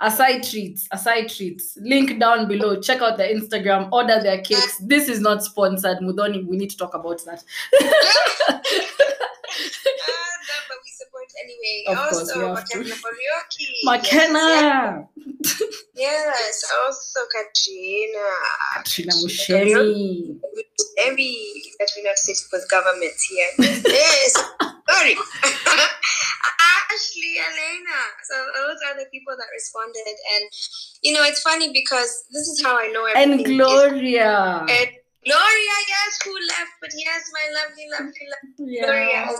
Aside 0.00 0.44
treats, 0.44 0.88
aside 0.92 1.28
treats. 1.28 1.76
Link 1.80 2.18
down 2.20 2.48
below. 2.48 2.80
Check 2.80 3.02
out 3.02 3.18
their 3.18 3.34
Instagram. 3.34 3.90
Order 3.92 4.22
their 4.22 4.40
cakes. 4.40 4.78
This 4.78 5.08
is 5.08 5.20
not 5.20 5.42
sponsored. 5.42 5.98
Mudoni, 5.98 6.46
we 6.46 6.56
need 6.56 6.70
to 6.70 6.76
talk 6.76 6.94
about 6.94 7.20
that. 7.26 7.44
Ah, 9.50 10.34
no, 10.48 10.56
but 10.68 10.78
we 10.84 10.90
support 10.90 11.28
anyway. 11.50 11.84
Of 11.88 11.98
also, 11.98 12.54
have 12.54 12.68
to. 12.68 12.78
Makena. 12.78 13.06
McKenna, 13.84 15.08
Yes, 15.94 16.64
also 16.86 17.20
Katrina. 17.30 18.28
Katrina 18.76 19.12
Mushemi. 19.12 20.38
Maybe 20.96 21.62
that 21.78 21.90
we 21.96 22.02
not 22.02 22.16
sit 22.18 22.38
with 22.52 22.68
government 22.70 23.12
here. 23.28 23.50
yes, 23.86 24.32
sorry. 24.88 25.16
Ashley, 26.90 27.36
Elena. 27.38 28.00
So 28.24 28.34
those 28.54 28.78
are 28.86 28.98
the 28.98 29.06
people 29.12 29.34
that 29.36 29.46
responded, 29.52 30.06
and 30.06 30.44
you 31.02 31.12
know 31.12 31.22
it's 31.22 31.40
funny 31.42 31.72
because 31.72 32.24
this 32.32 32.48
is 32.48 32.62
how 32.62 32.78
I 32.78 32.88
know 32.88 33.04
everything. 33.06 33.32
and 33.32 33.40
is- 33.40 33.56
Gloria. 33.56 34.66
and 34.68 34.88
Gloria, 35.24 35.76
yes, 35.88 36.18
who 36.24 36.32
left? 36.32 36.72
But 36.80 36.90
yes, 36.96 37.30
my 37.32 37.46
lovely, 37.60 37.86
lovely, 37.92 38.26
lovely. 38.32 38.74
Yeah. 38.76 39.32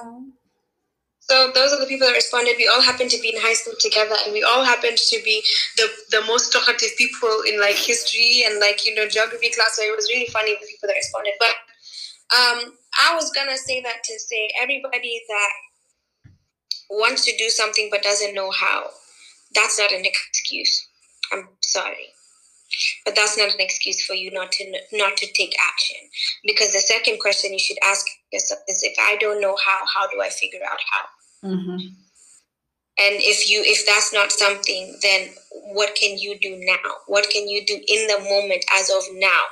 So 1.30 1.52
those 1.54 1.72
are 1.72 1.78
the 1.78 1.86
people 1.86 2.08
that 2.08 2.14
responded. 2.14 2.56
We 2.58 2.66
all 2.66 2.82
happened 2.82 3.10
to 3.10 3.20
be 3.20 3.28
in 3.32 3.40
high 3.40 3.54
school 3.54 3.74
together, 3.78 4.16
and 4.24 4.32
we 4.32 4.42
all 4.42 4.64
happened 4.64 4.98
to 4.98 5.22
be 5.22 5.40
the 5.76 5.86
the 6.10 6.22
most 6.26 6.50
talkative 6.50 6.90
people 6.98 7.42
in 7.46 7.60
like 7.60 7.76
history 7.76 8.42
and 8.44 8.58
like 8.58 8.84
you 8.84 8.92
know 8.96 9.06
geography 9.06 9.50
class. 9.50 9.76
So 9.76 9.82
it 9.82 9.94
was 9.94 10.10
really 10.10 10.26
funny 10.26 10.58
the 10.60 10.66
people 10.66 10.88
that 10.88 10.98
responded. 10.98 11.34
But 11.38 11.54
um, 12.34 12.74
I 12.98 13.14
was 13.14 13.30
gonna 13.30 13.56
say 13.56 13.80
that 13.80 14.02
to 14.02 14.18
say 14.18 14.50
everybody 14.60 15.22
that 15.28 15.52
wants 16.90 17.24
to 17.26 17.36
do 17.36 17.48
something 17.48 17.86
but 17.92 18.02
doesn't 18.02 18.34
know 18.34 18.50
how, 18.50 18.90
that's 19.54 19.78
not 19.78 19.92
an 19.92 20.02
excuse. 20.04 20.88
I'm 21.32 21.46
sorry. 21.62 22.10
But 23.04 23.14
that's 23.14 23.38
not 23.38 23.54
an 23.54 23.60
excuse 23.60 24.04
for 24.04 24.14
you 24.14 24.32
not 24.32 24.50
to 24.50 24.64
not 24.92 25.16
to 25.18 25.32
take 25.32 25.54
action. 25.70 26.10
Because 26.44 26.72
the 26.72 26.80
second 26.80 27.20
question 27.20 27.52
you 27.52 27.60
should 27.60 27.78
ask 27.84 28.04
yourself 28.32 28.62
is 28.66 28.82
if 28.82 28.96
I 28.98 29.16
don't 29.20 29.40
know 29.40 29.56
how, 29.64 29.78
how 29.94 30.10
do 30.10 30.20
I 30.20 30.28
figure 30.28 30.66
out 30.68 30.78
how? 30.90 31.06
Mhm. 31.44 31.80
and 32.98 33.16
if 33.20 33.50
you 33.50 33.62
if 33.66 33.86
that's 33.86 34.12
not 34.14 34.32
something 34.32 34.98
then 35.02 35.30
what 35.74 35.96
can 35.96 36.18
you 36.18 36.38
do 36.40 36.56
now 36.60 36.90
what 37.08 37.28
can 37.30 37.48
you 37.48 37.64
do 37.66 37.74
in 37.74 38.06
the 38.08 38.20
moment 38.30 38.64
as 38.78 38.90
of 38.90 39.04
now 39.14 39.44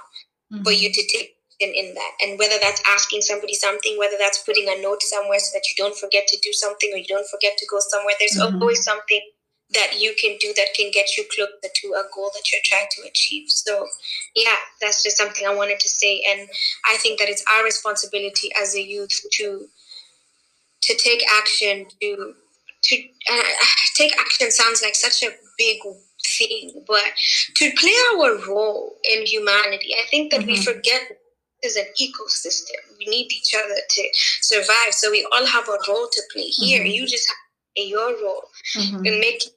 for 0.64 0.72
Mhm. 0.72 0.80
you 0.82 0.92
to 0.92 1.02
take 1.08 1.36
action 1.60 1.74
in 1.74 1.94
that 1.94 2.12
and 2.22 2.38
whether 2.38 2.58
that's 2.60 2.82
asking 2.88 3.22
somebody 3.22 3.54
something 3.54 3.98
whether 3.98 4.18
that's 4.18 4.42
putting 4.44 4.68
a 4.68 4.80
note 4.82 5.02
somewhere 5.02 5.40
so 5.40 5.50
that 5.54 5.64
you 5.68 5.76
don't 5.76 5.98
forget 5.98 6.26
to 6.28 6.38
do 6.42 6.52
something 6.52 6.92
or 6.94 6.98
you 6.98 7.06
don't 7.06 7.28
forget 7.30 7.58
to 7.58 7.66
go 7.66 7.80
somewhere 7.80 8.14
there's 8.20 8.38
Mhm. 8.38 8.60
always 8.62 8.84
something 8.84 9.22
that 9.70 10.00
you 10.00 10.14
can 10.14 10.36
do 10.38 10.52
that 10.54 10.74
can 10.74 10.90
get 10.92 11.16
you 11.16 11.24
closer 11.24 11.70
to 11.74 11.88
a 11.94 12.04
goal 12.14 12.30
that 12.34 12.50
you're 12.52 12.62
trying 12.64 12.88
to 12.96 13.02
achieve 13.04 13.50
so 13.50 13.88
yeah 14.34 14.58
that's 14.80 15.02
just 15.02 15.16
something 15.18 15.46
i 15.46 15.54
wanted 15.54 15.80
to 15.80 15.88
say 15.88 16.22
and 16.28 16.48
i 16.86 16.96
think 16.98 17.18
that 17.20 17.28
it's 17.30 17.44
our 17.52 17.64
responsibility 17.64 18.50
as 18.62 18.74
a 18.76 18.82
youth 18.82 19.20
to 19.32 19.68
to 20.88 20.94
take 20.96 21.22
action 21.40 21.86
to 22.00 22.08
to 22.88 22.94
uh, 23.32 23.42
take 23.96 24.12
action 24.24 24.50
sounds 24.50 24.80
like 24.82 24.94
such 25.06 25.18
a 25.28 25.30
big 25.62 25.78
thing 26.36 26.84
but 26.86 27.08
to 27.56 27.70
play 27.80 27.96
our 28.12 28.30
role 28.52 28.96
in 29.12 29.26
humanity 29.34 29.90
i 30.02 30.04
think 30.10 30.30
that 30.32 30.44
we 30.46 30.54
Mhm. 30.56 30.64
forget 30.70 31.02
is 31.68 31.76
an 31.82 31.88
ecosystem 32.06 32.80
we 32.98 33.06
need 33.14 33.28
each 33.38 33.52
other 33.60 33.80
to 33.96 34.02
survive 34.52 34.92
so 35.00 35.10
we 35.16 35.26
all 35.32 35.46
have 35.56 35.68
a 35.68 35.78
role 35.88 36.08
to 36.16 36.22
play 36.32 36.48
here 36.62 36.82
Mhm. 36.84 36.94
you 36.96 37.02
just 37.14 37.26
have 37.32 37.42
your 37.94 38.10
role 38.24 38.46
Mhm. 38.76 39.06
and 39.06 39.14
making 39.26 39.52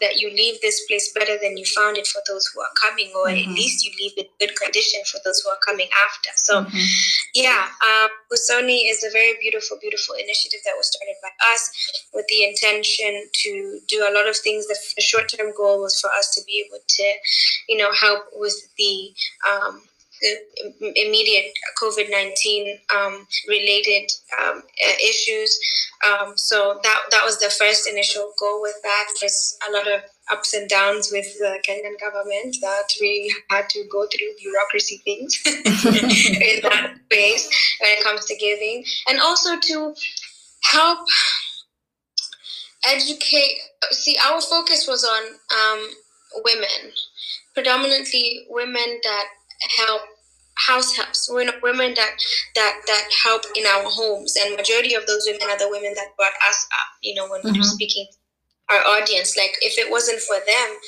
that 0.00 0.20
you 0.20 0.28
leave 0.30 0.60
this 0.60 0.84
place 0.86 1.12
better 1.12 1.38
than 1.40 1.56
you 1.56 1.64
found 1.64 1.96
it 1.96 2.06
for 2.06 2.20
those 2.26 2.44
who 2.52 2.60
are 2.60 2.72
coming 2.80 3.10
or 3.14 3.26
Mhm. 3.28 3.42
at 3.42 3.48
least 3.54 3.84
you 3.84 3.92
leave 4.00 4.12
it 4.16 4.26
in 4.40 4.46
good 4.48 4.56
condition 4.56 5.00
for 5.04 5.20
those 5.24 5.40
who 5.40 5.48
are 5.50 5.58
coming 5.64 5.88
after 6.06 6.30
so 6.36 6.62
Mhm. 6.64 6.86
yeah, 7.34 7.70
um, 7.88 8.10
Usoni 8.32 8.90
is 8.90 9.02
a 9.04 9.10
very 9.10 9.34
beautiful, 9.40 9.76
beautiful 9.78 10.14
initiative 10.16 10.60
that 10.64 10.76
was 10.76 10.88
started 10.88 11.16
by 11.22 11.30
us 11.52 11.70
with 12.12 12.26
the 12.28 12.44
intention 12.44 13.30
to 13.42 13.80
do 13.88 14.06
a 14.06 14.10
lot 14.10 14.26
of 14.26 14.36
things. 14.36 14.66
The 14.66 15.02
short-term 15.02 15.52
goal 15.56 15.80
was 15.80 16.00
for 16.00 16.10
us 16.12 16.34
to 16.34 16.42
be 16.44 16.64
able 16.66 16.82
to, 16.86 17.14
you 17.68 17.76
know, 17.76 17.92
help 17.92 18.24
with 18.32 18.56
the, 18.76 19.14
um, 19.48 19.88
the 20.24 20.92
immediate 21.06 21.52
COVID 21.80 22.10
nineteen 22.10 22.78
um, 22.94 23.26
related 23.48 24.10
um, 24.40 24.62
uh, 24.86 24.96
issues. 25.02 25.58
Um, 26.08 26.36
so 26.36 26.80
that 26.82 27.00
that 27.10 27.24
was 27.24 27.38
the 27.38 27.50
first 27.50 27.88
initial 27.88 28.32
goal 28.38 28.60
with 28.62 28.76
that. 28.82 29.06
There's 29.20 29.56
a 29.68 29.72
lot 29.72 29.86
of 29.86 30.02
ups 30.32 30.54
and 30.54 30.68
downs 30.68 31.10
with 31.12 31.26
the 31.38 31.62
Kenyan 31.68 32.00
government 32.00 32.56
that 32.62 32.88
we 33.00 33.34
had 33.50 33.68
to 33.70 33.84
go 33.90 34.06
through 34.06 34.34
bureaucracy 34.40 35.00
things 35.04 35.40
in 35.46 36.62
that 36.62 36.94
space 37.04 37.48
when 37.80 37.90
it 37.92 38.02
comes 38.02 38.24
to 38.26 38.36
giving 38.36 38.84
and 39.08 39.20
also 39.20 39.58
to 39.60 39.94
help 40.62 40.98
educate 42.86 43.58
see 43.90 44.16
our 44.24 44.40
focus 44.40 44.86
was 44.88 45.04
on 45.04 45.22
um, 45.58 45.90
women 46.44 46.92
predominantly 47.54 48.46
women 48.50 49.00
that 49.02 49.26
help 49.78 50.02
house 50.56 50.96
helps 50.96 51.28
women 51.30 51.54
women 51.62 51.94
that 51.94 52.16
that 52.54 52.80
that 52.86 53.08
help 53.22 53.42
in 53.56 53.66
our 53.66 53.84
homes 53.84 54.36
and 54.36 54.56
majority 54.56 54.94
of 54.94 55.06
those 55.06 55.26
women 55.26 55.48
are 55.50 55.58
the 55.58 55.68
women 55.70 55.92
that 55.94 56.16
brought 56.16 56.32
us 56.48 56.66
up 56.72 56.86
you 57.02 57.14
know 57.14 57.28
when 57.28 57.40
we 57.44 57.50
Mhm. 57.50 57.56
we're 57.58 57.62
speaking 57.64 58.06
our 58.70 58.84
audience 58.86 59.36
like 59.36 59.56
if 59.62 59.78
it 59.78 59.90
wasn't 59.90 60.20
for 60.20 60.36
them 60.46 60.78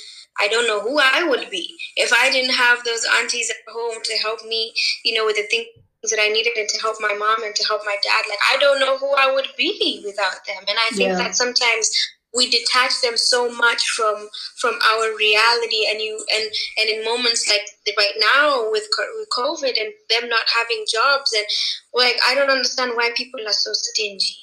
i 0.41 0.49
don't 0.49 0.67
know 0.67 0.81
who 0.81 0.99
i 0.99 1.23
would 1.25 1.51
be 1.51 1.77
if 1.97 2.13
i 2.13 2.31
didn't 2.31 2.55
have 2.55 2.83
those 2.85 3.05
aunties 3.19 3.51
at 3.51 3.73
home 3.73 3.99
to 4.05 4.17
help 4.19 4.45
me 4.45 4.73
you 5.05 5.15
know 5.15 5.27
with 5.27 5.37
the 5.37 5.47
things 5.51 5.67
that 6.11 6.21
i 6.21 6.29
needed 6.29 6.57
and 6.57 6.69
to 6.69 6.81
help 6.81 6.97
my 7.01 7.15
mom 7.15 7.43
and 7.43 7.55
to 7.55 7.67
help 7.67 7.83
my 7.85 7.97
dad 8.03 8.25
like 8.29 8.39
i 8.53 8.57
don't 8.59 8.81
know 8.81 8.97
who 8.99 9.13
i 9.17 9.31
would 9.33 9.49
be 9.59 10.03
without 10.07 10.45
them 10.47 10.63
and 10.69 10.79
i 10.79 10.89
think 10.91 11.11
Yeah. 11.11 11.19
that 11.19 11.35
sometimes 11.37 11.91
we 12.37 12.51
detach 12.51 13.01
them 13.03 13.17
so 13.17 13.51
much 13.51 13.89
from 13.91 14.29
from 14.61 14.75
our 14.85 15.17
reality 15.17 15.87
and 15.89 16.01
you 16.01 16.23
and 16.35 16.51
and 16.79 16.89
in 16.89 17.05
moments 17.05 17.49
like 17.49 17.97
right 17.97 18.17
now 18.19 18.71
with 18.71 18.87
with 19.19 19.29
covid 19.37 19.75
and 19.81 19.93
them 20.11 20.29
not 20.29 20.45
having 20.55 20.85
jobs 20.93 21.33
and 21.33 21.47
like 21.95 22.17
i 22.27 22.35
don't 22.35 22.51
understand 22.51 22.93
why 22.95 23.11
people 23.17 23.41
are 23.47 23.53
so 23.53 23.73
stingy. 23.73 24.37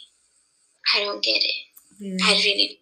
I 0.96 1.00
don't 1.00 1.24
get 1.24 1.42
it. 1.42 1.52
Yeah. 2.00 2.18
I 2.22 2.32
really 2.34 2.80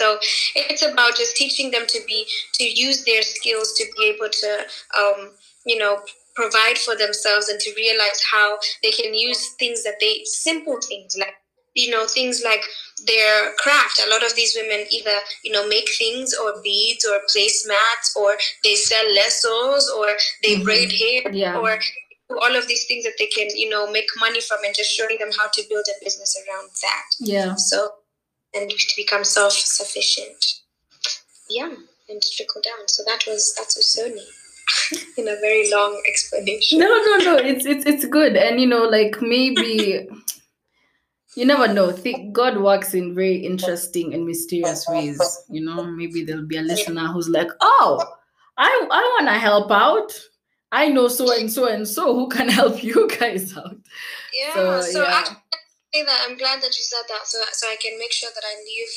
so 0.00 0.18
it's 0.54 0.82
about 0.82 1.16
just 1.16 1.36
teaching 1.36 1.70
them 1.70 1.84
to 1.88 2.00
be 2.06 2.26
to 2.54 2.64
use 2.64 3.04
their 3.04 3.22
skills 3.22 3.74
to 3.74 3.84
be 3.96 4.06
able 4.06 4.28
to 4.28 4.66
um, 4.98 5.30
you 5.66 5.78
know 5.78 6.00
provide 6.34 6.78
for 6.78 6.94
themselves 6.94 7.48
and 7.48 7.58
to 7.60 7.72
realize 7.76 8.22
how 8.30 8.58
they 8.82 8.92
can 8.92 9.12
use 9.12 9.54
things 9.58 9.82
that 9.82 9.96
they 10.00 10.22
simple 10.24 10.78
things 10.80 11.16
like 11.18 11.34
you 11.82 11.90
know 11.94 12.04
things 12.06 12.42
like 12.44 12.64
their 13.10 13.34
craft 13.62 14.00
a 14.04 14.10
lot 14.10 14.24
of 14.28 14.34
these 14.38 14.56
women 14.60 14.80
either 14.98 15.18
you 15.44 15.52
know 15.54 15.64
make 15.68 15.88
things 15.98 16.34
or 16.42 16.48
beads 16.62 17.04
or 17.10 17.18
placemats 17.32 18.08
or 18.22 18.30
they 18.64 18.74
sell 18.74 19.06
lassos 19.18 19.88
or 19.98 20.08
they 20.42 20.54
Mhm. 20.56 20.64
braid 20.64 20.92
hair 21.02 21.22
Yeah. 21.42 21.56
or 21.58 21.78
all 22.44 22.56
of 22.60 22.66
these 22.70 22.84
things 22.88 23.04
that 23.04 23.16
they 23.20 23.28
can 23.36 23.48
you 23.62 23.68
know 23.74 23.84
make 23.98 24.10
money 24.24 24.40
from 24.48 24.64
and 24.64 24.74
just 24.80 24.90
showing 24.98 25.18
them 25.22 25.30
how 25.38 25.46
to 25.56 25.62
build 25.70 25.86
a 25.94 25.96
business 26.04 26.32
around 26.42 26.68
that 26.86 27.06
Yeah. 27.34 27.54
so 27.70 27.78
and 28.54 28.70
to 28.70 28.94
become 28.96 29.24
self-sufficient 29.36 30.42
yeah 31.48 31.72
and 32.10 32.22
trickle 32.36 32.62
down 32.68 32.82
so 32.88 33.02
that 33.06 33.24
was 33.30 33.54
that's 33.56 33.76
Usoni 33.78 34.26
in 35.18 35.28
a 35.28 35.36
very 35.46 35.70
long 35.70 35.92
explanation 36.08 36.78
No, 36.78 36.88
no, 37.08 37.16
no. 37.28 37.34
It's 37.50 37.64
it's 37.72 37.86
it's 37.92 38.04
good, 38.18 38.36
and 38.36 38.60
you 38.62 38.66
know, 38.66 38.84
like 38.96 39.14
maybe 39.22 39.72
you 41.38 41.44
never 41.44 41.72
know. 41.72 41.90
Think 41.92 42.32
God 42.32 42.58
works 42.58 42.94
in 42.94 43.14
very 43.14 43.36
interesting 43.36 44.12
and 44.14 44.26
mysterious 44.26 44.86
ways. 44.88 45.20
You 45.48 45.64
know, 45.64 45.84
maybe 45.84 46.24
there'll 46.24 46.46
be 46.46 46.56
a 46.56 46.62
listener 46.62 47.06
who's 47.08 47.28
like, 47.28 47.50
"Oh, 47.60 48.04
I 48.56 48.86
I 48.90 49.00
want 49.16 49.28
to 49.28 49.38
help 49.38 49.70
out. 49.70 50.12
I 50.72 50.88
know 50.88 51.08
so 51.08 51.32
and 51.38 51.50
so 51.50 51.66
and 51.66 51.86
so 51.86 52.14
who 52.14 52.28
can 52.28 52.48
help 52.48 52.82
you 52.90 53.08
guys 53.18 53.56
out." 53.56 53.76
yeah 54.34 54.54
So, 54.54 54.80
so, 54.82 55.02
yeah. 55.02 55.18
actually 55.18 56.04
that 56.04 56.26
i'm 56.28 56.36
glad 56.36 56.60
that 56.60 56.76
you 56.76 56.84
said 56.84 57.02
that 57.08 57.26
so 57.26 57.38
so 57.52 57.66
i 57.66 57.76
can 57.80 57.98
make 57.98 58.12
sure 58.12 58.30
that 58.34 58.44
i 58.44 58.54
leave 58.64 58.94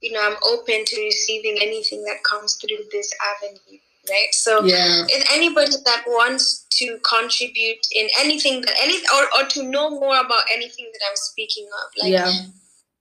you 0.00 0.12
know 0.12 0.20
i'm 0.22 0.36
open 0.44 0.84
to 0.86 1.00
receiving 1.02 1.58
anything 1.60 2.04
that 2.04 2.22
comes 2.22 2.54
through 2.54 2.84
this 2.92 3.12
avenue 3.32 3.78
right 4.10 4.32
so 4.32 4.64
Yeah. 4.64 5.04
if 5.08 5.22
anybody 5.32 5.76
that 5.84 6.04
wants 6.06 6.66
to 6.78 6.98
contribute 7.08 7.86
in 7.94 8.08
anything 8.18 8.60
that 8.62 8.74
any 8.82 8.98
or, 9.16 9.24
or 9.42 9.46
to 9.48 9.62
know 9.62 9.90
more 9.90 10.18
about 10.18 10.44
anything 10.52 10.86
that 10.92 11.00
i'm 11.08 11.16
speaking 11.16 11.66
of 11.80 11.86
like 12.02 12.12
yeah. 12.12 12.30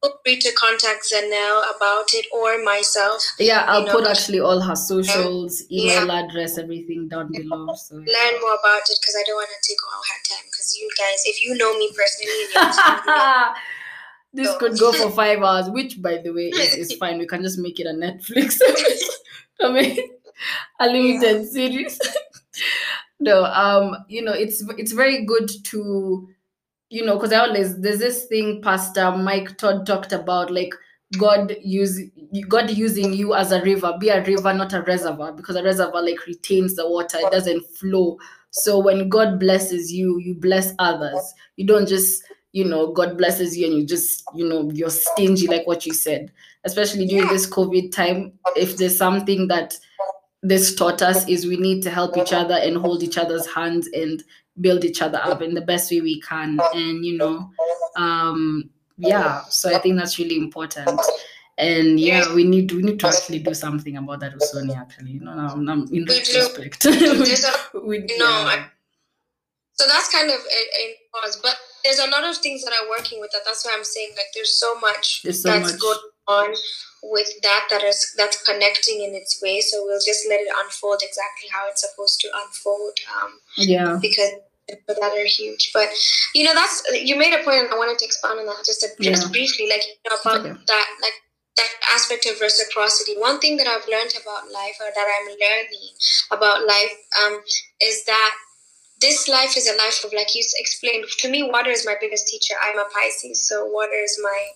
feel 0.01 0.13
free 0.23 0.37
to 0.39 0.51
contact 0.53 1.03
Zanelle 1.11 1.61
about 1.75 2.13
it 2.13 2.25
or 2.31 2.63
myself. 2.63 3.21
Yeah, 3.37 3.65
I'll 3.67 3.85
know, 3.85 3.91
put 3.91 4.07
actually 4.07 4.39
all 4.39 4.61
her 4.61 4.75
socials, 4.75 5.61
Yeah. 5.69 6.03
email 6.03 6.11
address, 6.11 6.57
everything 6.57 7.09
down 7.09 7.27
below. 7.33 7.73
So 7.75 7.95
Learn 7.95 8.35
more 8.39 8.55
about 8.61 8.85
it 8.87 8.97
because 9.01 9.15
I 9.19 9.23
don't 9.27 9.35
want 9.35 9.49
to 9.49 9.67
take 9.69 9.81
all 9.91 10.01
her 10.11 10.19
time. 10.31 10.45
Because 10.45 10.69
you 10.79 10.87
guys, 10.97 11.19
if 11.25 11.43
you 11.43 11.51
know 11.61 11.77
me 11.77 11.91
personally, 11.91 12.45
this 14.33 14.47
So- 14.47 14.57
could 14.59 14.79
go 14.79 14.93
for 14.93 15.11
five 15.11 15.39
hours, 15.43 15.69
which 15.69 16.01
by 16.01 16.17
the 16.23 16.31
way 16.31 16.47
is, 16.47 16.75
is 16.75 16.93
fine. 16.99 17.19
We 17.19 17.27
can 17.27 17.43
just 17.43 17.59
make 17.59 17.77
it 17.81 17.87
a 17.87 17.93
Netflix. 17.93 18.59
I 19.61 19.71
mean 19.73 19.97
a 20.79 20.87
limited 20.87 21.47
series. 21.49 21.99
no, 23.19 23.43
um, 23.45 23.95
you 24.07 24.21
know, 24.23 24.33
it's 24.33 24.63
it's 24.77 24.91
very 24.91 25.25
good 25.25 25.49
to, 25.65 26.27
you 26.89 27.05
know, 27.05 27.15
because 27.15 27.33
I 27.33 27.39
always 27.39 27.79
there's 27.79 27.99
this 27.99 28.25
thing 28.25 28.61
Pastor 28.61 29.11
Mike 29.11 29.57
Todd 29.57 29.85
talked 29.85 30.11
about, 30.13 30.51
like 30.51 30.73
God 31.17 31.55
use 31.61 31.99
God 32.47 32.69
using 32.69 33.13
you 33.13 33.33
as 33.33 33.51
a 33.51 33.61
river, 33.63 33.95
be 33.99 34.09
a 34.09 34.23
river, 34.23 34.53
not 34.53 34.73
a 34.73 34.81
reservoir, 34.83 35.33
because 35.33 35.55
a 35.55 35.63
reservoir 35.63 36.03
like 36.03 36.25
retains 36.27 36.75
the 36.75 36.87
water, 36.87 37.17
it 37.19 37.31
doesn't 37.31 37.65
flow. 37.75 38.17
So 38.51 38.79
when 38.79 39.09
God 39.09 39.39
blesses 39.39 39.91
you, 39.91 40.19
you 40.19 40.35
bless 40.35 40.73
others. 40.79 41.33
You 41.55 41.67
don't 41.67 41.87
just, 41.87 42.23
you 42.51 42.65
know, 42.65 42.91
God 42.91 43.17
blesses 43.17 43.55
you 43.57 43.67
and 43.67 43.75
you 43.75 43.85
just, 43.85 44.23
you 44.35 44.47
know, 44.47 44.71
you're 44.73 44.89
stingy, 44.89 45.47
like 45.47 45.67
what 45.67 45.85
you 45.85 45.93
said. 45.93 46.31
Especially 46.63 47.05
during 47.05 47.25
Yeah. 47.27 47.33
this 47.33 47.47
COVID 47.47 47.91
time, 47.91 48.33
if 48.55 48.77
there's 48.77 48.97
something 48.97 49.47
that 49.49 49.77
this 50.43 50.75
taught 50.75 51.01
us 51.01 51.27
is 51.27 51.45
we 51.45 51.57
need 51.57 51.83
to 51.83 51.89
help 51.89 52.17
each 52.17 52.31
other 52.33 52.55
and 52.55 52.77
hold 52.77 53.03
each 53.03 53.17
other's 53.17 53.45
hands 53.47 53.87
and 53.93 54.23
build 54.61 54.83
each 54.85 55.01
other 55.01 55.19
up 55.23 55.41
in 55.41 55.53
the 55.53 55.61
best 55.61 55.91
way 55.91 56.01
we 56.01 56.21
can. 56.21 56.59
And 56.73 57.05
you 57.05 57.17
know, 57.17 57.49
um, 57.97 58.69
yeah. 58.97 59.41
So 59.49 59.73
I 59.75 59.79
think 59.79 59.97
that's 59.97 60.17
really 60.17 60.37
important. 60.37 60.99
And 61.57 61.99
yeah, 61.99 62.33
we 62.33 62.45
need 62.45 62.71
we 62.71 62.81
need 62.83 62.99
to 63.01 63.07
actually 63.07 63.39
do 63.39 63.53
something 63.53 63.97
about 63.97 64.21
that 64.21 64.33
with 64.33 64.43
Usoni. 64.53 64.77
Actually, 64.77 65.11
you 65.11 65.19
know, 65.19 65.31
I'm, 65.31 65.67
I'm 65.67 65.81
in 65.87 65.89
We 65.91 66.05
do. 66.05 66.13
retrospect. 66.13 66.85
We, 66.85 67.97
No, 68.17 68.25
I- 68.25 68.65
so 69.73 69.87
that's 69.87 70.09
kind 70.11 70.29
of 70.29 70.35
a, 70.35 70.61
a 70.81 70.95
pause. 71.13 71.39
But 71.41 71.55
there's 71.85 71.99
a 71.99 72.09
lot 72.09 72.25
of 72.25 72.35
things 72.37 72.63
that 72.65 72.73
are 72.73 72.89
working 72.89 73.19
with 73.21 73.31
that. 73.31 73.41
That's 73.45 73.63
why 73.65 73.71
I'm 73.77 73.83
saying 73.85 74.09
like 74.17 74.25
there's 74.33 74.57
so 74.59 74.77
much 74.79 75.21
There's 75.23 75.41
so 75.41 75.49
that's 75.51 75.71
much. 75.73 75.81
going 75.81 75.99
on 76.29 76.53
with 77.01 77.29
that 77.43 77.65
that 77.69 77.83
is 77.83 78.13
that's 78.17 78.43
connecting 78.43 79.01
in 79.03 79.15
its 79.15 79.41
way. 79.41 79.61
So 79.61 79.83
we'll 79.85 80.03
just 80.05 80.27
let 80.29 80.39
it 80.41 80.47
unfold 80.63 81.01
exactly 81.01 81.49
how 81.51 81.67
it's 81.67 81.81
supposed 81.87 82.19
to 82.21 82.29
unfold. 82.45 82.97
Um, 83.17 83.31
yeah. 83.57 83.97
because 84.01 84.31
that 84.87 85.01
are 85.17 85.25
huge. 85.25 85.71
But 85.73 85.89
you 86.35 86.43
know, 86.43 86.53
that's 86.53 86.83
you 86.93 87.17
made 87.17 87.33
a 87.33 87.43
point, 87.43 87.65
and 87.65 87.69
I 87.73 87.77
wanted 87.77 87.97
to 87.99 88.05
expand 88.05 88.39
on 88.39 88.45
that 88.45 88.63
just 88.65 88.83
a, 88.83 88.89
just 89.01 89.25
Yeah. 89.25 89.31
briefly, 89.31 89.67
like 89.67 89.83
you 89.85 90.09
know, 90.09 90.17
about 90.21 90.45
Okay. 90.45 90.53
that, 90.67 90.87
like 91.01 91.17
that 91.57 91.71
aspect 91.93 92.25
of 92.27 92.39
reciprocity. 92.39 93.17
One 93.17 93.39
thing 93.39 93.57
that 93.57 93.67
I've 93.67 93.87
learned 93.89 94.13
about 94.21 94.51
life, 94.51 94.77
or 94.79 94.89
that 94.93 95.07
I'm 95.15 95.27
learning 95.27 95.93
about 96.31 96.67
life, 96.67 96.93
um, 97.21 97.41
is 97.81 98.05
that 98.05 98.35
this 99.01 99.27
life 99.27 99.55
is 99.55 99.67
a 99.67 99.77
life 99.77 100.03
of 100.03 100.13
like 100.13 100.35
you 100.35 100.43
explained 100.59 101.05
to 101.19 101.29
me 101.29 101.43
water 101.43 101.69
is 101.69 101.85
my 101.85 101.95
biggest 101.99 102.27
teacher. 102.27 102.55
I'm 102.63 102.77
a 102.77 102.85
pisces 102.93 103.47
so 103.47 103.65
water 103.65 103.93
is 103.93 104.19
my 104.21 104.47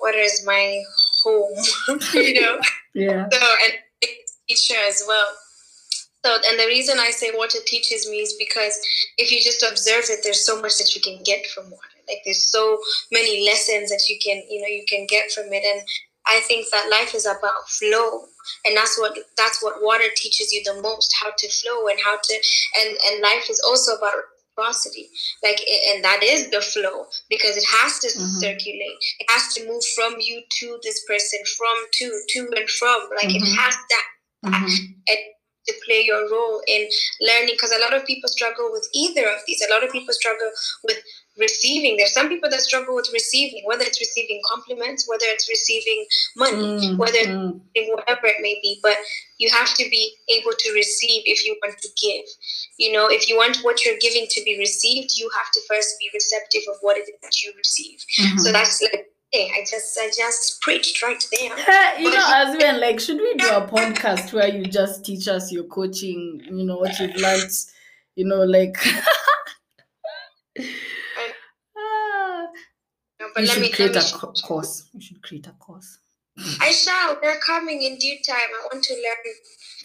water 0.00 0.18
is 0.18 0.44
my 0.46 0.82
home 1.24 1.54
you 2.14 2.40
know? 2.40 2.58
Yeah. 2.94 3.28
so 3.30 3.46
and 3.64 3.74
teacher 4.48 4.74
as 4.88 5.04
well. 5.06 5.26
So 6.24 6.36
and 6.48 6.60
the 6.60 6.66
reason 6.66 6.98
i 6.98 7.10
say 7.10 7.30
water 7.34 7.58
teaches 7.66 8.08
me 8.10 8.18
is 8.18 8.34
because 8.38 8.78
if 9.16 9.32
you 9.32 9.40
just 9.42 9.62
observe 9.62 10.04
it 10.10 10.20
there's 10.22 10.44
so 10.44 10.60
much 10.60 10.76
that 10.78 10.94
you 10.94 11.00
can 11.00 11.22
get 11.24 11.46
from 11.46 11.64
water. 11.64 12.00
Like 12.08 12.18
there's 12.24 12.50
so 12.50 12.78
many 13.12 13.46
lessons 13.46 13.90
that 13.90 14.08
you 14.08 14.18
can 14.22 14.42
you 14.48 14.60
know 14.60 14.68
you 14.68 14.84
can 14.88 15.06
get 15.06 15.30
from 15.30 15.52
it. 15.52 15.64
And 15.64 15.82
i 16.30 16.40
think 16.40 16.66
that 16.72 16.88
life 16.90 17.14
is 17.14 17.26
about 17.26 17.68
flow 17.68 18.24
and 18.64 18.76
that's 18.76 18.98
what 18.98 19.16
that's 19.36 19.62
what 19.62 19.82
water 19.82 20.08
teaches 20.16 20.52
you 20.52 20.62
the 20.64 20.80
most 20.82 21.14
how 21.20 21.30
to 21.36 21.48
flow 21.48 21.88
and 21.88 21.98
how 22.04 22.16
to 22.22 22.34
and 22.80 22.96
and 23.06 23.22
life 23.22 23.48
is 23.50 23.60
also 23.66 23.96
about 23.96 24.14
reciprocity 24.14 25.08
like 25.42 25.60
and 25.94 26.04
that 26.04 26.20
is 26.22 26.50
the 26.50 26.60
flow 26.60 27.06
because 27.28 27.56
it 27.56 27.64
has 27.78 27.98
to 28.00 28.08
Mhm. 28.08 28.40
circulate 28.40 28.98
it 29.20 29.30
has 29.30 29.54
to 29.54 29.66
move 29.66 29.84
from 29.94 30.16
you 30.20 30.42
to 30.58 30.78
this 30.82 31.04
person 31.04 31.40
from 31.56 31.76
to 31.98 32.22
to 32.32 32.40
and 32.56 32.70
from 32.70 33.00
like 33.16 33.34
it 33.34 33.42
Mhm. 33.42 33.56
has 33.56 33.74
that 33.92 34.06
Mhm. 34.44 34.96
to 35.66 35.74
play 35.84 36.00
your 36.02 36.28
role 36.30 36.62
in 36.66 36.88
learning 37.20 37.54
because 37.54 37.70
a 37.72 37.78
lot 37.78 37.94
of 37.94 38.04
people 38.06 38.28
struggle 38.28 38.70
with 38.72 38.86
either 38.94 39.28
of 39.28 39.40
these 39.46 39.62
a 39.62 39.72
lot 39.72 39.84
of 39.84 39.92
people 39.92 40.14
struggle 40.14 40.50
with 40.84 40.98
receiving 41.40 41.96
there's 41.96 42.12
some 42.12 42.28
people 42.28 42.48
that 42.50 42.60
struggle 42.60 42.94
with 42.94 43.08
receiving 43.12 43.62
whether 43.64 43.82
it's 43.82 44.00
receiving 44.00 44.40
compliments 44.48 45.08
whether 45.08 45.24
it's 45.28 45.48
receiving 45.48 46.04
money 46.36 46.56
Mm, 46.60 46.98
whether 46.98 47.18
mm. 47.18 47.60
whatever 47.94 48.26
it 48.26 48.36
may 48.40 48.58
be 48.62 48.78
but 48.82 48.96
you 49.38 49.48
have 49.50 49.72
to 49.74 49.84
be 49.90 50.12
able 50.28 50.52
to 50.58 50.72
receive 50.74 51.22
if 51.26 51.44
you 51.46 51.56
want 51.62 51.78
to 51.78 51.88
give 52.00 52.24
you 52.78 52.92
know 52.92 53.08
if 53.10 53.28
you 53.28 53.36
want 53.36 53.56
what 53.62 53.84
you're 53.84 53.98
giving 54.00 54.26
to 54.30 54.42
be 54.44 54.58
received 54.58 55.10
you 55.18 55.28
have 55.36 55.50
to 55.52 55.60
first 55.68 55.96
be 55.98 56.08
receptive 56.14 56.62
of 56.70 56.76
what 56.82 56.96
it 56.96 57.02
is 57.08 57.20
that 57.22 57.40
you 57.42 57.52
receive 57.56 57.98
so 58.38 58.50
Mhm. 58.50 58.52
that's 58.52 58.82
like 58.82 59.06
hey 59.32 59.50
i 59.56 59.60
just 59.60 59.98
i 59.98 60.08
just 60.16 60.60
preached 60.60 61.02
right 61.02 61.24
there 61.32 61.98
you 62.00 62.10
know, 62.10 62.26
as 62.34 62.56
well, 62.58 62.80
like, 62.80 62.98
should 63.00 63.18
we 63.18 63.34
do 63.34 63.46
a 63.48 63.66
podcast 63.76 64.32
where 64.32 64.48
you 64.48 64.64
just 64.64 65.04
teach 65.04 65.28
us 65.28 65.52
your 65.52 65.64
coaching, 65.64 66.40
you 66.50 66.64
know, 66.64 66.76
what 66.78 66.98
you've 66.98 67.14
learned, 67.16 67.50
you 68.16 68.24
know, 68.24 68.42
like. 68.44 68.76
No, 73.20 73.28
but 73.34 73.42
you 73.42 73.48
let 73.48 73.54
should 73.54 73.62
me, 73.62 73.68
let 73.68 73.76
create 73.76 73.94
me 73.94 74.00
a 74.00 74.18
co- 74.18 74.32
course. 74.32 74.88
You 74.94 75.00
should 75.00 75.22
create 75.22 75.46
a 75.46 75.52
course. 75.52 75.98
I 76.60 76.70
shall. 76.72 77.18
They're 77.20 77.38
coming 77.40 77.82
in 77.82 77.98
due 77.98 78.16
time. 78.26 78.36
I 78.38 78.68
want 78.72 78.82
to 78.84 78.94
learn. 78.94 79.34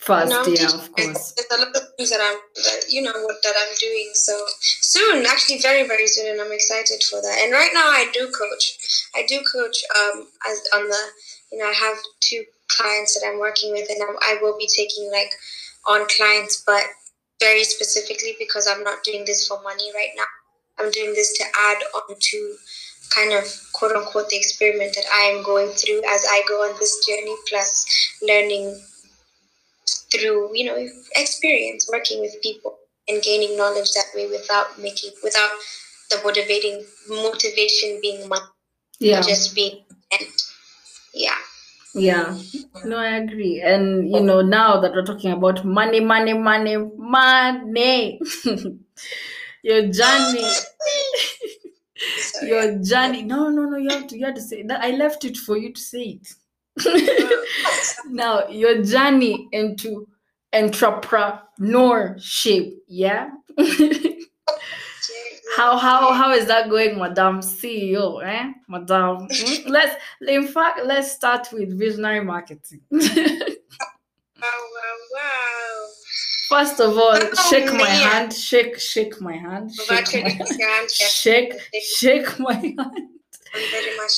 First, 0.02 0.32
yeah, 0.62 0.68
of 0.68 0.92
course. 0.94 1.34
There's 1.34 1.52
a 1.52 1.66
lot 1.66 1.76
of 1.76 1.84
things 1.98 2.12
that 2.12 2.22
I'm, 2.22 2.38
that, 2.64 2.86
you 2.90 3.02
know, 3.02 3.12
what 3.24 3.38
that 3.44 3.56
I'm 3.58 3.76
doing. 3.80 4.12
So 4.14 4.46
soon, 4.62 5.26
actually, 5.26 5.60
very, 5.60 5.88
very 5.88 6.08
soon, 6.08 6.32
and 6.32 6.40
I'm 6.40 6.52
excited 6.54 7.04
for 7.04 7.22
that. 7.22 7.40
And 7.44 7.52
right 7.52 7.72
now, 7.74 7.88
I 7.88 8.10
do 8.14 8.32
coach. 8.32 8.78
I 9.16 9.26
do 9.28 9.42
coach. 9.52 9.84
Um, 9.98 10.28
as 10.48 10.64
on 10.76 10.88
the, 10.88 11.04
you 11.52 11.58
know, 11.58 11.66
I 11.66 11.74
have 11.74 11.98
two 12.22 12.44
clients 12.70 13.20
that 13.20 13.28
I'm 13.28 13.40
working 13.40 13.72
with, 13.72 13.90
and 13.90 14.02
I'm, 14.02 14.16
I 14.22 14.38
will 14.42 14.58
be 14.58 14.68
taking 14.68 15.10
like 15.12 15.32
on 15.88 16.08
clients, 16.16 16.64
but 16.66 16.84
very 17.42 17.64
specifically 17.64 18.36
because 18.40 18.68
I'm 18.68 18.84
not 18.84 19.04
doing 19.04 19.26
this 19.26 19.48
for 19.48 19.62
money 19.64 19.92
right 19.94 20.12
now. 20.16 20.24
I'm 20.78 20.92
doing 20.92 21.14
this 21.14 21.38
to 21.38 21.44
add 21.60 21.78
on 21.96 22.16
to 22.20 22.56
kind 23.16 23.34
of 23.34 23.46
quote 23.74 23.96
unquote 23.96 24.30
the 24.30 24.38
experiment 24.38 24.94
that 24.96 25.06
I 25.14 25.32
am 25.36 25.44
going 25.44 25.70
through 25.70 26.02
as 26.08 26.26
I 26.30 26.44
go 26.48 26.56
on 26.56 26.78
this 26.80 27.06
journey, 27.08 27.36
plus 27.50 27.86
learning 28.22 28.80
through 30.12 30.56
you 30.56 30.66
know 30.66 30.88
experience 31.16 31.88
working 31.92 32.20
with 32.22 32.36
people 32.42 32.78
and 33.08 33.22
gaining 33.22 33.56
knowledge 33.58 33.92
that 33.94 34.06
way 34.16 34.28
without 34.28 34.80
making 34.80 35.12
without 35.24 35.50
the 36.10 36.20
motivating 36.24 36.84
motivation 37.10 38.00
being 38.02 38.28
money 38.28 38.46
Yeah, 39.00 39.22
just 39.22 39.56
being 39.56 39.84
and 40.12 40.28
yeah 41.14 41.38
yeah. 41.96 42.38
No, 42.84 42.98
I 42.98 43.16
agree. 43.18 43.62
And, 43.62 44.12
you 44.12 44.20
know, 44.20 44.42
now 44.42 44.82
that 44.82 44.92
we're 44.92 45.06
talking 45.06 45.32
about 45.32 45.64
money, 45.64 46.02
money, 46.02 46.34
money, 46.34 46.76
money, 46.76 48.20
your 49.64 49.88
journey. 49.88 50.44
so, 51.98 52.46
your 52.46 52.78
journey. 52.80 53.24
No 53.24 53.50
no 53.50 53.64
no 53.64 53.78
you 53.78 53.90
have 53.90 54.08
to 54.08 54.18
you 54.18 54.26
have 54.26 54.36
to 54.36 54.42
say 54.42 54.64
that. 54.64 54.84
I 54.84 54.92
left 54.92 55.24
it 55.26 55.38
for 55.38 55.58
you 55.58 55.74
to 55.74 55.82
say 55.82 56.20
it. 56.20 56.28
Now 58.10 58.48
your 58.50 58.84
journey 58.84 59.48
into 59.52 60.08
entrepreneurship 60.54 62.74
yeah? 62.88 63.30
How 65.56 65.78
how 65.78 66.12
how 66.12 66.34
is 66.34 66.48
that 66.48 66.70
going 66.70 67.00
madam 67.00 67.40
ceo 67.40 68.22
eh? 68.22 68.52
Madam 68.68 69.28
Hmm? 69.32 69.70
let's 69.72 69.96
in 70.28 70.46
fact 70.48 70.82
let's 70.84 71.14
start 71.14 71.48
with 71.54 71.78
visionary 71.80 72.22
marketing. 72.24 72.82
Wow 72.92 73.00
wow 74.42 74.98
wow 75.14 75.55
first 76.56 76.80
of 76.80 76.98
all 76.98 77.18
Oh, 77.22 77.34
shake 77.50 77.72
my 77.74 77.90
hand 77.90 78.34
shake 78.34 78.80
shake 78.80 79.20
my 79.22 79.36
hand 79.46 79.72
shake 79.74 80.14
my 80.24 80.30
hand 80.30 80.92
shake 80.92 81.54
shake 81.98 82.40
my 82.40 82.54
hand. 82.78 83.10
Very 83.72 83.96
much 83.98 84.16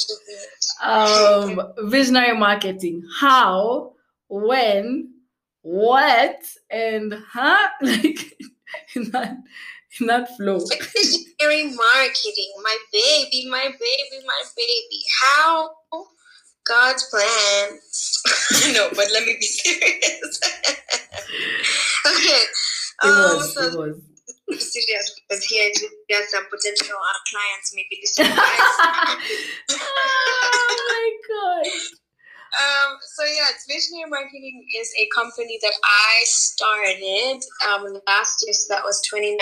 um 0.83 1.61
visionary 1.89 2.37
marketing. 2.37 3.03
How 3.19 3.93
when 4.29 5.13
what 5.61 6.41
and 6.69 7.13
huh? 7.33 7.69
Like 7.81 8.33
in 8.95 9.11
that 9.11 9.37
in 9.99 10.07
that 10.07 10.35
flow. 10.35 10.59
Visionary 10.59 11.63
marketing, 11.85 12.51
my 12.63 12.77
baby, 12.91 13.47
my 13.49 13.65
baby, 13.65 14.17
my 14.25 14.41
baby. 14.55 15.01
How 15.21 15.69
God's 16.67 17.03
plan. 17.09 17.79
no, 18.75 18.89
but 18.95 19.07
let 19.13 19.25
me 19.25 19.35
be 19.39 19.45
serious. 19.45 20.39
okay. 22.05 22.43
it 22.43 22.47
Um, 23.03 23.37
was 23.37 23.53
so 23.53 23.83
it 23.83 23.95
was 24.47 24.73
serious 24.73 25.15
because 25.29 25.43
here 25.45 25.71
there's 26.09 26.29
some 26.31 26.45
potential 26.49 26.95
uh, 26.97 27.19
clients 27.29 27.73
maybe 27.75 27.99
listening. 28.01 28.31
oh 29.71 30.75
my 30.89 31.11
god. 31.29 31.71
Um, 32.57 32.97
so 33.01 33.23
yeah, 33.23 33.53
it's 33.53 33.65
Visionary 33.69 34.09
Marketing 34.09 34.65
is 34.75 34.91
a 34.99 35.07
company 35.13 35.59
that 35.61 35.73
I 35.83 36.13
started 36.25 37.43
um, 37.69 38.01
last 38.07 38.43
year, 38.45 38.53
so 38.53 38.73
that 38.73 38.83
was 38.83 39.01
2019. 39.01 39.37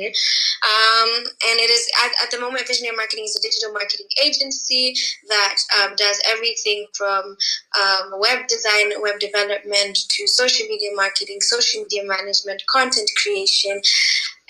Um, 0.00 1.10
and 1.52 1.56
it 1.60 1.70
is 1.70 1.84
at, 2.04 2.12
at 2.24 2.30
the 2.30 2.40
moment, 2.40 2.66
Visionary 2.66 2.96
Marketing 2.96 3.24
is 3.24 3.36
a 3.36 3.42
digital 3.42 3.72
marketing 3.72 4.06
agency 4.24 4.94
that 5.28 5.56
um, 5.80 5.94
does 5.96 6.20
everything 6.26 6.86
from 6.94 7.36
um, 7.76 8.20
web 8.20 8.46
design, 8.48 8.92
web 9.00 9.20
development 9.20 9.98
to 10.08 10.26
social 10.26 10.66
media 10.66 10.90
marketing, 10.94 11.40
social 11.40 11.82
media 11.82 12.04
management, 12.04 12.62
content 12.66 13.10
creation, 13.20 13.80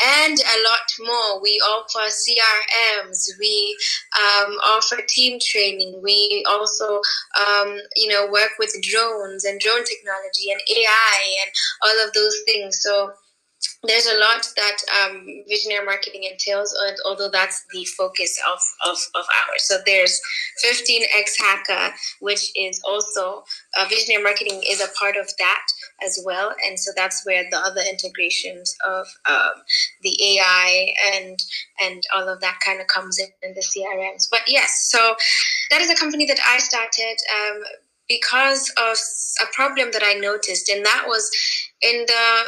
and 0.03 0.39
a 0.39 0.59
lot 0.63 0.89
more. 1.01 1.41
We 1.41 1.61
offer 1.61 2.09
CRMs, 2.09 3.29
we 3.39 3.77
um, 4.19 4.53
offer 4.65 4.99
team 5.09 5.39
training, 5.41 6.01
we 6.03 6.45
also, 6.49 7.01
um, 7.39 7.79
you 7.97 8.09
know, 8.09 8.29
work 8.31 8.53
with 8.59 8.75
drones 8.83 9.45
and 9.45 9.61
drone 9.61 9.85
technology 9.85 10.51
and 10.51 10.61
AI 10.69 11.19
and 11.43 11.51
all 11.83 12.07
of 12.07 12.13
those 12.13 12.37
things. 12.47 12.79
So 12.81 13.13
there's 13.85 14.07
a 14.07 14.19
lot 14.19 14.47
that 14.57 14.77
um, 15.01 15.27
visionary 15.49 15.85
marketing 15.85 16.25
entails, 16.25 16.77
although 17.05 17.31
that's 17.31 17.65
the 17.73 17.85
focus 17.85 18.39
of, 18.51 18.59
of, 18.85 18.99
of 19.15 19.25
ours. 19.25 19.65
So 19.65 19.79
there's 19.87 20.21
15x 20.65 21.33
Hacker, 21.39 21.95
which 22.21 22.51
is 22.57 22.81
also 22.85 23.45
uh, 23.79 23.87
visionary 23.89 24.23
marketing 24.23 24.63
is 24.69 24.81
a 24.81 24.89
part 24.99 25.17
of 25.17 25.29
that 25.39 25.67
as 26.05 26.21
well. 26.25 26.55
And 26.67 26.79
so 26.79 26.91
that's 26.97 27.25
where 27.25 27.45
the 27.51 27.59
other 27.59 27.81
integrations 27.89 28.77
of 28.87 29.07
um, 29.29 29.63
the 30.03 30.17
AI 30.23 30.95
and 31.15 31.39
and 31.81 32.03
all 32.15 32.29
of 32.29 32.41
that 32.41 32.59
kind 32.65 32.81
of 32.81 32.87
comes 32.87 33.19
in, 33.19 33.29
in 33.43 33.55
the 33.55 33.61
CRMs. 33.61 34.29
But 34.31 34.43
yes, 34.47 34.89
so 34.91 35.17
that 35.71 35.81
is 35.81 35.91
a 35.91 35.97
company 35.97 36.27
that 36.27 36.41
I 36.47 36.59
started. 36.59 37.17
Um, 37.35 37.63
because 38.09 38.73
of 38.79 38.97
a 39.43 39.53
problem 39.53 39.91
that 39.93 40.03
I 40.05 40.13
noticed, 40.15 40.69
and 40.69 40.87
that 40.87 41.07
was 41.09 41.29
in 41.83 42.05
the 42.07 42.45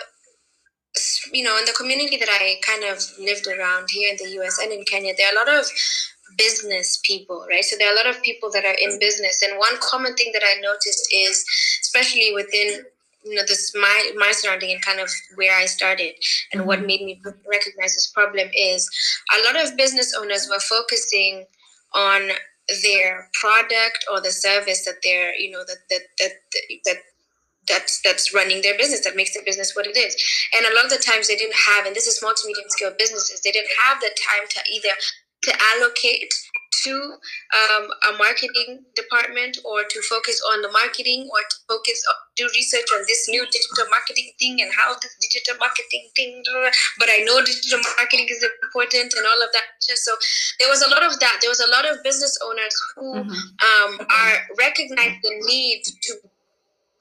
you 1.32 1.44
know, 1.44 1.56
in 1.58 1.64
the 1.64 1.74
community 1.76 2.16
that 2.16 2.28
I 2.30 2.56
kind 2.62 2.84
of 2.84 3.02
lived 3.18 3.46
around 3.46 3.88
here 3.90 4.10
in 4.10 4.16
the 4.16 4.40
US 4.40 4.58
and 4.58 4.72
in 4.72 4.84
Kenya, 4.84 5.14
there 5.16 5.28
are 5.28 5.32
a 5.32 5.46
lot 5.46 5.60
of 5.60 5.66
business 6.36 7.00
people, 7.04 7.46
right? 7.48 7.64
So 7.64 7.76
there 7.78 7.88
are 7.88 7.92
a 7.92 7.96
lot 7.96 8.08
of 8.08 8.22
people 8.22 8.50
that 8.52 8.64
are 8.64 8.76
in 8.80 8.98
business. 8.98 9.42
And 9.42 9.58
one 9.58 9.76
common 9.80 10.14
thing 10.14 10.30
that 10.32 10.42
I 10.44 10.60
noticed 10.60 11.08
is, 11.12 11.44
especially 11.82 12.32
within 12.34 12.84
you 13.28 13.34
know 13.34 13.42
this 13.46 13.72
my 13.74 14.12
my 14.16 14.32
surrounding 14.32 14.72
and 14.72 14.84
kind 14.84 15.00
of 15.00 15.10
where 15.36 15.56
I 15.56 15.66
started 15.66 16.12
and 16.52 16.66
what 16.66 16.78
mm-hmm. 16.78 16.86
made 16.86 17.02
me 17.02 17.20
recognize 17.48 17.94
this 17.94 18.10
problem 18.14 18.48
is 18.56 18.88
a 19.36 19.44
lot 19.44 19.62
of 19.62 19.76
business 19.76 20.14
owners 20.18 20.48
were 20.48 20.60
focusing 20.60 21.44
on 21.94 22.30
their 22.82 23.30
product 23.40 24.04
or 24.12 24.20
the 24.20 24.32
service 24.32 24.84
that 24.84 24.96
they're 25.02 25.34
you 25.36 25.50
know 25.50 25.64
that 25.66 25.78
that 25.90 26.02
that 26.18 26.32
that 26.84 26.96
that's 27.68 28.00
that's 28.02 28.34
running 28.34 28.62
their 28.62 28.76
business 28.76 29.04
that 29.04 29.16
makes 29.16 29.34
their 29.34 29.44
business 29.44 29.76
what 29.76 29.86
it 29.86 29.96
is. 29.96 30.16
And 30.56 30.64
a 30.64 30.74
lot 30.74 30.86
of 30.86 30.90
the 30.90 31.04
times 31.04 31.28
they 31.28 31.36
didn't 31.36 31.56
have 31.68 31.86
and 31.86 31.94
this 31.94 32.06
is 32.06 32.16
small 32.16 32.32
to 32.34 32.46
medium 32.46 32.68
scale 32.68 32.92
businesses 32.98 33.40
they 33.42 33.52
didn't 33.52 33.70
have 33.84 34.00
the 34.00 34.08
time 34.08 34.48
to 34.48 34.60
either 34.72 34.94
to 35.42 35.52
allocate 35.76 36.32
to 36.84 36.94
um, 36.94 37.84
a 38.08 38.18
marketing 38.18 38.84
department 38.94 39.58
or 39.64 39.84
to 39.84 39.98
focus 40.08 40.40
on 40.52 40.62
the 40.62 40.70
marketing 40.70 41.28
or 41.32 41.40
to 41.40 41.56
focus 41.68 41.98
on, 42.10 42.16
do 42.36 42.48
research 42.54 42.86
on 42.94 43.02
this 43.06 43.28
new 43.28 43.44
digital 43.46 43.86
marketing 43.90 44.30
thing 44.38 44.60
and 44.60 44.70
how 44.74 44.94
this 44.94 45.14
digital 45.20 45.58
marketing 45.58 46.08
thing 46.14 46.42
but 46.98 47.08
i 47.10 47.18
know 47.26 47.40
digital 47.44 47.80
marketing 47.96 48.26
is 48.30 48.44
important 48.62 49.12
and 49.16 49.26
all 49.26 49.42
of 49.42 49.50
that. 49.52 49.64
So 49.80 50.12
there 50.58 50.68
was 50.68 50.82
a 50.82 50.90
lot 50.90 51.02
of 51.02 51.18
that. 51.20 51.38
There 51.40 51.50
was 51.50 51.60
a 51.60 51.70
lot 51.70 51.88
of 51.90 52.02
business 52.02 52.38
owners 52.44 52.74
who 52.94 53.14
mm-hmm. 53.14 53.30
um, 53.30 54.06
are 54.06 54.36
recognize 54.58 55.16
the 55.22 55.32
need 55.46 55.82
to 55.84 56.14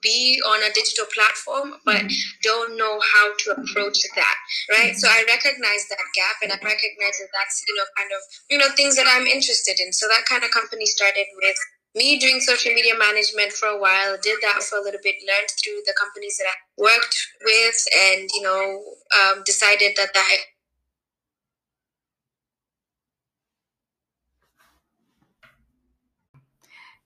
be 0.02 0.40
on 0.46 0.62
a 0.62 0.72
digital 0.74 1.06
platform 1.14 1.74
but 1.84 2.06
mm-hmm. 2.06 2.30
don't 2.42 2.76
know 2.76 3.00
how 3.14 3.32
to 3.38 3.52
approach 3.52 3.98
that 4.14 4.36
right 4.70 4.94
mm-hmm. 4.94 4.98
so 4.98 5.08
i 5.08 5.24
recognize 5.26 5.86
that 5.90 6.02
gap 6.14 6.36
and 6.42 6.52
i 6.52 6.58
recognize 6.62 7.18
that 7.18 7.30
that's 7.34 7.64
you 7.66 7.74
know 7.74 7.86
kind 7.96 8.10
of 8.14 8.20
you 8.50 8.58
know 8.58 8.68
things 8.76 8.96
that 8.96 9.06
i'm 9.08 9.26
interested 9.26 9.78
in 9.80 9.92
so 9.92 10.06
that 10.08 10.24
kind 10.28 10.44
of 10.44 10.50
company 10.50 10.86
started 10.86 11.26
with 11.42 11.56
me 11.96 12.18
doing 12.18 12.38
social 12.40 12.72
media 12.74 12.94
management 12.98 13.50
for 13.52 13.66
a 13.66 13.80
while 13.80 14.16
did 14.22 14.38
that 14.42 14.62
for 14.62 14.78
a 14.78 14.82
little 14.82 15.00
bit 15.02 15.16
learned 15.26 15.50
through 15.62 15.80
the 15.86 15.94
companies 15.98 16.36
that 16.38 16.46
i 16.46 16.56
worked 16.78 17.16
with 17.44 17.78
and 18.06 18.28
you 18.34 18.42
know 18.42 18.82
um, 19.18 19.42
decided 19.44 19.92
that 19.96 20.14
that 20.14 20.36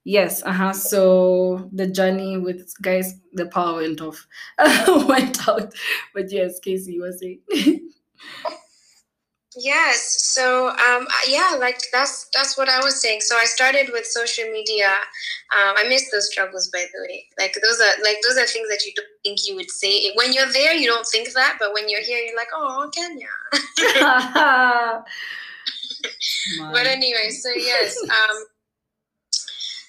Yes, 0.05 0.43
uh-huh. 0.43 0.73
So 0.73 1.69
the 1.73 1.87
journey 1.87 2.37
with 2.37 2.73
guys, 2.83 3.15
the 3.35 3.47
power 3.47 3.77
went 3.77 4.01
off, 4.01 4.27
went 5.07 5.49
out. 5.49 5.73
But 6.13 6.33
yes, 6.33 6.59
Cassie 6.59 6.99
was 6.99 7.21
saying. 7.21 7.39
yes. 9.57 10.25
So 10.25 10.71
um, 10.71 11.07
yeah, 11.29 11.57
like 11.61 11.81
that's 11.93 12.29
that's 12.35 12.59
what 12.59 12.69
I 12.69 12.81
was 12.83 13.01
saying. 13.01 13.21
So 13.21 13.37
I 13.37 13.45
started 13.45 13.91
with 13.93 14.05
social 14.05 14.51
media. 14.51 14.89
Um, 14.89 15.77
I 15.79 15.85
miss 15.89 16.11
those 16.11 16.33
struggles, 16.33 16.69
by 16.69 16.85
the 16.93 17.03
way. 17.09 17.27
Like 17.39 17.57
those 17.63 17.81
are 17.81 18.03
like 18.03 18.17
those 18.27 18.37
are 18.39 18.47
things 18.47 18.69
that 18.71 18.85
you 18.85 18.93
don't 18.97 19.07
think 19.23 19.39
you 19.47 19.55
would 19.55 19.71
say 19.71 20.13
when 20.17 20.33
you're 20.33 20.51
there. 20.53 20.75
You 20.75 20.89
don't 20.89 21.07
think 21.07 21.33
that, 21.35 21.59
but 21.61 21.73
when 21.75 21.89
you're 21.89 22.03
here, 22.03 22.19
you're 22.19 22.37
like, 22.37 22.51
oh, 22.53 22.91
Kenya. 22.93 23.29
but 26.73 26.87
anyway, 26.87 27.31
so 27.31 27.51
yes. 27.55 27.97
Um, 28.03 28.45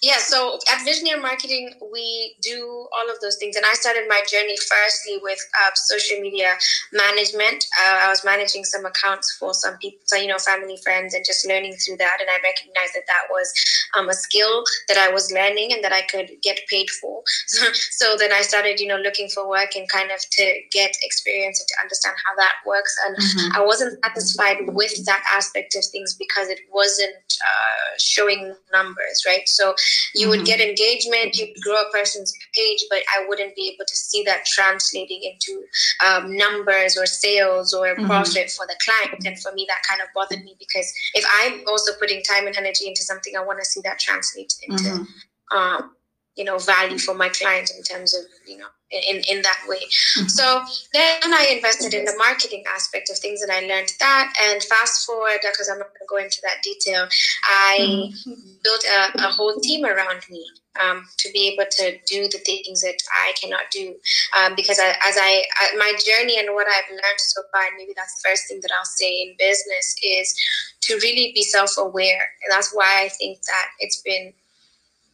yeah, 0.03 0.17
so 0.17 0.59
at 0.69 0.83
Visionary 0.83 1.21
Marketing, 1.21 1.75
we 1.93 2.35
do 2.41 2.87
all 2.91 3.09
of 3.09 3.21
those 3.21 3.37
things. 3.37 3.55
And 3.55 3.65
I 3.65 3.71
started 3.71 4.03
my 4.09 4.21
journey 4.29 4.57
firstly 4.57 5.17
with 5.23 5.39
uh, 5.63 5.71
social 5.75 6.19
media 6.19 6.55
management. 6.91 7.63
Uh, 7.79 7.99
I 8.03 8.09
was 8.09 8.25
managing 8.25 8.65
some 8.65 8.85
accounts 8.85 9.33
for 9.39 9.53
some 9.53 9.77
people, 9.77 9.99
so, 10.03 10.17
you 10.17 10.27
know, 10.27 10.39
family, 10.39 10.75
friends, 10.83 11.13
and 11.13 11.23
just 11.25 11.47
learning 11.47 11.75
through 11.75 11.95
that. 12.03 12.17
And 12.19 12.29
I 12.29 12.35
recognized 12.43 12.95
that 12.95 13.07
that 13.07 13.31
was 13.31 13.53
um, 13.95 14.09
a 14.09 14.13
skill 14.13 14.65
that 14.89 14.97
I 14.97 15.09
was 15.09 15.31
learning 15.31 15.71
and 15.71 15.81
that 15.85 15.93
I 15.93 16.01
could 16.01 16.31
get 16.41 16.59
paid 16.69 16.89
for. 16.89 17.23
So, 17.47 17.71
so 17.73 18.17
then 18.17 18.33
I 18.33 18.41
started, 18.41 18.81
you 18.81 18.87
know, 18.87 18.97
looking 18.97 19.29
for 19.29 19.47
work 19.47 19.77
and 19.77 19.87
kind 19.87 20.11
of 20.11 20.19
to 20.19 20.59
get 20.73 20.97
experience 21.01 21.61
and 21.61 21.67
to 21.69 21.75
understand 21.81 22.17
how 22.25 22.35
that 22.35 22.55
works. 22.67 22.93
And 23.07 23.15
mm-hmm. 23.15 23.61
I 23.61 23.65
wasn't 23.65 23.97
satisfied 24.03 24.67
with 24.67 25.05
that 25.05 25.23
aspect 25.31 25.77
of 25.77 25.85
things 25.85 26.13
because 26.13 26.49
it 26.49 26.59
wasn't 26.73 27.15
uh, 27.39 27.95
showing 27.99 28.53
numbers, 28.73 29.23
right? 29.25 29.47
So 29.47 29.73
you 30.15 30.29
would 30.29 30.39
mm-hmm. 30.39 30.45
get 30.45 30.61
engagement, 30.61 31.35
you 31.37 31.47
would 31.47 31.63
grow 31.63 31.81
a 31.81 31.91
person's 31.91 32.33
page, 32.55 32.83
but 32.89 32.99
I 33.15 33.25
wouldn't 33.27 33.55
be 33.55 33.71
able 33.73 33.85
to 33.85 33.95
see 33.95 34.23
that 34.23 34.45
translating 34.45 35.21
into 35.23 35.63
um, 36.05 36.35
numbers 36.35 36.97
or 36.97 37.05
sales 37.05 37.73
or 37.73 37.87
mm-hmm. 37.87 38.05
profit 38.05 38.51
for 38.51 38.65
the 38.67 38.75
client. 38.83 39.25
And 39.25 39.39
for 39.39 39.51
me, 39.53 39.65
that 39.67 39.81
kind 39.87 40.01
of 40.01 40.07
bothered 40.13 40.43
me 40.43 40.55
because 40.59 40.91
if 41.13 41.25
I'm 41.41 41.63
also 41.67 41.93
putting 41.99 42.21
time 42.23 42.47
and 42.47 42.55
energy 42.55 42.87
into 42.87 43.03
something, 43.03 43.33
I 43.37 43.43
want 43.43 43.59
to 43.59 43.65
see 43.65 43.81
that 43.83 43.99
translate 43.99 44.53
into. 44.67 44.83
Mm-hmm. 44.83 45.57
Um, 45.57 45.95
you 46.35 46.43
know 46.43 46.57
value 46.57 46.97
for 46.97 47.13
my 47.13 47.29
client 47.29 47.71
in 47.77 47.83
terms 47.83 48.13
of 48.13 48.23
you 48.47 48.57
know 48.57 48.67
in, 48.91 49.21
in 49.29 49.41
that 49.41 49.59
way 49.67 49.77
mm-hmm. 50.17 50.27
so 50.27 50.63
then 50.93 51.33
i 51.33 51.47
invested 51.51 51.93
in 51.93 52.05
the 52.05 52.13
marketing 52.17 52.63
aspect 52.73 53.09
of 53.09 53.17
things 53.17 53.41
and 53.41 53.51
i 53.51 53.59
learned 53.61 53.91
that 53.99 54.33
and 54.41 54.63
fast 54.63 55.05
forward 55.05 55.39
because 55.41 55.69
i'm 55.69 55.79
not 55.79 55.87
going 55.87 55.99
to 56.01 56.07
go 56.09 56.17
into 56.17 56.41
that 56.41 56.61
detail 56.63 57.07
i 57.45 57.77
mm-hmm. 57.79 58.33
built 58.63 58.83
a, 58.85 59.27
a, 59.27 59.31
whole 59.31 59.59
team 59.61 59.85
around 59.85 60.21
me 60.29 60.45
um, 60.81 61.05
to 61.17 61.31
be 61.31 61.53
able 61.53 61.69
to 61.69 61.97
do 62.07 62.27
the 62.29 62.39
things 62.39 62.81
that 62.81 62.97
I 63.11 63.33
cannot 63.39 63.69
do. 63.71 63.95
Um, 64.37 64.53
because 64.55 64.79
I, 64.79 64.89
as 65.07 65.17
I, 65.17 65.43
I, 65.61 65.75
my 65.77 65.93
journey 66.05 66.39
and 66.39 66.53
what 66.53 66.67
I've 66.67 66.89
learned 66.89 67.19
so 67.19 67.41
far, 67.51 67.61
and 67.61 67.77
maybe 67.77 67.93
that's 67.95 68.21
the 68.21 68.29
first 68.29 68.47
thing 68.47 68.59
that 68.61 68.71
I'll 68.77 68.85
say 68.85 69.21
in 69.21 69.35
business 69.37 69.95
is 70.03 70.35
to 70.81 70.95
really 70.95 71.31
be 71.33 71.43
self 71.43 71.77
aware. 71.77 72.29
And 72.43 72.51
that's 72.51 72.73
why 72.73 73.03
I 73.03 73.09
think 73.09 73.41
that 73.43 73.67
it's 73.79 74.01
been 74.01 74.33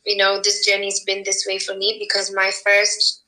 you 0.09 0.17
know, 0.17 0.41
this 0.41 0.65
journey's 0.65 1.03
been 1.03 1.21
this 1.23 1.45
way 1.47 1.59
for 1.59 1.75
me 1.75 1.97
because 1.99 2.33
my 2.33 2.51
first 2.65 3.21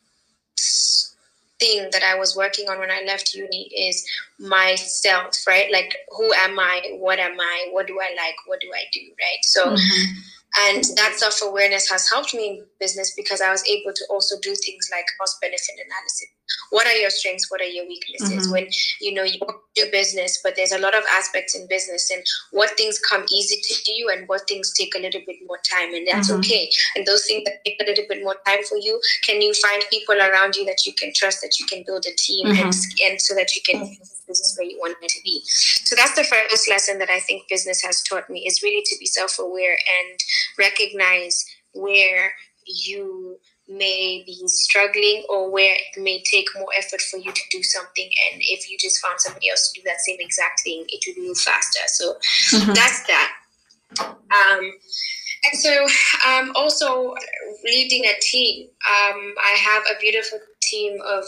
thing 1.59 1.87
that 1.91 2.01
I 2.03 2.17
was 2.17 2.35
working 2.35 2.67
on 2.69 2.79
when 2.79 2.89
I 2.89 3.03
left 3.05 3.35
uni 3.35 3.69
is 3.77 4.03
myself, 4.39 5.37
right? 5.47 5.71
Like, 5.71 5.95
who 6.17 6.33
am 6.33 6.59
I? 6.59 6.97
What 6.97 7.19
am 7.19 7.39
I? 7.39 7.67
What 7.69 7.85
do 7.85 7.99
I 7.99 8.09
like? 8.17 8.35
What 8.47 8.61
do 8.61 8.71
I 8.73 8.85
do, 8.91 8.99
right? 8.99 9.43
So, 9.43 9.67
mm-hmm. 9.67 10.67
and 10.67 10.83
that 10.97 11.13
self 11.17 11.39
awareness 11.43 11.87
has 11.91 12.09
helped 12.09 12.33
me 12.33 12.49
in 12.49 12.65
business 12.79 13.13
because 13.15 13.41
I 13.41 13.51
was 13.51 13.63
able 13.69 13.93
to 13.93 14.05
also 14.09 14.35
do 14.41 14.55
things 14.55 14.89
like 14.91 15.05
cost 15.19 15.39
benefit 15.39 15.75
analysis. 15.85 16.27
What 16.69 16.87
are 16.87 16.95
your 16.95 17.09
strengths 17.09 17.49
what 17.49 17.61
are 17.61 17.65
your 17.65 17.87
weaknesses 17.87 18.43
mm-hmm. 18.43 18.51
when 18.51 18.67
you 18.99 19.13
know 19.13 19.23
you 19.23 19.39
do 19.75 19.85
business 19.91 20.39
but 20.43 20.55
there's 20.55 20.71
a 20.71 20.79
lot 20.79 20.95
of 20.95 21.03
aspects 21.17 21.55
in 21.55 21.67
business 21.67 22.11
and 22.11 22.23
what 22.51 22.71
things 22.71 22.99
come 22.99 23.25
easy 23.31 23.59
to 23.61 23.93
you 23.93 24.09
and 24.09 24.27
what 24.27 24.47
things 24.47 24.73
take 24.73 24.93
a 24.95 24.99
little 24.99 25.21
bit 25.25 25.37
more 25.47 25.59
time 25.69 25.93
and 25.93 26.07
that's 26.07 26.29
mm-hmm. 26.29 26.39
okay 26.39 26.69
and 26.95 27.05
those 27.05 27.25
things 27.25 27.43
that 27.45 27.63
take 27.65 27.81
a 27.81 27.85
little 27.85 28.05
bit 28.07 28.23
more 28.23 28.35
time 28.45 28.63
for 28.63 28.77
you 28.77 28.99
can 29.23 29.41
you 29.41 29.53
find 29.55 29.83
people 29.89 30.15
around 30.15 30.55
you 30.55 30.65
that 30.65 30.85
you 30.85 30.93
can 30.93 31.11
trust 31.13 31.41
that 31.41 31.59
you 31.59 31.65
can 31.65 31.83
build 31.85 32.05
a 32.05 32.15
team 32.17 32.47
mm-hmm. 32.47 32.65
and, 32.65 32.73
and 33.11 33.21
so 33.21 33.33
that 33.35 33.55
you 33.55 33.61
can 33.65 33.79
business 34.27 34.55
where 34.57 34.67
you 34.67 34.77
want 34.79 34.95
it 35.01 35.09
to 35.09 35.21
be 35.23 35.41
so 35.45 35.95
that's 35.95 36.15
the 36.15 36.23
first 36.23 36.69
lesson 36.69 36.99
that 36.99 37.09
i 37.09 37.19
think 37.19 37.47
business 37.49 37.81
has 37.81 38.01
taught 38.03 38.29
me 38.29 38.45
is 38.47 38.63
really 38.63 38.83
to 38.85 38.95
be 38.99 39.05
self-aware 39.05 39.71
and 39.73 40.19
recognize 40.57 41.45
where 41.73 42.31
you 42.65 43.37
may 43.71 44.23
be 44.25 44.37
struggling 44.47 45.23
or 45.29 45.49
where 45.49 45.75
it 45.75 46.01
may 46.01 46.21
take 46.23 46.47
more 46.55 46.69
effort 46.77 47.01
for 47.01 47.17
you 47.17 47.31
to 47.31 47.41
do 47.51 47.63
something. 47.63 48.09
And 48.31 48.41
if 48.41 48.69
you 48.69 48.77
just 48.77 48.99
found 49.01 49.19
somebody 49.19 49.49
else 49.49 49.71
to 49.71 49.81
do 49.81 49.83
that 49.85 50.01
same 50.01 50.17
exact 50.19 50.61
thing 50.63 50.85
it 50.89 51.03
would 51.07 51.25
move 51.25 51.37
faster. 51.37 51.87
So 51.87 52.13
mm-hmm. 52.13 52.73
that's 52.73 53.07
that. 53.07 53.33
Um, 53.99 54.71
and 55.43 55.59
so 55.59 55.85
um, 56.27 56.51
also 56.55 57.13
leading 57.63 58.05
a 58.05 58.19
team. 58.21 58.67
Um, 58.67 59.33
i 59.37 59.57
have 59.57 59.83
a 59.83 59.99
beautiful 59.99 60.39
team 60.61 60.99
of 61.05 61.23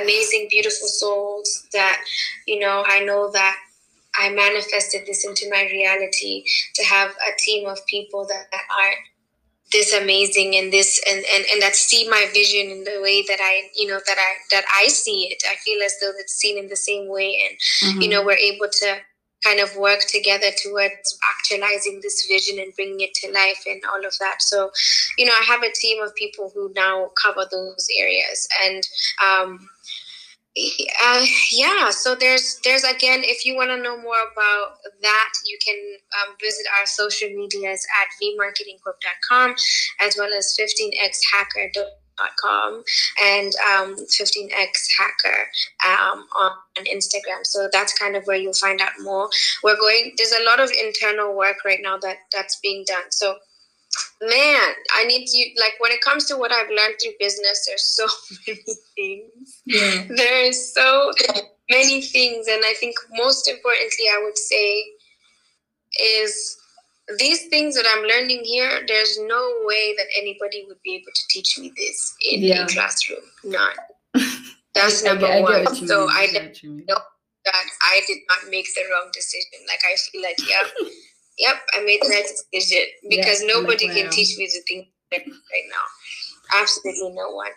amazing 0.00 0.48
beautiful 0.50 0.88
souls 0.88 1.66
that 1.72 2.02
you 2.46 2.58
know 2.58 2.84
i 2.86 3.00
know 3.00 3.30
that 3.32 3.56
i 4.16 4.30
manifested 4.30 5.06
this 5.06 5.26
into 5.26 5.48
my 5.50 5.68
reality 5.70 6.44
to 6.74 6.84
have 6.84 7.10
a 7.10 7.38
team 7.38 7.68
of 7.68 7.78
people 7.86 8.24
that, 8.26 8.46
that 8.52 8.62
are 8.70 8.94
this 9.72 9.92
amazing 9.92 10.56
and 10.56 10.72
this 10.72 11.00
and, 11.08 11.24
and 11.34 11.44
and 11.52 11.60
that 11.62 11.74
see 11.74 12.08
my 12.08 12.26
vision 12.32 12.70
in 12.70 12.84
the 12.84 13.00
way 13.02 13.22
that 13.22 13.38
I 13.40 13.68
you 13.74 13.86
know 13.88 14.00
that 14.06 14.16
I 14.18 14.34
that 14.52 14.64
I 14.74 14.88
see 14.88 15.28
it. 15.30 15.42
I 15.48 15.56
feel 15.56 15.82
as 15.84 15.94
though 16.00 16.12
it's 16.18 16.34
seen 16.34 16.58
in 16.58 16.68
the 16.68 16.76
same 16.76 17.08
way, 17.08 17.38
and 17.48 17.90
mm-hmm. 17.90 18.02
you 18.02 18.08
know 18.08 18.24
we're 18.24 18.32
able 18.32 18.68
to 18.70 18.98
kind 19.44 19.60
of 19.60 19.76
work 19.76 20.00
together 20.08 20.48
towards 20.62 21.18
actualizing 21.36 22.00
this 22.02 22.26
vision 22.26 22.58
and 22.58 22.74
bringing 22.74 23.00
it 23.00 23.14
to 23.14 23.30
life 23.32 23.62
and 23.66 23.82
all 23.92 24.04
of 24.04 24.14
that. 24.18 24.40
So, 24.40 24.70
you 25.18 25.26
know, 25.26 25.32
I 25.32 25.44
have 25.44 25.62
a 25.62 25.72
team 25.72 26.02
of 26.02 26.14
people 26.16 26.50
who 26.54 26.72
now 26.74 27.10
cover 27.22 27.46
those 27.50 27.86
areas 27.98 28.48
and. 28.64 28.82
Um, 29.24 29.68
uh, 31.04 31.26
yeah 31.52 31.90
so 31.90 32.14
there's 32.14 32.58
there's 32.64 32.82
again 32.84 33.20
if 33.22 33.44
you 33.44 33.54
want 33.54 33.68
to 33.70 33.76
know 33.76 34.00
more 34.00 34.16
about 34.32 34.78
that 35.02 35.32
you 35.44 35.58
can 35.64 35.76
um, 36.22 36.34
visit 36.40 36.66
our 36.78 36.86
social 36.86 37.28
medias 37.28 37.86
at 38.00 38.08
vmarketingcorp.com 38.22 39.54
as 40.00 40.16
well 40.16 40.32
as 40.32 40.56
15xhacker.com 40.58 42.82
and 43.22 43.52
um, 43.56 43.94
15x 43.94 44.88
hacker 44.98 45.50
um, 45.86 46.26
on 46.34 46.52
instagram. 46.86 47.44
So 47.44 47.68
that's 47.70 47.92
kind 47.98 48.16
of 48.16 48.24
where 48.24 48.38
you'll 48.38 48.54
find 48.54 48.80
out 48.80 48.92
more. 49.00 49.28
We're 49.62 49.76
going 49.78 50.14
there's 50.16 50.32
a 50.32 50.42
lot 50.44 50.58
of 50.60 50.70
internal 50.70 51.36
work 51.36 51.58
right 51.66 51.80
now 51.82 51.98
that 51.98 52.16
that's 52.32 52.58
being 52.60 52.84
done. 52.86 53.10
So 53.10 53.36
man, 54.20 54.72
I 54.96 55.04
need 55.04 55.26
to 55.26 55.60
like 55.60 55.74
when 55.78 55.92
it 55.92 56.00
comes 56.00 56.24
to 56.26 56.36
what 56.36 56.52
I've 56.52 56.68
learned 56.68 56.96
through 57.02 57.12
business, 57.18 57.66
there's 57.66 57.84
so 57.84 58.06
many 58.46 58.62
things. 58.94 59.62
Yeah. 59.64 60.04
There's 60.08 60.74
so 60.74 61.12
many 61.70 62.02
things. 62.02 62.46
And 62.48 62.62
I 62.64 62.74
think 62.74 62.96
most 63.12 63.48
importantly, 63.48 64.06
I 64.10 64.22
would 64.24 64.38
say 64.38 64.84
is 66.00 66.58
these 67.18 67.46
things 67.46 67.76
that 67.76 67.84
I'm 67.88 68.04
learning 68.04 68.42
here, 68.44 68.84
there's 68.86 69.18
no 69.20 69.54
way 69.64 69.94
that 69.96 70.06
anybody 70.18 70.64
would 70.66 70.82
be 70.82 70.96
able 70.96 71.12
to 71.14 71.22
teach 71.28 71.58
me 71.58 71.72
this 71.76 72.14
in 72.32 72.42
yeah. 72.42 72.64
a 72.64 72.66
classroom. 72.66 73.20
None. 73.44 73.76
That's 74.74 75.04
number 75.04 75.26
I, 75.26 75.38
I 75.38 75.40
one. 75.40 75.74
So 75.74 76.08
I 76.10 76.26
know 76.32 76.96
that 77.44 77.64
I 77.82 78.00
did 78.06 78.18
not 78.28 78.50
make 78.50 78.66
the 78.74 78.82
wrong 78.90 79.10
decision. 79.12 79.60
Like 79.68 79.80
I 79.86 79.96
feel 79.96 80.22
like, 80.22 80.36
yeah. 80.48 80.88
Yep, 81.38 81.56
I 81.74 81.84
made 81.84 82.00
that 82.02 82.24
decision 82.52 82.84
because 83.08 83.42
yeah, 83.42 83.52
nobody 83.52 83.88
can 83.88 84.10
teach 84.10 84.38
me 84.38 84.46
the 84.46 84.62
thing 84.66 84.86
right 85.12 85.68
now. 85.70 85.84
Absolutely 86.54 87.10
no 87.10 87.30
one. 87.30 87.50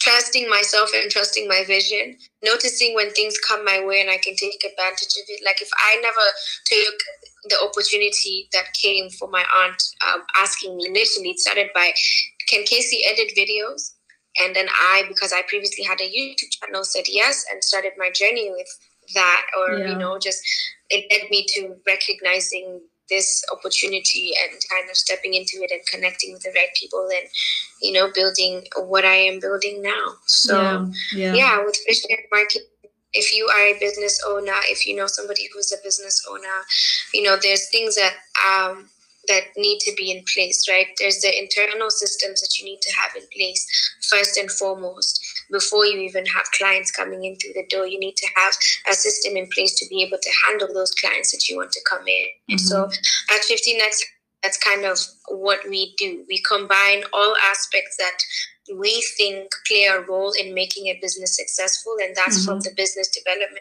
Trusting 0.00 0.48
myself 0.48 0.90
and 0.94 1.10
trusting 1.10 1.46
my 1.46 1.62
vision. 1.66 2.16
Noticing 2.42 2.94
when 2.94 3.10
things 3.12 3.36
come 3.38 3.64
my 3.64 3.84
way 3.84 4.00
and 4.00 4.10
I 4.10 4.16
can 4.16 4.34
take 4.34 4.64
advantage 4.64 5.14
of 5.16 5.24
it. 5.28 5.42
Like 5.44 5.60
if 5.60 5.68
I 5.76 6.00
never 6.00 6.26
took 6.64 6.94
the 7.44 7.60
opportunity 7.62 8.48
that 8.52 8.72
came 8.72 9.10
for 9.10 9.28
my 9.28 9.44
aunt 9.62 9.82
um, 10.08 10.22
asking 10.36 10.76
me 10.76 10.86
initially, 10.86 11.30
it 11.30 11.38
started 11.38 11.68
by, 11.74 11.92
can 12.48 12.64
Cassie 12.64 13.04
edit 13.06 13.32
videos? 13.36 13.92
And 14.42 14.56
then 14.56 14.68
I, 14.70 15.04
because 15.08 15.32
I 15.32 15.42
previously 15.46 15.84
had 15.84 16.00
a 16.00 16.04
YouTube 16.04 16.50
channel, 16.50 16.84
said 16.84 17.04
yes 17.08 17.44
and 17.52 17.62
started 17.62 17.92
my 17.98 18.10
journey 18.10 18.50
with 18.50 18.68
that. 19.14 19.46
Or, 19.58 19.74
yeah. 19.74 19.90
you 19.90 19.96
know, 19.96 20.18
just 20.18 20.40
it 20.88 21.06
led 21.10 21.30
me 21.30 21.44
to 21.56 21.76
recognizing 21.86 22.80
this 23.10 23.44
opportunity 23.52 24.32
and 24.42 24.60
kind 24.70 24.88
of 24.88 24.96
stepping 24.96 25.34
into 25.34 25.58
it 25.62 25.70
and 25.70 25.80
connecting 25.90 26.32
with 26.32 26.42
the 26.42 26.50
right 26.50 26.74
people 26.74 27.08
and 27.12 27.28
you 27.82 27.92
know 27.92 28.10
building 28.14 28.62
what 28.76 29.04
i 29.04 29.14
am 29.14 29.40
building 29.40 29.82
now 29.82 30.14
so 30.26 30.60
yeah, 31.12 31.34
yeah. 31.34 31.34
yeah 31.34 31.64
with 31.64 31.76
visionary 31.86 32.26
market 32.32 32.62
if 33.12 33.34
you 33.34 33.46
are 33.46 33.66
a 33.66 33.78
business 33.80 34.22
owner 34.28 34.54
if 34.64 34.86
you 34.86 34.94
know 34.94 35.06
somebody 35.06 35.48
who's 35.52 35.72
a 35.72 35.82
business 35.84 36.24
owner 36.30 36.64
you 37.12 37.22
know 37.22 37.36
there's 37.42 37.68
things 37.70 37.96
that 37.96 38.14
um 38.46 38.88
that 39.28 39.44
need 39.56 39.78
to 39.80 39.92
be 39.96 40.10
in 40.10 40.24
place, 40.32 40.66
right? 40.68 40.88
There's 40.98 41.20
the 41.20 41.30
internal 41.38 41.90
systems 41.90 42.40
that 42.40 42.58
you 42.58 42.64
need 42.64 42.80
to 42.82 42.92
have 42.94 43.14
in 43.14 43.22
place 43.32 43.66
first 44.08 44.36
and 44.36 44.50
foremost 44.50 45.20
before 45.50 45.86
you 45.86 45.98
even 45.98 46.26
have 46.26 46.44
clients 46.58 46.90
coming 46.90 47.24
in 47.24 47.36
through 47.36 47.52
the 47.54 47.66
door. 47.68 47.86
You 47.86 47.98
need 47.98 48.16
to 48.16 48.28
have 48.36 48.54
a 48.90 48.94
system 48.94 49.36
in 49.36 49.48
place 49.48 49.78
to 49.78 49.86
be 49.88 50.02
able 50.02 50.18
to 50.18 50.30
handle 50.46 50.68
those 50.72 50.92
clients 50.92 51.32
that 51.32 51.48
you 51.48 51.56
want 51.56 51.72
to 51.72 51.80
come 51.88 52.06
in. 52.06 52.24
Mm-hmm. 52.24 52.52
And 52.52 52.60
so 52.60 52.84
at 52.84 53.42
15x, 53.42 54.02
that's 54.42 54.58
kind 54.58 54.84
of 54.84 54.98
what 55.28 55.60
we 55.68 55.94
do. 55.98 56.24
We 56.28 56.42
combine 56.48 57.04
all 57.12 57.34
aspects 57.50 57.96
that 57.98 58.18
we 58.74 59.04
think 59.16 59.50
play 59.66 59.84
a 59.84 60.00
role 60.00 60.32
in 60.32 60.54
making 60.54 60.86
a 60.86 60.98
business 61.00 61.36
successful, 61.36 61.96
and 62.02 62.14
that's 62.16 62.38
mm-hmm. 62.38 62.52
from 62.52 62.60
the 62.60 62.70
business 62.76 63.08
development 63.08 63.60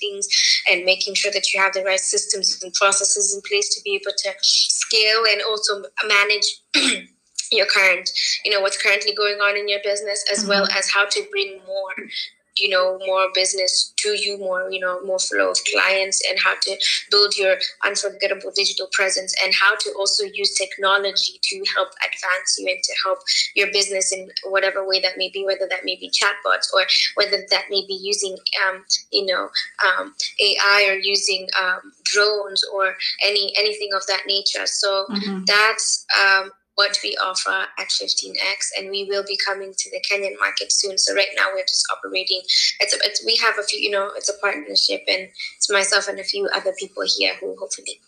things 0.00 0.28
and 0.68 0.84
making 0.84 1.14
sure 1.14 1.32
that 1.32 1.52
you 1.52 1.60
have 1.60 1.72
the 1.72 1.84
right 1.84 2.00
systems 2.00 2.60
and 2.62 2.72
processes 2.74 3.34
in 3.34 3.40
place 3.48 3.74
to 3.74 3.80
be 3.84 3.94
able 3.94 4.12
to 4.16 4.30
scale 4.40 5.22
and 5.30 5.42
also 5.48 5.82
manage 6.06 6.62
your 7.52 7.66
current 7.66 8.10
you 8.44 8.50
know 8.50 8.60
what's 8.60 8.80
currently 8.82 9.14
going 9.14 9.38
on 9.38 9.56
in 9.56 9.68
your 9.68 9.80
business 9.84 10.24
as 10.30 10.40
mm-hmm. 10.40 10.50
well 10.50 10.68
as 10.76 10.90
how 10.90 11.04
to 11.06 11.24
bring 11.30 11.60
more 11.66 12.08
you 12.56 12.68
know 12.68 12.98
more 13.06 13.28
business 13.34 13.92
to 13.96 14.10
you 14.10 14.38
more 14.38 14.70
you 14.70 14.80
know 14.80 15.02
more 15.04 15.18
flow 15.18 15.50
of 15.50 15.58
clients 15.72 16.22
and 16.28 16.38
how 16.38 16.54
to 16.60 16.76
build 17.10 17.36
your 17.36 17.56
unforgettable 17.84 18.52
digital 18.54 18.88
presence 18.92 19.34
and 19.42 19.54
how 19.54 19.74
to 19.76 19.90
also 19.98 20.24
use 20.24 20.54
technology 20.54 21.38
to 21.42 21.64
help 21.74 21.88
advance 22.04 22.56
you 22.58 22.68
and 22.68 22.82
to 22.82 22.92
help 23.04 23.18
your 23.54 23.70
business 23.72 24.12
in 24.12 24.28
whatever 24.44 24.86
way 24.86 25.00
that 25.00 25.16
may 25.16 25.30
be 25.30 25.44
whether 25.44 25.66
that 25.68 25.84
may 25.84 25.96
be 25.96 26.10
chatbots 26.10 26.68
or 26.74 26.84
whether 27.14 27.38
that 27.50 27.64
may 27.70 27.84
be 27.86 27.98
using 28.00 28.36
um, 28.66 28.84
you 29.10 29.24
know 29.24 29.48
um, 29.86 30.14
ai 30.40 30.86
or 30.88 30.98
using 30.98 31.48
um, 31.60 31.92
drones 32.04 32.62
or 32.74 32.94
any 33.24 33.52
anything 33.58 33.90
of 33.94 34.06
that 34.06 34.22
nature 34.26 34.66
so 34.66 35.06
mm-hmm. 35.10 35.42
that's 35.46 36.04
um, 36.20 36.50
what 36.74 36.96
we 37.02 37.16
offer 37.22 37.66
at 37.78 37.88
15x 37.88 38.70
and 38.78 38.90
we 38.90 39.04
will 39.04 39.24
be 39.26 39.38
coming 39.46 39.72
to 39.76 39.90
the 39.90 40.02
kenyan 40.10 40.38
market 40.40 40.72
soon. 40.72 40.96
So 40.98 41.14
right 41.14 41.28
now 41.36 41.48
we're 41.54 41.62
just 41.62 41.84
operating 41.92 42.40
it's, 42.80 42.94
a, 42.94 42.98
it's 43.04 43.24
we 43.24 43.36
have 43.36 43.58
a 43.58 43.62
few 43.62 43.80
you 43.80 43.90
know 43.90 44.10
it's 44.16 44.28
a 44.28 44.38
partnership 44.38 45.02
and 45.08 45.28
it's 45.56 45.70
myself 45.70 46.08
and 46.08 46.18
a 46.18 46.24
few 46.24 46.48
other 46.54 46.72
people 46.78 47.04
here 47.16 47.34
who 47.40 47.56
hopefully 47.58 48.00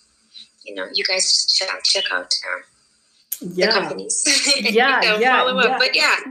you 0.64 0.74
know 0.74 0.86
you 0.92 1.04
guys 1.04 1.46
should 1.52 1.68
check 1.84 2.04
out 2.12 2.34
um, 2.52 3.50
yeah. 3.52 3.66
the 3.66 3.72
companies 3.72 4.24
yeah 4.60 5.02
yeah, 5.02 5.18
yeah. 5.18 5.78
but 5.78 5.94
yeah. 5.94 6.16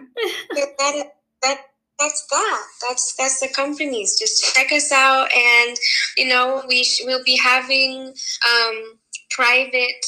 That, 0.55 1.13
that 1.41 1.57
that's 1.99 2.25
that. 2.31 2.65
That's 2.81 3.15
that's 3.15 3.39
the 3.39 3.49
companies. 3.49 4.17
Just 4.19 4.53
check 4.53 4.71
us 4.71 4.91
out 4.91 5.29
and 5.36 5.77
you 6.17 6.27
know 6.27 6.63
we 6.67 6.84
sh- 6.84 7.01
we'll 7.05 7.23
be 7.23 7.38
having 7.38 8.13
um 8.49 8.99
private 9.31 10.05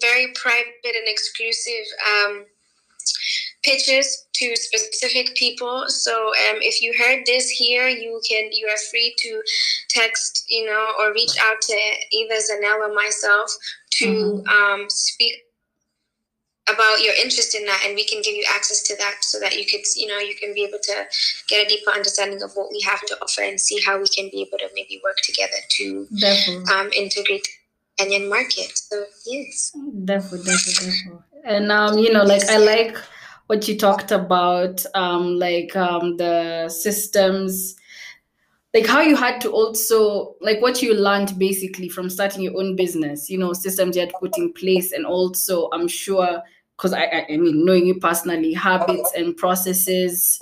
very 0.00 0.32
private 0.34 0.96
and 0.96 1.06
exclusive 1.06 1.86
um, 2.12 2.44
pitches 3.62 4.26
to 4.34 4.56
specific 4.56 5.34
people. 5.34 5.84
So 5.88 6.12
um, 6.28 6.58
if 6.60 6.80
you 6.82 6.94
heard 6.98 7.24
this 7.26 7.48
here, 7.50 7.88
you 7.88 8.20
can 8.28 8.50
you 8.52 8.66
are 8.68 8.78
free 8.90 9.14
to 9.18 9.42
text, 9.88 10.44
you 10.48 10.66
know, 10.66 10.92
or 10.98 11.12
reach 11.12 11.36
out 11.42 11.60
to 11.60 11.78
either 12.12 12.36
Zanelle 12.36 12.88
or 12.88 12.94
myself 12.94 13.54
to 13.94 14.06
mm-hmm. 14.06 14.48
um, 14.48 14.90
speak 14.90 15.34
about 16.72 17.02
your 17.02 17.14
interest 17.14 17.54
in 17.54 17.64
that 17.64 17.82
and 17.84 17.94
we 17.94 18.04
can 18.04 18.22
give 18.22 18.34
you 18.34 18.44
access 18.54 18.82
to 18.82 18.94
that 18.96 19.16
so 19.22 19.40
that 19.40 19.58
you 19.58 19.64
could 19.64 19.80
you 19.96 20.06
know 20.06 20.18
you 20.18 20.34
can 20.34 20.54
be 20.54 20.62
able 20.62 20.78
to 20.80 21.04
get 21.48 21.66
a 21.66 21.68
deeper 21.68 21.90
understanding 21.90 22.42
of 22.42 22.52
what 22.52 22.70
we 22.70 22.80
have 22.80 23.00
to 23.00 23.16
offer 23.22 23.42
and 23.42 23.60
see 23.60 23.80
how 23.80 23.98
we 23.98 24.06
can 24.08 24.28
be 24.30 24.42
able 24.42 24.58
to 24.58 24.68
maybe 24.74 25.00
work 25.02 25.16
together 25.24 25.56
to 25.68 26.06
um, 26.72 26.90
integrate 26.96 27.48
Kenyan 28.00 28.28
market. 28.28 28.70
So 28.74 29.04
yes. 29.26 29.72
Definitely, 30.04 30.46
definitely, 30.46 30.92
definitely. 30.92 31.20
And 31.44 31.72
um, 31.72 31.98
you 31.98 32.12
know, 32.12 32.22
like 32.22 32.48
I 32.48 32.56
like 32.58 32.96
what 33.46 33.66
you 33.68 33.76
talked 33.76 34.12
about, 34.12 34.84
um, 34.94 35.38
like 35.38 35.74
um, 35.76 36.16
the 36.16 36.68
systems, 36.68 37.76
like 38.72 38.86
how 38.86 39.00
you 39.00 39.16
had 39.16 39.40
to 39.42 39.50
also 39.50 40.36
like 40.40 40.60
what 40.60 40.82
you 40.82 40.94
learned 40.94 41.38
basically 41.38 41.88
from 41.88 42.08
starting 42.08 42.42
your 42.42 42.56
own 42.58 42.76
business. 42.76 43.28
You 43.28 43.38
know, 43.38 43.52
systems 43.52 43.96
you 43.96 44.02
had 44.02 44.12
put 44.20 44.36
in 44.38 44.52
place, 44.52 44.92
and 44.92 45.04
also 45.06 45.68
I'm 45.72 45.88
sure 45.88 46.42
because 46.76 46.92
I, 46.92 47.04
I, 47.04 47.26
I 47.30 47.36
mean 47.36 47.64
knowing 47.64 47.86
you 47.86 47.98
personally, 47.98 48.52
habits 48.52 49.12
and 49.16 49.36
processes 49.36 50.38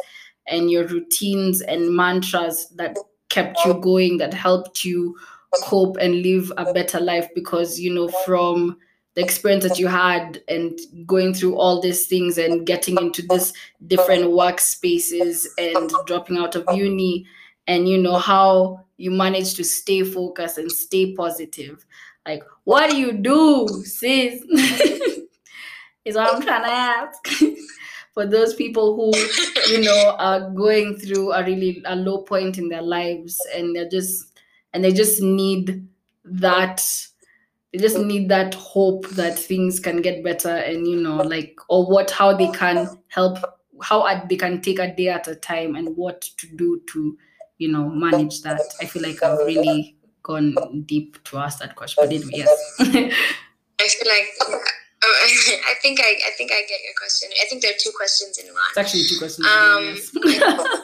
and 0.46 0.70
your 0.70 0.86
routines 0.86 1.60
and 1.60 1.94
mantras 1.94 2.68
that 2.76 2.96
kept 3.28 3.58
you 3.64 3.74
going, 3.74 4.16
that 4.18 4.32
helped 4.32 4.84
you 4.84 5.16
cope 5.62 5.96
and 5.98 6.22
live 6.22 6.52
a 6.56 6.72
better 6.72 7.00
life 7.00 7.28
because 7.34 7.78
you 7.78 7.92
know 7.92 8.08
from 8.24 8.76
the 9.14 9.24
experience 9.24 9.66
that 9.66 9.78
you 9.78 9.88
had 9.88 10.40
and 10.48 10.78
going 11.06 11.34
through 11.34 11.56
all 11.56 11.80
these 11.80 12.06
things 12.06 12.38
and 12.38 12.66
getting 12.66 12.96
into 12.98 13.22
this 13.22 13.52
different 13.88 14.24
workspaces 14.24 15.46
and 15.58 15.90
dropping 16.06 16.38
out 16.38 16.54
of 16.54 16.64
uni 16.76 17.26
and 17.66 17.88
you 17.88 17.98
know 17.98 18.16
how 18.16 18.84
you 18.96 19.10
manage 19.10 19.54
to 19.54 19.64
stay 19.64 20.04
focused 20.04 20.58
and 20.58 20.70
stay 20.70 21.14
positive. 21.14 21.84
Like 22.26 22.44
what 22.64 22.90
do 22.90 22.96
you 22.96 23.12
do 23.12 23.66
sis? 23.84 24.40
Is 26.04 26.14
what 26.14 26.32
i'm 26.32 26.40
trying 26.40 26.62
to 26.62 26.70
ask. 26.70 27.26
For 28.14 28.26
those 28.26 28.54
people 28.54 28.96
who 28.96 29.72
you 29.72 29.82
know 29.82 30.16
are 30.18 30.50
going 30.50 30.96
through 30.96 31.32
a 31.32 31.44
really 31.44 31.82
a 31.86 31.96
low 31.96 32.22
point 32.22 32.58
in 32.58 32.68
their 32.68 32.82
lives 32.82 33.40
and 33.54 33.74
they're 33.74 33.88
just 33.88 34.37
and 34.72 34.84
they 34.84 34.92
just 34.92 35.22
need 35.22 35.86
that 36.24 36.84
they 37.72 37.78
just 37.78 37.98
need 37.98 38.28
that 38.28 38.54
hope 38.54 39.08
that 39.10 39.38
things 39.38 39.78
can 39.78 40.00
get 40.00 40.24
better 40.24 40.54
and 40.56 40.86
you 40.86 40.96
know 40.96 41.16
like 41.16 41.58
or 41.68 41.86
what 41.86 42.10
how 42.10 42.34
they 42.34 42.48
can 42.48 42.88
help 43.08 43.38
how 43.82 44.24
they 44.28 44.36
can 44.36 44.60
take 44.60 44.78
a 44.78 44.94
day 44.94 45.08
at 45.08 45.28
a 45.28 45.34
time 45.34 45.76
and 45.76 45.96
what 45.96 46.22
to 46.22 46.46
do 46.56 46.80
to 46.86 47.16
you 47.58 47.70
know 47.70 47.88
manage 47.88 48.42
that 48.42 48.60
i 48.80 48.84
feel 48.84 49.02
like 49.02 49.22
i've 49.22 49.38
really 49.38 49.96
gone 50.22 50.54
deep 50.86 51.22
to 51.24 51.38
ask 51.38 51.58
that 51.58 51.76
question 51.76 52.02
but 52.02 52.12
anyway 52.12 52.30
yes 52.32 52.74
i 52.80 52.84
feel 52.84 54.08
like 54.08 54.28
I 55.00 55.74
think 55.80 56.00
I, 56.00 56.18
I 56.26 56.30
think 56.36 56.50
I 56.52 56.60
get 56.62 56.80
your 56.82 56.92
question. 56.98 57.28
I 57.40 57.46
think 57.46 57.62
there 57.62 57.70
are 57.70 57.78
two 57.78 57.92
questions 57.96 58.38
in 58.38 58.46
one. 58.52 58.62
It's 58.70 58.78
actually 58.78 59.04
two 59.06 59.18
questions. 59.18 59.46
Um, 59.46 59.96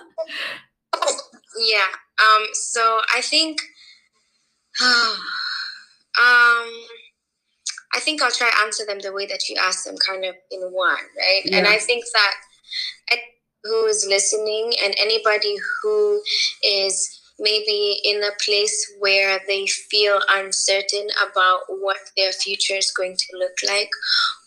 yeah. 1.59 1.87
Um. 2.21 2.47
So 2.53 3.01
I 3.15 3.21
think 3.21 3.59
Um, 6.17 6.71
I 7.93 7.99
think 7.99 8.23
I'll 8.23 8.31
try 8.31 8.49
answer 8.63 8.85
them 8.87 9.01
the 9.01 9.13
way 9.13 9.27
that 9.27 9.49
you 9.49 9.57
asked 9.61 9.85
them, 9.85 9.97
kind 9.97 10.25
of 10.25 10.37
in 10.53 10.61
one, 10.61 10.95
right? 11.19 11.41
Yeah. 11.45 11.59
And 11.59 11.67
I 11.67 11.79
think 11.79 12.05
that 12.15 12.35
who 13.65 13.87
is 13.87 14.07
listening 14.09 14.73
and 14.85 14.95
anybody 14.99 15.57
who 15.83 16.23
is 16.63 17.21
maybe 17.39 17.99
in 18.05 18.23
a 18.23 18.31
place 18.45 18.93
where 19.01 19.41
they 19.49 19.67
feel 19.67 20.21
uncertain 20.31 21.09
about 21.29 21.61
what 21.69 21.97
their 22.17 22.31
future 22.31 22.77
is 22.77 22.93
going 22.93 23.17
to 23.17 23.39
look 23.39 23.57
like 23.67 23.91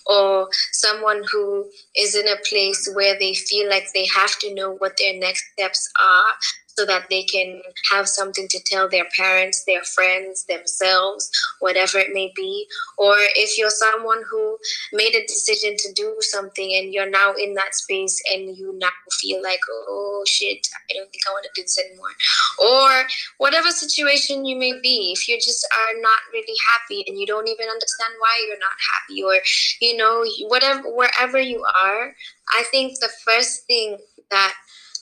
or 0.06 0.48
someone 0.72 1.22
who 1.30 1.70
is 1.98 2.16
in 2.16 2.28
a 2.28 2.38
place 2.48 2.90
where 2.94 3.20
they 3.20 3.34
feel 3.34 3.70
like 3.70 3.88
they 3.94 4.06
have 4.06 4.40
to 4.40 4.54
know 4.54 4.76
what 4.76 4.96
their 4.98 5.20
next 5.20 5.44
steps 5.52 5.90
are 6.00 6.34
so 6.78 6.86
that 6.86 7.08
they 7.10 7.24
can 7.24 7.62
have 7.92 8.08
something 8.08 8.48
to 8.50 8.60
tell 8.66 8.88
their 8.88 9.06
parents, 9.16 9.64
their 9.66 9.84
friends, 9.84 10.46
themselves, 10.46 11.30
whatever 11.60 11.98
it 11.98 12.14
may 12.14 12.32
be. 12.36 12.68
Or 12.98 13.16
if 13.36 13.58
you're 13.58 13.72
someone 13.72 14.22
who 14.30 14.58
made 14.94 15.16
a 15.16 15.26
decision 15.26 15.76
to 15.78 15.94
do 15.94 16.16
something 16.22 16.72
and 16.76 16.94
you're 16.94 17.10
now 17.10 17.34
in 17.34 17.56
that 17.56 17.74
space 17.74 18.22
and 18.32 18.56
you 18.56 18.78
now 18.80 18.90
feel 19.20 19.42
like, 19.42 19.60
oh 19.70 20.24
shit, 20.28 20.68
I 20.90 20.94
don't 20.94 21.10
think 21.10 21.24
I 21.28 21.32
want 21.32 21.46
to 21.46 21.52
do 21.56 21.64
this 21.64 21.80
anymore. 21.80 22.14
Or 22.62 23.08
whatever 23.38 23.72
situation 23.72 24.46
you 24.46 24.58
may 24.58 24.74
be, 24.82 25.14
if 25.16 25.28
you 25.28 25.38
just 25.38 25.68
are 25.74 26.00
not 26.02 26.20
really 26.32 26.56
happy 26.74 27.04
and 27.08 27.18
you 27.18 27.26
don't 27.26 27.48
even 27.48 27.68
understand 27.68 28.14
why 28.20 28.46
you're 28.48 28.60
not 28.60 28.78
happy, 28.94 29.24
or 29.24 29.42
you 29.82 29.98
know, 29.98 30.26
whatever 30.48 30.84
wherever 30.94 31.40
you 31.40 31.64
are, 31.84 32.14
I 32.54 32.64
think 32.70 33.00
the 33.00 33.10
first 33.26 33.66
thing 33.66 33.98
that 34.30 34.54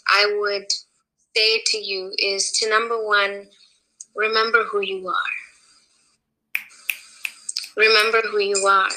I 0.08 0.38
would 0.40 0.68
say 1.36 1.62
to 1.66 1.78
you 1.78 2.14
is 2.20 2.52
to 2.54 2.70
number 2.70 3.04
one, 3.06 3.48
remember 4.16 4.64
who 4.66 4.82
you 4.82 5.08
are. 5.08 5.34
Remember 7.78 8.22
who 8.30 8.40
you 8.40 8.66
are. 8.66 8.90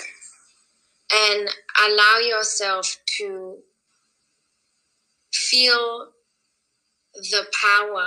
And 1.12 1.48
allow 1.84 2.18
yourself 2.18 2.96
to 3.18 3.58
feel 5.32 6.08
the 7.14 7.46
power 7.60 8.06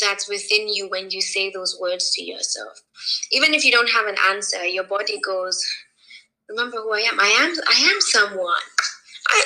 that's 0.00 0.28
within 0.28 0.68
you 0.68 0.88
when 0.88 1.10
you 1.10 1.20
say 1.20 1.50
those 1.50 1.78
words 1.80 2.10
to 2.12 2.24
yourself. 2.24 2.82
Even 3.30 3.54
if 3.54 3.64
you 3.64 3.70
don't 3.70 3.90
have 3.90 4.06
an 4.06 4.16
answer, 4.30 4.64
your 4.64 4.84
body 4.84 5.20
goes, 5.20 5.64
remember 6.48 6.78
who 6.78 6.92
I 6.92 7.00
am. 7.00 7.20
I 7.20 7.26
am 7.28 7.54
I 7.70 7.90
am 7.90 8.00
someone. 8.00 8.54
I 9.28 9.44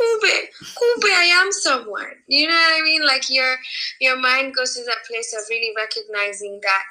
Kube, 0.00 0.48
Kube, 0.62 1.10
I 1.10 1.24
am 1.42 1.52
someone. 1.52 2.14
You 2.26 2.48
know 2.48 2.54
what 2.54 2.80
I 2.80 2.82
mean? 2.82 3.04
Like 3.04 3.28
your 3.28 3.56
your 4.00 4.16
mind 4.16 4.54
goes 4.54 4.74
to 4.74 4.84
that 4.84 5.04
place 5.08 5.34
of 5.36 5.44
really 5.50 5.72
recognizing 5.76 6.60
that 6.62 6.82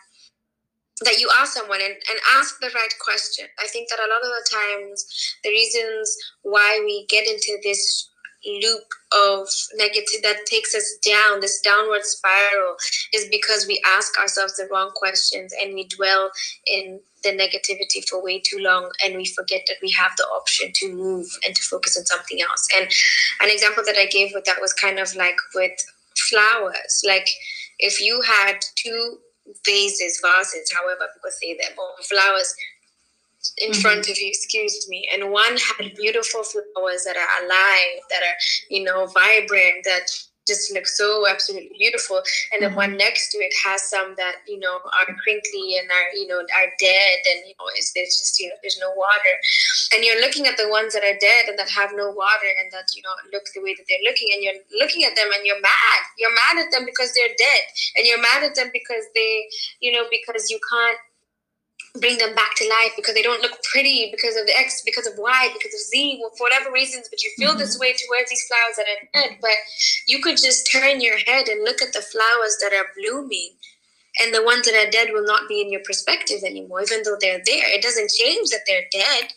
that 1.02 1.20
you 1.20 1.30
are 1.30 1.46
someone 1.46 1.80
and, 1.82 1.94
and 1.94 2.20
ask 2.38 2.60
the 2.60 2.72
right 2.76 2.94
question. 3.02 3.46
I 3.60 3.68
think 3.68 3.90
that 3.90 4.00
a 4.00 4.10
lot 4.10 4.22
of 4.22 4.28
the 4.28 4.50
times 4.52 5.38
the 5.44 5.50
reasons 5.50 6.16
why 6.44 6.82
we 6.84 7.06
get 7.08 7.28
into 7.28 7.58
this 7.64 8.10
loop 8.46 8.84
of 9.12 9.48
negative 9.76 10.22
that 10.24 10.46
takes 10.46 10.74
us 10.76 10.98
down, 11.06 11.40
this 11.40 11.60
downward 11.62 12.04
spiral, 12.04 12.76
is 13.14 13.28
because 13.32 13.68
we 13.68 13.82
ask 13.86 14.18
ourselves 14.20 14.56
the 14.56 14.68
wrong 14.72 14.92
questions 14.96 15.54
and 15.62 15.74
we 15.74 15.88
dwell 15.88 16.32
in 16.68 17.00
the 17.24 17.30
negativity 17.30 18.08
for 18.08 18.24
way 18.24 18.40
too 18.40 18.60
long 18.60 18.90
and 19.06 19.16
we 19.16 19.26
forget 19.26 19.62
that 19.68 19.78
we 19.82 19.92
have 19.92 20.12
the 20.18 20.24
option 20.24 20.72
to 20.74 20.94
move 20.94 21.28
and 21.46 21.56
to 21.56 21.62
focus 21.64 21.98
on 21.98 22.06
something 22.06 22.42
else. 22.42 22.68
And 22.76 22.90
an 23.42 23.50
example 23.50 23.84
that 23.86 23.98
I 23.98 24.06
gave 24.06 24.32
with 24.34 24.46
that 24.46 24.62
was 24.62 24.74
kind 24.74 25.00
of 25.00 25.16
like 25.16 25.38
with 25.54 25.74
flowers. 26.30 27.04
Like 27.06 27.30
if 27.80 28.02
you 28.02 28.22
had 28.22 28.60
two 28.76 29.18
vases, 29.66 30.22
vases, 30.22 30.72
however 30.72 31.08
people 31.14 31.32
say 31.42 31.54
them, 31.56 31.78
or 31.78 32.04
flowers 32.04 32.54
in 33.58 33.72
mm-hmm. 33.72 33.82
front 33.82 34.10
of 34.10 34.18
you, 34.18 34.28
excuse 34.28 34.88
me, 34.90 35.10
and 35.14 35.32
one 35.32 35.58
had 35.58 35.96
beautiful 35.96 36.44
flowers 36.44 37.04
that 37.06 37.16
are 37.16 37.46
alive, 37.46 38.02
that 38.10 38.22
are, 38.22 38.38
you 38.70 38.84
know, 38.84 39.08
vibrant, 39.08 39.84
that 39.86 40.08
just 40.50 40.74
look 40.74 40.88
so 40.88 41.30
absolutely 41.30 41.72
beautiful. 41.78 42.22
And 42.52 42.66
the 42.66 42.74
mm-hmm. 42.74 42.90
one 42.90 42.98
next 42.98 43.30
to 43.32 43.38
it 43.38 43.54
has 43.64 43.86
some 43.86 44.18
that, 44.18 44.42
you 44.50 44.58
know, 44.58 44.82
are 44.82 45.14
crinkly 45.22 45.78
and 45.78 45.86
are, 45.86 46.10
you 46.18 46.26
know, 46.26 46.42
are 46.42 46.70
dead 46.82 47.18
and, 47.30 47.46
you 47.46 47.54
know, 47.62 47.70
it's, 47.78 47.94
there's 47.94 48.18
just, 48.18 48.42
you 48.42 48.50
know, 48.50 48.58
there's 48.66 48.82
no 48.82 48.90
water. 48.98 49.34
And 49.94 50.04
you're 50.04 50.20
looking 50.20 50.50
at 50.50 50.58
the 50.58 50.68
ones 50.68 50.98
that 50.98 51.06
are 51.06 51.18
dead 51.22 51.48
and 51.48 51.58
that 51.62 51.70
have 51.70 51.94
no 51.94 52.10
water 52.10 52.50
and 52.58 52.74
that, 52.74 52.90
you 52.98 53.06
know, 53.06 53.14
look 53.32 53.46
the 53.54 53.62
way 53.62 53.78
that 53.78 53.86
they're 53.86 54.08
looking 54.10 54.34
and 54.34 54.42
you're 54.42 54.60
looking 54.82 55.06
at 55.06 55.16
them 55.16 55.30
and 55.32 55.46
you're 55.46 55.62
mad. 55.62 56.02
You're 56.18 56.34
mad 56.34 56.66
at 56.66 56.74
them 56.74 56.90
because 56.90 57.14
they're 57.14 57.38
dead. 57.38 57.64
And 57.96 58.10
you're 58.10 58.22
mad 58.22 58.42
at 58.42 58.58
them 58.58 58.74
because 58.74 59.06
they, 59.14 59.46
you 59.80 59.94
know, 59.94 60.10
because 60.10 60.50
you 60.50 60.60
can't 60.66 60.98
bring 61.98 62.18
them 62.18 62.36
back 62.36 62.56
to 62.56 62.70
life 62.70 62.94
because 62.96 63.16
they 63.16 63.22
don't 63.22 63.42
look 63.42 63.58
pretty 63.72 64.10
because 64.12 64.36
of 64.36 64.46
the 64.46 64.58
X, 64.58 64.84
because 64.86 65.08
of 65.08 65.14
Y, 65.18 65.50
because 65.54 65.74
of 65.74 65.80
Z, 65.80 66.22
for 66.38 66.44
whatever 66.46 66.72
reasons, 66.72 67.08
but 67.10 67.24
you 67.24 67.32
feel 67.38 67.52
mm-hmm. 67.52 67.60
this 67.60 67.80
way 67.80 67.94
towards 67.94 68.30
these 68.30 68.46
flowers 68.46 68.78
that 68.78 68.86
are 68.88 69.10
dead. 69.14 69.38
But 69.42 69.58
you 70.08 70.22
could 70.22 70.38
just 70.38 70.72
turn 70.72 71.02
your 71.02 71.18
head 71.18 71.48
and 71.48 71.64
look 71.64 71.82
at 71.82 71.94
the 71.94 72.02
flowers 72.02 72.58
that 72.62 72.74
are 72.74 72.94
blooming. 72.96 73.54
And 74.22 74.34
the 74.34 74.44
ones 74.44 74.66
that 74.66 74.76
are 74.76 74.92
dead 74.92 75.10
will 75.14 75.26
not 75.26 75.48
be 75.48 75.62
in 75.62 75.72
your 75.72 75.82
perspective 75.86 76.44
anymore, 76.44 76.82
even 76.82 77.04
though 77.04 77.18
they're 77.20 77.42
there. 77.46 77.72
It 77.72 77.82
doesn't 77.82 78.12
change 78.12 78.50
that 78.50 78.68
they're 78.68 78.90
dead. 78.92 79.32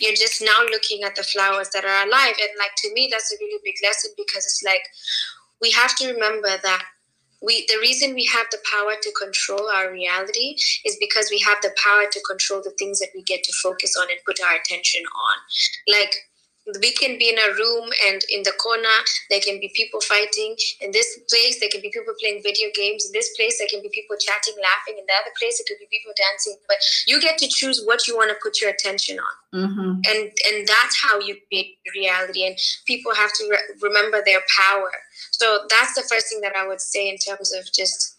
You're 0.00 0.14
just 0.14 0.40
now 0.40 0.62
looking 0.70 1.02
at 1.02 1.16
the 1.16 1.22
flowers 1.22 1.70
that 1.70 1.84
are 1.84 2.06
alive. 2.06 2.34
And 2.40 2.50
like 2.58 2.74
to 2.78 2.92
me, 2.92 3.08
that's 3.10 3.32
a 3.32 3.36
really 3.40 3.60
big 3.64 3.74
lesson 3.82 4.12
because 4.16 4.44
it's 4.44 4.62
like 4.64 4.82
we 5.60 5.70
have 5.72 5.96
to 5.96 6.12
remember 6.12 6.48
that 6.62 6.84
we 7.42 7.66
the 7.68 7.78
reason 7.80 8.14
we 8.14 8.24
have 8.26 8.46
the 8.50 8.58
power 8.70 8.94
to 9.00 9.12
control 9.12 9.68
our 9.68 9.90
reality 9.92 10.54
is 10.84 10.96
because 11.00 11.28
we 11.30 11.38
have 11.40 11.58
the 11.62 11.74
power 11.82 12.04
to 12.10 12.20
control 12.28 12.62
the 12.62 12.74
things 12.78 13.00
that 13.00 13.08
we 13.14 13.22
get 13.22 13.42
to 13.44 13.52
focus 13.62 13.94
on 14.00 14.06
and 14.10 14.20
put 14.24 14.40
our 14.40 14.54
attention 14.54 15.02
on. 15.02 15.36
Like 15.88 16.14
we 16.80 16.92
can 16.92 17.18
be 17.18 17.28
in 17.28 17.38
a 17.38 17.54
room 17.54 17.90
and 18.06 18.22
in 18.30 18.42
the 18.44 18.52
corner 18.62 18.96
there 19.30 19.40
can 19.40 19.58
be 19.58 19.72
people 19.74 20.00
fighting. 20.00 20.54
In 20.80 20.92
this 20.92 21.18
place 21.28 21.58
there 21.58 21.68
can 21.68 21.80
be 21.80 21.90
people 21.90 22.14
playing 22.20 22.40
video 22.42 22.68
games. 22.74 23.06
In 23.06 23.12
this 23.12 23.34
place 23.36 23.58
there 23.58 23.66
can 23.68 23.82
be 23.82 23.90
people 23.92 24.16
chatting 24.16 24.54
laughing. 24.62 24.98
In 24.98 25.04
the 25.06 25.12
other 25.12 25.34
place 25.38 25.58
it 25.58 25.66
could 25.66 25.78
be 25.80 25.88
people 25.90 26.12
dancing. 26.16 26.56
But 26.68 26.76
you 27.06 27.20
get 27.20 27.38
to 27.38 27.48
choose 27.48 27.82
what 27.84 28.06
you 28.06 28.16
want 28.16 28.30
to 28.30 28.36
put 28.42 28.60
your 28.60 28.70
attention 28.70 29.18
on. 29.18 29.34
Mm-hmm. 29.52 30.00
and 30.08 30.32
and 30.48 30.66
that's 30.66 30.96
how 31.02 31.18
you 31.18 31.36
create 31.48 31.76
reality. 31.94 32.46
And 32.46 32.56
people 32.86 33.14
have 33.14 33.32
to 33.34 33.48
re- 33.50 33.76
remember 33.82 34.22
their 34.24 34.40
power 34.56 34.92
so 35.30 35.66
that's 35.70 35.94
the 35.94 36.02
first 36.02 36.28
thing 36.28 36.40
that 36.42 36.56
I 36.56 36.66
would 36.66 36.80
say 36.80 37.08
in 37.08 37.16
terms 37.16 37.52
of 37.52 37.64
just 37.72 38.16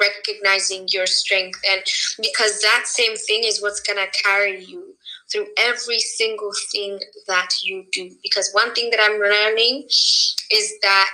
recognizing 0.00 0.86
your 0.90 1.06
strength 1.06 1.60
and 1.70 1.82
because 2.20 2.60
that 2.62 2.84
same 2.86 3.16
thing 3.16 3.42
is 3.44 3.62
what's 3.62 3.80
going 3.80 3.98
to 3.98 4.22
carry 4.22 4.64
you 4.64 4.94
through 5.30 5.46
every 5.58 5.98
single 5.98 6.52
thing 6.70 6.98
that 7.26 7.48
you 7.62 7.84
do. 7.92 8.10
Because 8.22 8.50
one 8.52 8.74
thing 8.74 8.90
that 8.90 9.00
I'm 9.02 9.20
learning 9.20 9.84
is 9.88 10.74
that 10.82 11.10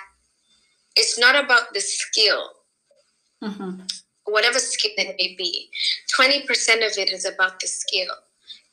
it's 0.97 1.19
not 1.19 1.43
about 1.43 1.73
the 1.75 1.81
skill, 1.81 2.51
Mm-hmm. 3.43 3.83
whatever 4.25 4.59
skill 4.59 4.91
it 4.97 5.15
may 5.19 5.37
be. 5.37 5.71
20% 6.19 6.45
of 6.85 6.99
it 6.99 7.13
is 7.13 7.25
about 7.25 7.61
the 7.61 7.69
skill. 7.69 8.13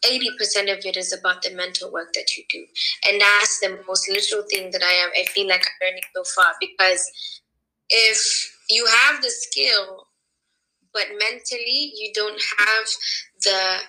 80% 0.06 0.72
of 0.72 0.86
it 0.86 0.98
is 0.98 1.14
about 1.14 1.42
the 1.42 1.52
mental 1.52 1.92
work 1.92 2.14
that 2.14 2.38
you 2.38 2.44
do. 2.50 2.66
And 3.08 3.20
that's 3.20 3.60
the 3.60 3.80
most 3.88 4.10
literal 4.10 4.44
thing 4.50 4.72
that 4.72 4.84
I 4.84 4.92
am 4.92 5.10
I 5.20 5.26
feel 5.26 5.48
like 5.48 5.66
I'm 5.66 5.88
learning 5.88 6.04
so 6.16 6.24
far. 6.36 6.54
Because 6.60 7.10
if 7.90 8.58
you 8.70 8.86
have 8.86 9.22
the 9.22 9.30
skill, 9.30 10.08
but 10.94 11.08
mentally 11.18 11.94
you 11.96 12.12
don't 12.14 12.42
have 12.60 12.88
the 13.44 13.80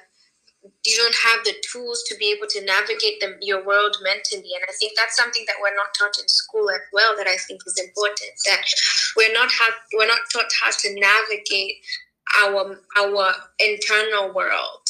you 0.85 0.97
don't 0.97 1.15
have 1.25 1.45
the 1.45 1.55
tools 1.73 2.03
to 2.09 2.17
be 2.17 2.33
able 2.37 2.49
to 2.49 2.65
navigate 2.65 3.21
them, 3.21 3.37
your 3.41 3.65
world 3.65 3.97
mentally. 4.03 4.51
And 4.55 4.65
I 4.69 4.73
think 4.81 4.95
that's 4.97 5.17
something 5.17 5.45
that 5.47 5.57
we're 5.63 5.77
not 5.77 5.95
taught 5.97 6.19
in 6.21 6.27
school 6.29 6.71
as 6.71 6.81
well. 6.93 7.15
That 7.17 7.29
I 7.29 7.37
think 7.37 7.61
is 7.67 7.79
important. 7.79 8.31
That 8.47 8.63
we're 9.17 9.33
not 9.33 9.51
we're 9.95 10.09
not 10.09 10.21
taught 10.33 10.51
how 10.61 10.71
to 10.71 11.01
navigate 11.01 11.77
our 12.43 12.81
our 12.99 13.33
internal 13.61 14.35
world. 14.35 14.89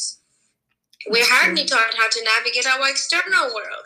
We're 1.05 1.25
hardly 1.25 1.65
taught 1.65 1.93
how 1.95 2.09
to 2.09 2.23
navigate 2.23 2.65
our 2.67 2.89
external 2.89 3.53
world. 3.53 3.85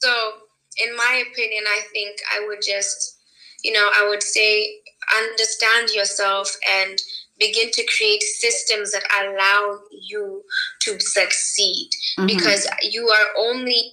So, 0.00 0.32
in 0.76 0.96
my 0.96 1.24
opinion, 1.30 1.64
I 1.66 1.80
think 1.92 2.18
I 2.32 2.46
would 2.46 2.60
just, 2.66 3.18
you 3.64 3.72
know, 3.72 3.90
I 3.94 4.08
would 4.08 4.22
say 4.22 4.80
understand 5.16 5.90
yourself 5.90 6.54
and 6.70 6.98
begin 7.38 7.70
to 7.72 7.84
create 7.96 8.22
systems 8.22 8.92
that 8.92 9.04
allow 9.20 9.80
you 9.90 10.44
to 10.80 10.98
succeed 11.00 11.90
Mhm. 12.18 12.26
because 12.26 12.66
you 12.82 13.08
are 13.08 13.26
only 13.36 13.92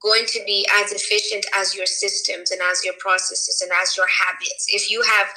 going 0.00 0.26
to 0.26 0.42
be 0.44 0.66
as 0.72 0.92
efficient 0.92 1.46
as 1.54 1.74
your 1.74 1.86
systems 1.86 2.50
and 2.50 2.60
as 2.60 2.84
your 2.84 2.94
processes 2.94 3.60
and 3.62 3.70
as 3.72 3.96
your 3.96 4.06
habits. 4.06 4.66
If 4.68 4.90
you 4.90 5.02
have 5.02 5.32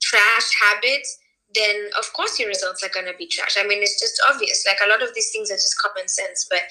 trash 0.00 0.54
habits, 0.60 1.18
then 1.54 1.90
of 1.98 2.12
course 2.12 2.38
your 2.38 2.48
results 2.48 2.82
are 2.82 2.88
going 2.88 3.06
to 3.06 3.14
be 3.16 3.26
trash. 3.26 3.56
I 3.58 3.66
mean, 3.66 3.82
it's 3.82 4.00
just 4.00 4.20
obvious. 4.28 4.64
Like 4.66 4.78
a 4.84 4.88
lot 4.88 5.02
of 5.02 5.14
these 5.14 5.30
things 5.30 5.50
are 5.50 5.56
just 5.56 5.80
common 5.80 6.08
sense, 6.08 6.46
but 6.50 6.62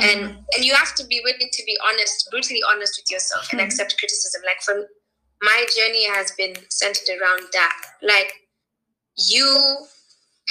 and 0.00 0.20
and 0.54 0.64
you 0.64 0.74
have 0.74 0.94
to 0.96 1.06
be 1.06 1.20
willing 1.24 1.48
to 1.52 1.62
be 1.64 1.76
honest, 1.88 2.28
brutally 2.30 2.62
honest 2.68 2.98
with 3.00 3.10
yourself 3.10 3.48
and 3.52 3.60
Mhm. 3.60 3.64
accept 3.66 3.98
criticism. 3.98 4.42
Like 4.44 4.62
for 4.62 4.88
my 5.42 5.66
journey 5.76 6.06
has 6.08 6.32
been 6.32 6.54
centered 6.70 7.18
around 7.20 7.48
that. 7.52 7.76
Like 8.02 8.32
you 9.16 9.86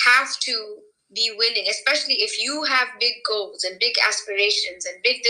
have 0.05 0.37
to 0.41 0.77
be 1.13 1.31
willing, 1.37 1.65
especially 1.69 2.15
if 2.21 2.39
you 2.41 2.63
have 2.63 2.87
big 2.99 3.15
goals 3.27 3.63
and 3.65 3.77
big 3.79 3.95
aspirations 4.07 4.85
and 4.85 5.01
big, 5.03 5.21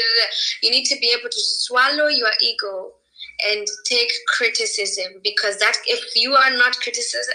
you 0.62 0.70
need 0.70 0.86
to 0.86 0.96
be 1.00 1.14
able 1.18 1.30
to 1.30 1.40
swallow 1.40 2.08
your 2.08 2.32
ego 2.40 2.94
and 3.46 3.68
take 3.86 4.12
criticism 4.38 5.14
because 5.24 5.58
that 5.60 5.78
if 5.88 6.16
you 6.16 6.34
are 6.34 6.52
not 6.52 6.76
criticized, 6.80 7.28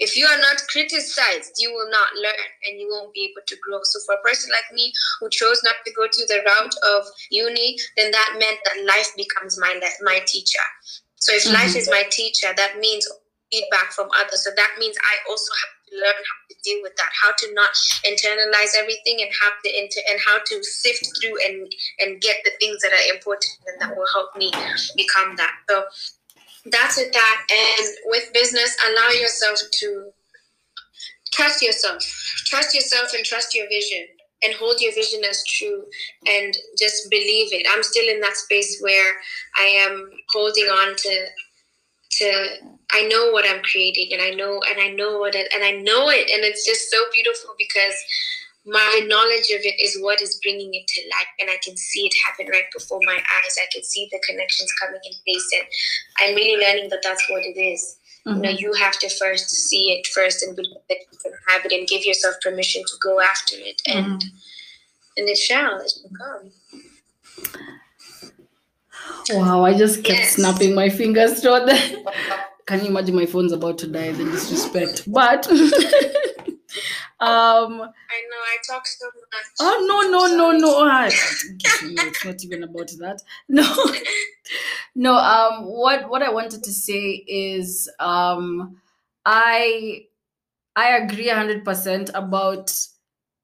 if 0.00 0.16
you 0.16 0.26
are 0.26 0.38
not 0.38 0.62
criticized, 0.68 1.52
you 1.58 1.72
will 1.72 1.90
not 1.90 2.14
learn 2.14 2.48
and 2.68 2.80
you 2.80 2.88
won't 2.90 3.14
be 3.14 3.30
able 3.30 3.44
to 3.46 3.56
grow. 3.62 3.80
So 3.84 4.00
for 4.06 4.14
a 4.14 4.22
person 4.28 4.50
like 4.50 4.72
me 4.74 4.92
who 5.20 5.28
chose 5.30 5.60
not 5.64 5.76
to 5.84 5.92
go 5.92 6.06
to 6.06 6.26
the 6.28 6.40
route 6.46 6.74
of 6.96 7.06
uni, 7.30 7.76
then 7.96 8.10
that 8.10 8.36
meant 8.38 8.58
that 8.64 8.84
life 8.86 9.10
becomes 9.16 9.58
my 9.58 9.80
my 10.02 10.20
teacher. 10.26 10.66
So 11.16 11.34
if 11.34 11.46
life 11.46 11.72
Mhm. 11.72 11.76
is 11.76 11.88
my 11.90 12.04
teacher, 12.10 12.52
that 12.56 12.78
means 12.78 13.06
feedback 13.52 13.92
from 13.92 14.08
others. 14.16 14.44
So 14.44 14.50
that 14.56 14.76
means 14.78 14.96
I 14.98 15.30
also 15.30 15.52
have 15.54 15.70
learn 15.92 16.14
how 16.14 16.38
to 16.48 16.56
deal 16.64 16.80
with 16.82 16.94
that, 16.96 17.10
how 17.12 17.32
to 17.38 17.54
not 17.54 17.70
internalize 18.06 18.74
everything, 18.78 19.20
and 19.20 19.30
how 19.40 19.50
to 19.64 19.68
inter- 19.78 20.06
and 20.10 20.20
how 20.24 20.38
to 20.46 20.62
sift 20.62 21.08
through 21.20 21.36
and 21.44 21.72
and 22.00 22.20
get 22.20 22.36
the 22.44 22.52
things 22.60 22.80
that 22.82 22.92
are 22.92 23.14
important 23.14 23.52
and 23.66 23.80
that 23.80 23.96
will 23.96 24.06
help 24.12 24.34
me 24.36 24.50
become 24.96 25.36
that. 25.36 25.54
So 25.68 25.84
that's 26.66 26.96
with 26.96 27.12
that. 27.12 27.46
And 27.50 27.88
with 28.06 28.32
business, 28.32 28.76
allow 28.90 29.10
yourself 29.10 29.58
to 29.80 30.10
trust 31.32 31.62
yourself, 31.62 32.02
trust 32.46 32.74
yourself, 32.74 33.12
and 33.14 33.24
trust 33.24 33.54
your 33.54 33.68
vision. 33.68 34.06
And 34.42 34.54
hold 34.54 34.80
your 34.80 34.94
vision 34.94 35.20
as 35.28 35.44
true 35.44 35.84
and 36.26 36.56
just 36.78 37.10
believe 37.10 37.52
it. 37.52 37.66
I'm 37.70 37.82
still 37.82 38.08
in 38.08 38.20
that 38.20 38.38
space 38.38 38.80
where 38.80 39.12
I 39.58 39.64
am 39.64 40.10
holding 40.30 40.64
on 40.64 40.96
to 40.96 41.26
to 42.10 42.48
I 42.92 43.06
know 43.08 43.30
what 43.32 43.44
I'm 43.48 43.62
creating 43.62 44.10
and 44.12 44.22
I 44.22 44.30
know 44.30 44.60
and 44.68 44.80
I 44.80 44.88
know 44.90 45.18
what 45.18 45.34
it 45.34 45.48
and 45.54 45.64
I 45.64 45.72
know 45.72 46.10
it. 46.10 46.30
And 46.30 46.44
it's 46.44 46.64
just 46.66 46.90
so 46.90 46.98
beautiful 47.12 47.54
because 47.58 47.94
my 48.66 49.02
knowledge 49.08 49.50
of 49.50 49.62
it 49.64 49.80
is 49.82 49.98
what 50.02 50.20
is 50.20 50.38
bringing 50.42 50.74
it 50.74 50.86
to 50.88 51.02
life. 51.02 51.28
And 51.40 51.50
I 51.50 51.58
can 51.64 51.76
see 51.76 52.06
it 52.06 52.14
happen 52.26 52.46
right 52.52 52.66
before 52.76 53.00
my 53.04 53.14
eyes. 53.16 53.56
I 53.58 53.66
can 53.72 53.84
see 53.84 54.08
the 54.12 54.20
connections 54.28 54.72
coming 54.80 55.00
in 55.04 55.12
place. 55.26 55.48
And 55.54 55.64
I'm 56.20 56.34
really 56.36 56.62
learning 56.64 56.90
that 56.90 57.00
that's 57.02 57.28
what 57.30 57.42
it 57.44 57.58
is. 57.58 57.96
You 58.26 58.34
know 58.36 58.50
Mhm. 58.50 58.60
you 58.60 58.72
have 58.74 58.98
to 59.00 59.10
first 59.10 59.50
see 59.50 59.92
it 59.92 60.06
first 60.08 60.42
and 60.44 60.56
believe 60.56 60.82
that 60.88 60.98
you 61.12 61.18
can 61.18 61.32
have 61.48 61.64
it 61.66 61.72
and 61.72 61.88
give 61.88 62.04
yourself 62.06 62.36
permission 62.42 62.82
to 62.84 62.96
go 63.02 63.20
after 63.20 63.56
it. 63.58 63.82
And 63.86 64.24
and 65.16 65.28
it 65.28 65.38
shall 65.38 65.80
it 65.80 65.92
will 66.02 66.16
come 66.18 66.52
Wow, 69.30 69.64
I 69.64 69.76
just 69.76 70.02
kept 70.04 70.18
Yes. 70.20 70.34
snapping 70.36 70.74
my 70.74 70.88
fingers 70.88 71.40
throughout 71.40 71.66
the. 71.66 71.76
Can 72.66 72.80
you 72.80 72.86
imagine 72.90 73.16
my 73.16 73.26
phone's 73.26 73.52
about 73.52 73.78
to 73.78 73.86
die? 73.88 74.12
The 74.12 74.24
disrespect. 74.24 75.10
But 75.10 75.46
um 75.50 75.58
I 77.20 78.18
know 78.30 78.40
I 78.52 78.56
talk 78.66 78.86
so 78.86 79.06
much 79.06 79.46
oh 79.60 79.86
no 79.88 80.10
no 80.10 80.36
no 80.36 80.52
no 80.56 80.76
ah, 80.78 81.02
no 81.04 82.02
it's 82.06 82.24
not 82.24 82.42
even 82.44 82.62
about 82.64 82.88
that. 82.98 83.20
No. 83.48 83.64
No, 84.96 85.14
um 85.14 85.64
what 85.66 86.08
what 86.10 86.22
I 86.22 86.30
wanted 86.32 86.64
to 86.64 86.72
say 86.72 87.24
is 87.28 87.88
um 88.00 88.76
I 89.24 90.06
I 90.74 90.96
agree 90.96 91.28
100% 91.28 92.10
about 92.14 92.72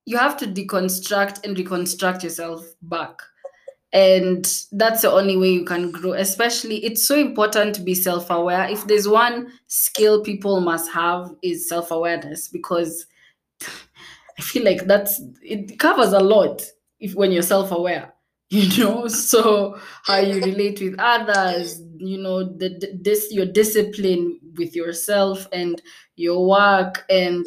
you 0.04 0.16
have 0.16 0.36
to 0.38 0.46
deconstruct 0.46 1.44
and 1.44 1.57
reconstruct 1.57 2.24
yourself 2.24 2.64
back. 2.82 3.20
And 3.93 4.45
that's 4.72 5.03
the 5.03 5.11
only 5.11 5.37
way 5.37 5.51
you 5.53 5.64
can 5.64 5.91
grow. 5.91 6.12
Especially, 6.12 6.84
it's 6.84 7.07
so 7.07 7.16
important 7.18 7.74
to 7.76 7.80
be 7.82 7.95
self 7.95 8.28
aware. 8.30 8.68
If 8.68 8.87
there's 8.87 9.09
one 9.09 9.53
skill 9.68 10.22
people 10.22 10.61
must 10.61 10.91
have, 10.93 11.30
is 11.43 11.68
self 11.68 11.91
awareness 11.91 12.49
because 12.49 13.07
I 14.39 14.43
feel 14.43 14.64
like 14.64 14.87
that's 14.87 15.20
it 15.43 15.78
covers 15.78 16.12
a 16.12 16.20
lot 16.20 16.62
if 17.01 17.14
when 17.14 17.32
you're 17.32 17.43
self 17.43 17.70
aware, 17.70 18.12
you 18.51 18.84
know. 18.84 19.09
So 19.09 19.78
how 20.05 20.18
you 20.18 20.41
relate 20.43 20.80
with 20.80 20.97
others, 20.99 21.80
you 21.99 22.18
know, 22.18 22.45
the 22.45 22.99
this 23.01 23.32
your 23.32 23.47
discipline 23.47 24.41
with 24.57 24.74
yourself 24.76 25.47
and 25.53 25.80
your 26.16 26.47
work 26.49 27.05
and 27.11 27.47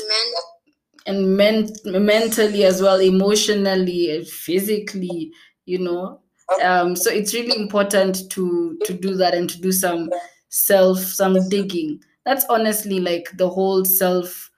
and 1.05 1.37
men- 1.37 1.71
mentally 1.85 2.63
as 2.65 2.81
well 2.81 2.99
emotionally 2.99 4.23
physically 4.25 5.31
you 5.65 5.79
know 5.79 6.21
um 6.63 6.95
so 6.95 7.11
it's 7.11 7.33
really 7.33 7.55
important 7.59 8.29
to 8.31 8.77
to 8.85 8.93
do 8.93 9.15
that 9.15 9.33
and 9.33 9.49
to 9.49 9.61
do 9.61 9.71
some 9.71 10.09
self 10.49 10.99
some 10.99 11.47
digging. 11.49 12.03
That's 12.25 12.45
honestly 12.49 12.99
like 12.99 13.29
the 13.37 13.49
whole 13.49 13.85
self 13.85 14.51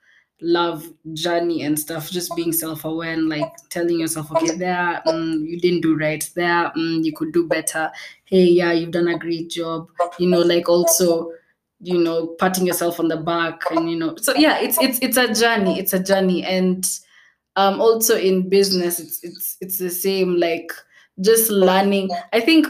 love 0.44 0.92
journey 1.12 1.62
and 1.62 1.78
stuff 1.78 2.10
just 2.10 2.34
being 2.34 2.52
self-aware 2.52 3.12
and 3.12 3.28
like 3.28 3.48
telling 3.70 4.00
yourself 4.00 4.28
okay 4.32 4.56
there 4.56 5.00
mm, 5.06 5.46
you 5.46 5.60
didn't 5.60 5.82
do 5.82 5.96
right. 5.96 6.28
There 6.34 6.72
mm, 6.76 7.04
you 7.04 7.12
could 7.12 7.32
do 7.32 7.46
better. 7.46 7.90
Hey 8.24 8.44
yeah 8.44 8.72
you've 8.72 8.90
done 8.90 9.08
a 9.08 9.18
great 9.18 9.50
job. 9.50 9.88
You 10.18 10.28
know 10.28 10.40
like 10.40 10.68
also 10.68 11.32
you 11.80 11.98
know 11.98 12.28
patting 12.38 12.66
yourself 12.66 12.98
on 13.00 13.08
the 13.08 13.16
back 13.16 13.62
and 13.70 13.90
you 13.90 13.98
know 13.98 14.16
so 14.16 14.34
yeah 14.34 14.58
it's 14.58 14.78
it's 14.80 14.98
it's 15.00 15.16
a 15.16 15.32
journey 15.32 15.78
it's 15.78 15.92
a 15.92 16.02
journey. 16.02 16.42
And 16.44 16.84
um 17.56 17.80
also 17.80 18.16
in 18.16 18.48
business 18.48 18.98
it's 18.98 19.22
it's 19.22 19.56
it's 19.60 19.78
the 19.78 19.90
same 19.90 20.36
like 20.36 20.72
just 21.20 21.50
learning. 21.50 22.08
i 22.32 22.40
think 22.40 22.66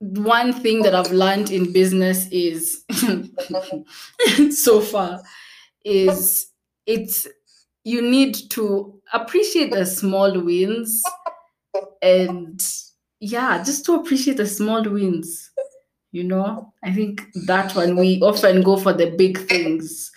one 0.00 0.52
thing 0.52 0.82
that 0.82 0.94
i've 0.94 1.12
learned 1.12 1.50
in 1.50 1.72
business 1.72 2.26
is 2.30 2.84
so 4.50 4.80
far 4.80 5.22
is 5.84 6.50
it's 6.86 7.26
you 7.84 8.02
need 8.02 8.34
to 8.50 9.00
appreciate 9.12 9.72
the 9.72 9.86
small 9.86 10.40
wins 10.40 11.02
and 12.02 12.60
yeah 13.20 13.62
just 13.62 13.84
to 13.84 13.94
appreciate 13.94 14.36
the 14.36 14.46
small 14.46 14.82
wins 14.82 15.52
you 16.12 16.24
know? 16.24 16.72
I 16.84 16.92
think 16.92 17.26
that 17.46 17.74
one 17.74 17.96
we 17.96 18.20
often 18.20 18.62
go 18.62 18.76
for 18.76 18.92
the 18.92 19.10
big 19.10 19.38
things 19.48 20.12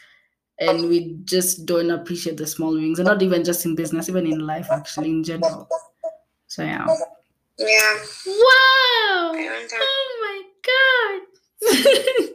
and 0.59 0.87
we 0.89 1.17
just 1.23 1.65
don't 1.65 1.89
appreciate 1.89 2.37
the 2.37 2.47
small 2.47 2.73
wins 2.73 2.99
and 2.99 3.07
not 3.07 3.21
even 3.21 3.43
just 3.43 3.65
in 3.65 3.75
business 3.75 4.09
even 4.09 4.27
in 4.27 4.39
life 4.39 4.67
actually 4.71 5.09
in 5.09 5.23
general. 5.23 5.67
So 6.47 6.63
yeah 6.63 6.85
yeah 7.57 7.97
wow 8.27 9.31
I 9.33 9.49
want 9.51 9.69
that. 9.69 9.81
oh 9.81 10.17
my 10.21 10.41
god 10.67 11.21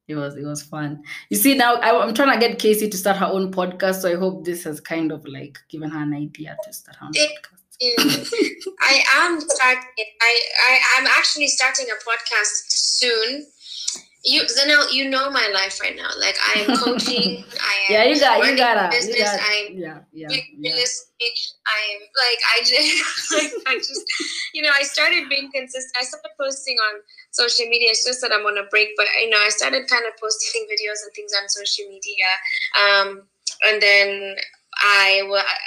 it 0.09 0.15
was 0.15 0.35
it 0.35 0.43
was 0.43 0.63
fun. 0.63 1.03
You 1.29 1.37
see 1.37 1.55
now 1.55 1.75
I, 1.75 2.03
am 2.03 2.13
trying 2.15 2.37
to 2.37 2.47
get 2.47 2.57
Cassie 2.57 2.89
to 2.89 2.97
start 2.97 3.17
her 3.17 3.27
own 3.27 3.51
podcast, 3.51 4.01
so 4.01 4.11
I 4.11 4.15
hope 4.15 4.43
this 4.43 4.63
has 4.63 4.81
kind 4.81 5.11
of 5.11 5.23
like 5.27 5.59
given 5.69 5.91
her 5.91 6.01
an 6.01 6.15
idea 6.15 6.57
to 6.63 6.73
start 6.73 6.97
her 6.97 7.05
own 7.05 7.13
podcast. 7.13 7.59
I 8.81 9.03
am 9.13 9.39
starting. 9.39 10.05
I, 10.21 10.39
I 10.67 10.79
I'm 10.97 11.07
actually 11.07 11.47
starting 11.47 11.85
a 11.85 12.09
podcast 12.09 12.69
soon 12.69 13.45
you 14.23 14.43
Zanelle, 14.43 14.91
you 14.91 15.09
know 15.09 15.29
my 15.31 15.49
life 15.53 15.79
right 15.81 15.95
now. 15.95 16.09
Like 16.19 16.35
I 16.55 16.59
am 16.61 16.77
coaching. 16.83 17.43
I 17.61 17.75
am 17.87 17.89
yeah, 17.89 18.03
you 18.03 18.19
got 18.19 18.45
you 18.45 18.57
got 18.57 18.91
business. 18.91 19.17
You 19.17 19.23
got, 19.23 19.39
I'm 19.39 19.77
yeah, 19.77 19.99
yeah, 20.11 20.27
yeah. 20.57 20.73
I'm 21.67 22.01
like 22.17 22.39
I 22.55 22.59
just 22.59 23.31
like 23.33 23.51
I 23.67 23.77
just 23.77 24.03
you 24.53 24.61
know 24.61 24.71
I 24.77 24.83
started 24.83 25.29
being 25.29 25.49
consistent. 25.53 25.95
I 25.97 26.03
started 26.03 26.31
posting 26.39 26.75
on 26.75 27.01
social 27.31 27.65
media. 27.67 27.89
It's 27.91 28.05
just 28.05 28.21
that 28.21 28.31
I'm 28.33 28.45
on 28.45 28.57
a 28.57 28.67
break, 28.69 28.89
but 28.97 29.07
you 29.21 29.29
know 29.29 29.37
I 29.37 29.49
started 29.49 29.87
kind 29.87 30.05
of 30.05 30.19
posting 30.19 30.67
videos 30.71 30.99
and 31.03 31.13
things 31.15 31.31
on 31.41 31.47
social 31.47 31.85
media. 31.87 32.27
Um, 32.75 33.23
and 33.67 33.81
then 33.81 34.35
I, 34.81 35.21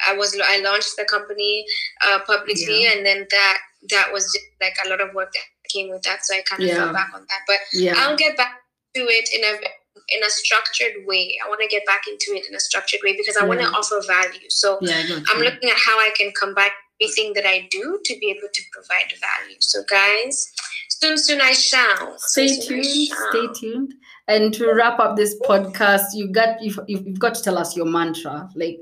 I 0.08 0.16
was 0.16 0.38
I 0.42 0.60
launched 0.60 0.96
the 0.96 1.04
company 1.04 1.64
uh, 2.06 2.20
publicly, 2.26 2.84
yeah. 2.84 2.92
and 2.96 3.04
then 3.04 3.26
that 3.30 3.58
that 3.90 4.12
was 4.12 4.24
just 4.24 4.44
like 4.60 4.76
a 4.84 4.88
lot 4.88 5.00
of 5.00 5.14
work 5.14 5.32
that 5.32 5.61
came 5.72 5.90
with 5.90 6.02
that. 6.02 6.24
So 6.24 6.34
I 6.34 6.42
kind 6.48 6.62
of 6.62 6.68
yeah. 6.68 6.74
fell 6.76 6.92
back 6.92 7.10
on 7.14 7.22
that. 7.28 7.40
But 7.46 7.58
yeah. 7.72 7.94
I'll 7.96 8.16
get 8.16 8.36
back 8.36 8.52
to 8.94 9.00
it 9.02 9.28
in 9.34 9.42
a 9.44 9.68
in 10.08 10.22
a 10.24 10.30
structured 10.30 11.06
way. 11.06 11.36
I 11.44 11.48
want 11.48 11.60
to 11.60 11.68
get 11.68 11.86
back 11.86 12.02
into 12.08 12.38
it 12.38 12.46
in 12.48 12.54
a 12.54 12.60
structured 12.60 13.00
way 13.04 13.16
because 13.16 13.36
I 13.36 13.42
yeah. 13.42 13.48
want 13.48 13.60
to 13.60 13.66
offer 13.66 14.00
value. 14.06 14.48
So 14.48 14.78
yeah, 14.80 15.02
I'm 15.30 15.40
looking 15.40 15.70
at 15.70 15.76
how 15.76 15.98
I 15.98 16.10
can 16.16 16.32
combine 16.38 16.70
everything 17.00 17.32
that 17.34 17.46
I 17.46 17.68
do 17.70 17.98
to 18.04 18.18
be 18.18 18.30
able 18.30 18.48
to 18.52 18.62
provide 18.72 19.12
value. 19.20 19.56
So 19.60 19.82
guys, 19.88 20.52
soon 20.88 21.18
soon 21.18 21.40
I 21.40 21.52
shall. 21.52 22.18
Stay 22.18 22.48
soon, 22.48 22.82
tuned. 22.82 23.08
Shall. 23.08 23.30
Stay 23.30 23.60
tuned. 23.60 23.94
And 24.28 24.54
to 24.54 24.72
wrap 24.72 25.00
up 25.00 25.16
this 25.16 25.38
podcast, 25.40 26.14
you 26.14 26.28
got 26.28 26.62
you've, 26.62 26.78
you've 26.86 27.18
got 27.18 27.34
to 27.34 27.42
tell 27.42 27.58
us 27.58 27.76
your 27.76 27.86
mantra, 27.86 28.48
like 28.54 28.80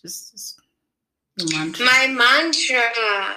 just, 0.00 0.32
just 0.32 0.60
your 1.38 1.58
mantra. 1.58 1.84
My 1.84 2.06
mantra 2.08 3.36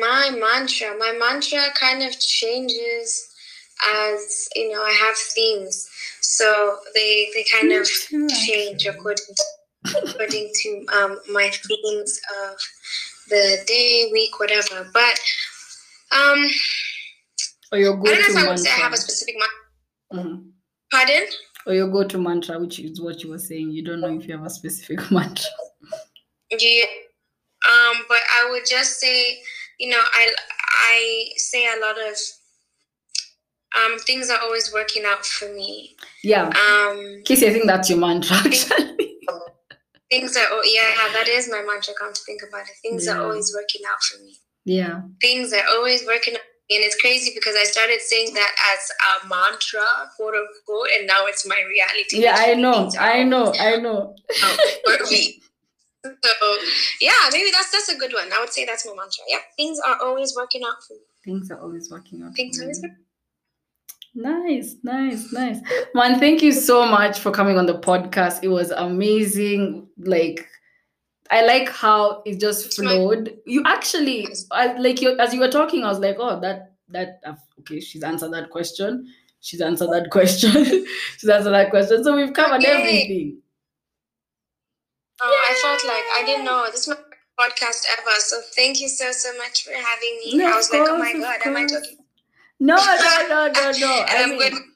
my 0.00 0.30
mantra 0.30 0.96
my 0.98 1.12
mantra 1.18 1.64
kind 1.78 2.02
of 2.02 2.18
changes 2.18 3.28
as 3.88 4.48
you 4.54 4.70
know 4.70 4.82
i 4.82 4.92
have 4.92 5.16
themes 5.16 5.88
so 6.20 6.78
they 6.94 7.28
they 7.34 7.44
kind 7.52 7.72
of 7.72 7.86
change 8.46 8.86
according 8.86 9.34
to, 9.34 9.98
according 10.04 10.50
to 10.54 10.86
um, 10.94 11.18
my 11.32 11.50
themes 11.50 12.20
of 12.44 12.56
the 13.28 13.58
day 13.66 14.08
week 14.12 14.38
whatever 14.38 14.88
but 14.92 15.18
um 16.12 16.46
or 17.72 17.78
your 17.78 17.96
go-to 17.96 18.12
I 18.12 18.16
don't 18.16 18.34
know 18.34 18.40
if 18.40 18.46
I 18.46 18.50
would 18.50 18.58
say 18.58 18.70
I 18.70 18.74
have 18.74 18.92
a 18.92 18.96
specific 18.98 19.34
mantra. 19.38 20.28
Mm-hmm. 20.28 20.48
Pardon? 20.90 21.26
Or 21.66 21.74
your 21.74 21.88
go-to 21.88 22.18
mantra, 22.18 22.58
which 22.60 22.78
is 22.78 23.00
what 23.00 23.22
you 23.24 23.30
were 23.30 23.38
saying. 23.38 23.70
You 23.70 23.82
don't 23.82 24.00
know 24.00 24.14
if 24.14 24.28
you 24.28 24.36
have 24.36 24.44
a 24.44 24.50
specific 24.50 24.98
mantra. 25.10 25.50
Yeah. 26.50 26.84
Um, 27.64 28.02
but 28.08 28.18
I 28.42 28.50
would 28.50 28.64
just 28.68 29.00
say 29.00 29.38
you 29.78 29.90
know, 29.90 30.00
I 30.00 30.34
I 30.68 31.28
say 31.36 31.66
a 31.66 31.80
lot 31.80 31.96
of 31.98 32.16
um, 33.74 33.98
things 34.00 34.30
are 34.30 34.40
always 34.40 34.72
working 34.72 35.04
out 35.06 35.24
for 35.24 35.52
me. 35.52 35.96
Yeah. 36.22 36.46
Um, 36.46 37.22
Cassie, 37.24 37.48
I 37.48 37.52
think 37.52 37.66
that's 37.66 37.88
your 37.88 37.98
mantra. 37.98 38.36
Actually. 38.36 39.18
Things 40.10 40.36
are 40.36 40.44
oh, 40.50 40.62
yeah, 40.64 41.12
that 41.14 41.26
is 41.26 41.48
my 41.50 41.62
mantra. 41.62 41.94
Come 41.98 42.12
to 42.12 42.20
think 42.26 42.42
about 42.46 42.62
it, 42.62 42.74
things 42.82 43.06
yeah. 43.06 43.16
are 43.16 43.22
always 43.22 43.50
working 43.56 43.80
out 43.90 44.02
for 44.02 44.22
me. 44.22 44.36
Yeah. 44.64 45.00
Things 45.20 45.52
are 45.52 45.64
always 45.70 46.06
working 46.06 46.34
out. 46.34 46.40
And 46.70 46.80
it's 46.82 46.98
crazy 47.00 47.32
because 47.34 47.54
I 47.58 47.64
started 47.64 48.00
saying 48.00 48.34
that 48.34 48.54
as 48.74 49.24
a 49.24 49.28
mantra, 49.28 49.84
quote 50.16 50.34
unquote, 50.34 50.88
and 50.96 51.06
now 51.06 51.26
it's 51.26 51.46
my 51.46 51.62
reality. 51.68 52.22
Yeah, 52.22 52.36
I 52.38 52.54
know, 52.54 52.90
I 52.98 53.24
know, 53.24 53.52
I 53.58 53.76
know. 53.76 54.14
For 54.84 55.04
me. 55.10 55.42
So 56.04 56.56
yeah, 57.00 57.12
maybe 57.32 57.50
that's 57.52 57.70
that's 57.70 57.88
a 57.88 57.96
good 57.96 58.12
one. 58.12 58.32
I 58.32 58.40
would 58.40 58.52
say 58.52 58.64
that's 58.64 58.84
my 58.86 58.92
mantra. 58.92 59.24
Yeah, 59.28 59.38
things 59.56 59.78
are 59.86 59.98
always 60.02 60.34
working 60.36 60.62
out 60.66 60.82
for 60.86 60.94
me. 60.94 61.00
Things 61.24 61.50
are 61.50 61.60
always 61.60 61.90
working 61.90 62.22
out. 62.22 62.34
Things 62.34 62.58
are 62.58 62.64
always. 62.64 62.82
Nice, 64.14 64.76
nice, 64.82 65.32
nice. 65.32 65.60
Man, 65.94 66.18
thank 66.18 66.42
you 66.42 66.52
so 66.52 66.84
much 66.84 67.18
for 67.20 67.30
coming 67.30 67.56
on 67.56 67.66
the 67.66 67.78
podcast. 67.78 68.40
It 68.42 68.48
was 68.48 68.70
amazing. 68.70 69.88
Like, 69.96 70.46
I 71.30 71.46
like 71.46 71.70
how 71.70 72.22
it 72.26 72.38
just 72.38 72.74
flowed. 72.74 73.38
You 73.46 73.62
actually, 73.64 74.28
I, 74.50 74.74
like, 74.74 75.00
you 75.00 75.16
as 75.18 75.32
you 75.32 75.40
were 75.40 75.48
talking, 75.50 75.84
I 75.84 75.88
was 75.88 75.98
like, 75.98 76.16
oh, 76.18 76.40
that 76.40 76.74
that 76.88 77.20
uh, 77.24 77.34
okay, 77.60 77.80
she's 77.80 78.02
answered 78.02 78.32
that 78.32 78.50
question. 78.50 79.06
She's 79.40 79.60
answered 79.60 79.90
that 79.90 80.10
question. 80.10 80.52
she's 81.16 81.30
answered 81.30 81.52
that 81.52 81.70
question. 81.70 82.04
So 82.04 82.16
we've 82.16 82.34
covered 82.34 82.60
okay. 82.60 82.70
everything. 82.70 83.41
Oh, 85.22 85.46
I 85.50 85.54
felt 85.62 85.84
like 85.86 86.04
I 86.18 86.22
didn't 86.26 86.44
know 86.44 86.66
this 86.70 86.82
is 86.82 86.88
my 86.88 86.96
podcast 87.38 87.84
ever. 87.98 88.10
So 88.18 88.40
thank 88.56 88.80
you 88.80 88.88
so 88.88 89.12
so 89.12 89.36
much 89.38 89.64
for 89.64 89.72
having 89.72 90.18
me. 90.24 90.36
No, 90.36 90.52
I 90.52 90.56
was 90.56 90.70
like, 90.72 90.82
oh 90.84 90.98
my 90.98 91.12
god, 91.12 91.40
am 91.46 91.56
I 91.56 91.66
talking? 91.66 91.98
No, 92.60 92.76
no, 92.76 93.26
no, 93.28 93.46
no, 93.52 93.70
no. 93.78 94.00
and 94.02 94.10
I 94.10 94.22
am 94.22 94.30
mean, 94.30 94.38
going 94.38 94.71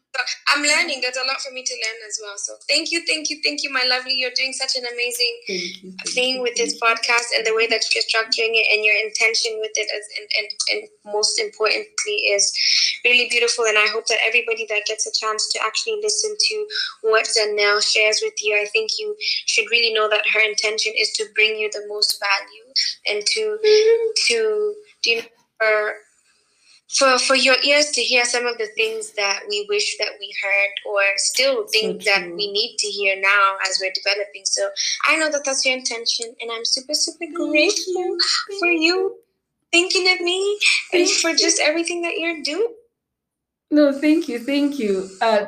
I'm 0.48 0.62
learning. 0.62 1.00
There's 1.00 1.16
a 1.16 1.26
lot 1.26 1.40
for 1.40 1.52
me 1.52 1.62
to 1.62 1.74
learn 1.74 2.00
as 2.08 2.18
well. 2.22 2.36
So 2.36 2.54
thank 2.68 2.90
you, 2.90 3.04
thank 3.06 3.30
you, 3.30 3.40
thank 3.42 3.62
you, 3.62 3.72
my 3.72 3.84
lovely. 3.88 4.14
You're 4.14 4.36
doing 4.36 4.52
such 4.52 4.76
an 4.76 4.84
amazing 4.92 5.34
you, 5.48 5.92
thing 6.14 6.42
with 6.42 6.56
this 6.56 6.78
podcast 6.80 7.34
and 7.36 7.46
the 7.46 7.54
way 7.54 7.66
that 7.66 7.84
you're 7.94 8.04
structuring 8.04 8.54
it 8.56 8.66
and 8.74 8.84
your 8.84 8.96
intention 9.04 9.58
with 9.60 9.72
it, 9.74 9.88
as, 9.90 10.04
and, 10.18 10.28
and 10.38 10.48
and 10.72 11.12
most 11.12 11.38
importantly, 11.40 12.32
is 12.32 12.52
really 13.04 13.28
beautiful. 13.28 13.64
And 13.64 13.78
I 13.78 13.86
hope 13.88 14.06
that 14.06 14.18
everybody 14.26 14.66
that 14.68 14.86
gets 14.86 15.06
a 15.06 15.12
chance 15.12 15.52
to 15.52 15.58
actually 15.62 16.00
listen 16.02 16.34
to 16.38 16.66
what 17.02 17.26
Zanelle 17.26 17.82
shares 17.82 18.20
with 18.22 18.34
you, 18.42 18.56
I 18.60 18.66
think 18.66 18.90
you 18.98 19.16
should 19.46 19.66
really 19.70 19.92
know 19.92 20.08
that 20.08 20.26
her 20.32 20.40
intention 20.40 20.92
is 20.96 21.12
to 21.12 21.26
bring 21.34 21.56
you 21.58 21.70
the 21.72 21.84
most 21.88 22.20
value 22.20 22.66
and 23.06 23.26
to 23.26 23.58
to 24.26 24.74
do 25.02 25.10
you 25.10 25.16
know, 25.16 25.90
for 26.88 27.18
for 27.18 27.34
your 27.34 27.56
ears 27.64 27.90
to 27.90 28.00
hear 28.00 28.24
some 28.24 28.46
of 28.46 28.58
the 28.58 28.68
things 28.76 29.12
that 29.12 29.40
we 29.48 29.66
wish 29.68 29.96
that 29.98 30.10
we 30.20 30.32
heard 30.42 30.92
or 30.92 31.02
still 31.16 31.66
think 31.68 32.02
so 32.02 32.10
that 32.10 32.26
we 32.26 32.52
need 32.52 32.76
to 32.78 32.86
hear 32.86 33.20
now 33.20 33.56
as 33.68 33.78
we're 33.80 33.92
developing. 33.92 34.42
So 34.44 34.68
i 35.08 35.16
know 35.16 35.30
that 35.30 35.42
that's 35.44 35.64
your 35.64 35.76
intention 35.76 36.34
and 36.40 36.50
i'm 36.52 36.64
super 36.64 36.94
super 36.94 37.26
grateful 37.34 38.16
for 38.58 38.68
you 38.68 39.16
thinking 39.72 40.12
of 40.12 40.20
me 40.20 40.58
and 40.92 41.08
for 41.08 41.34
just 41.34 41.60
everything 41.60 42.02
that 42.02 42.18
you're 42.18 42.42
doing 42.42 42.72
no 43.70 43.92
thank 43.92 44.28
you 44.28 44.38
thank 44.38 44.78
you. 44.78 45.08
Uh, 45.20 45.46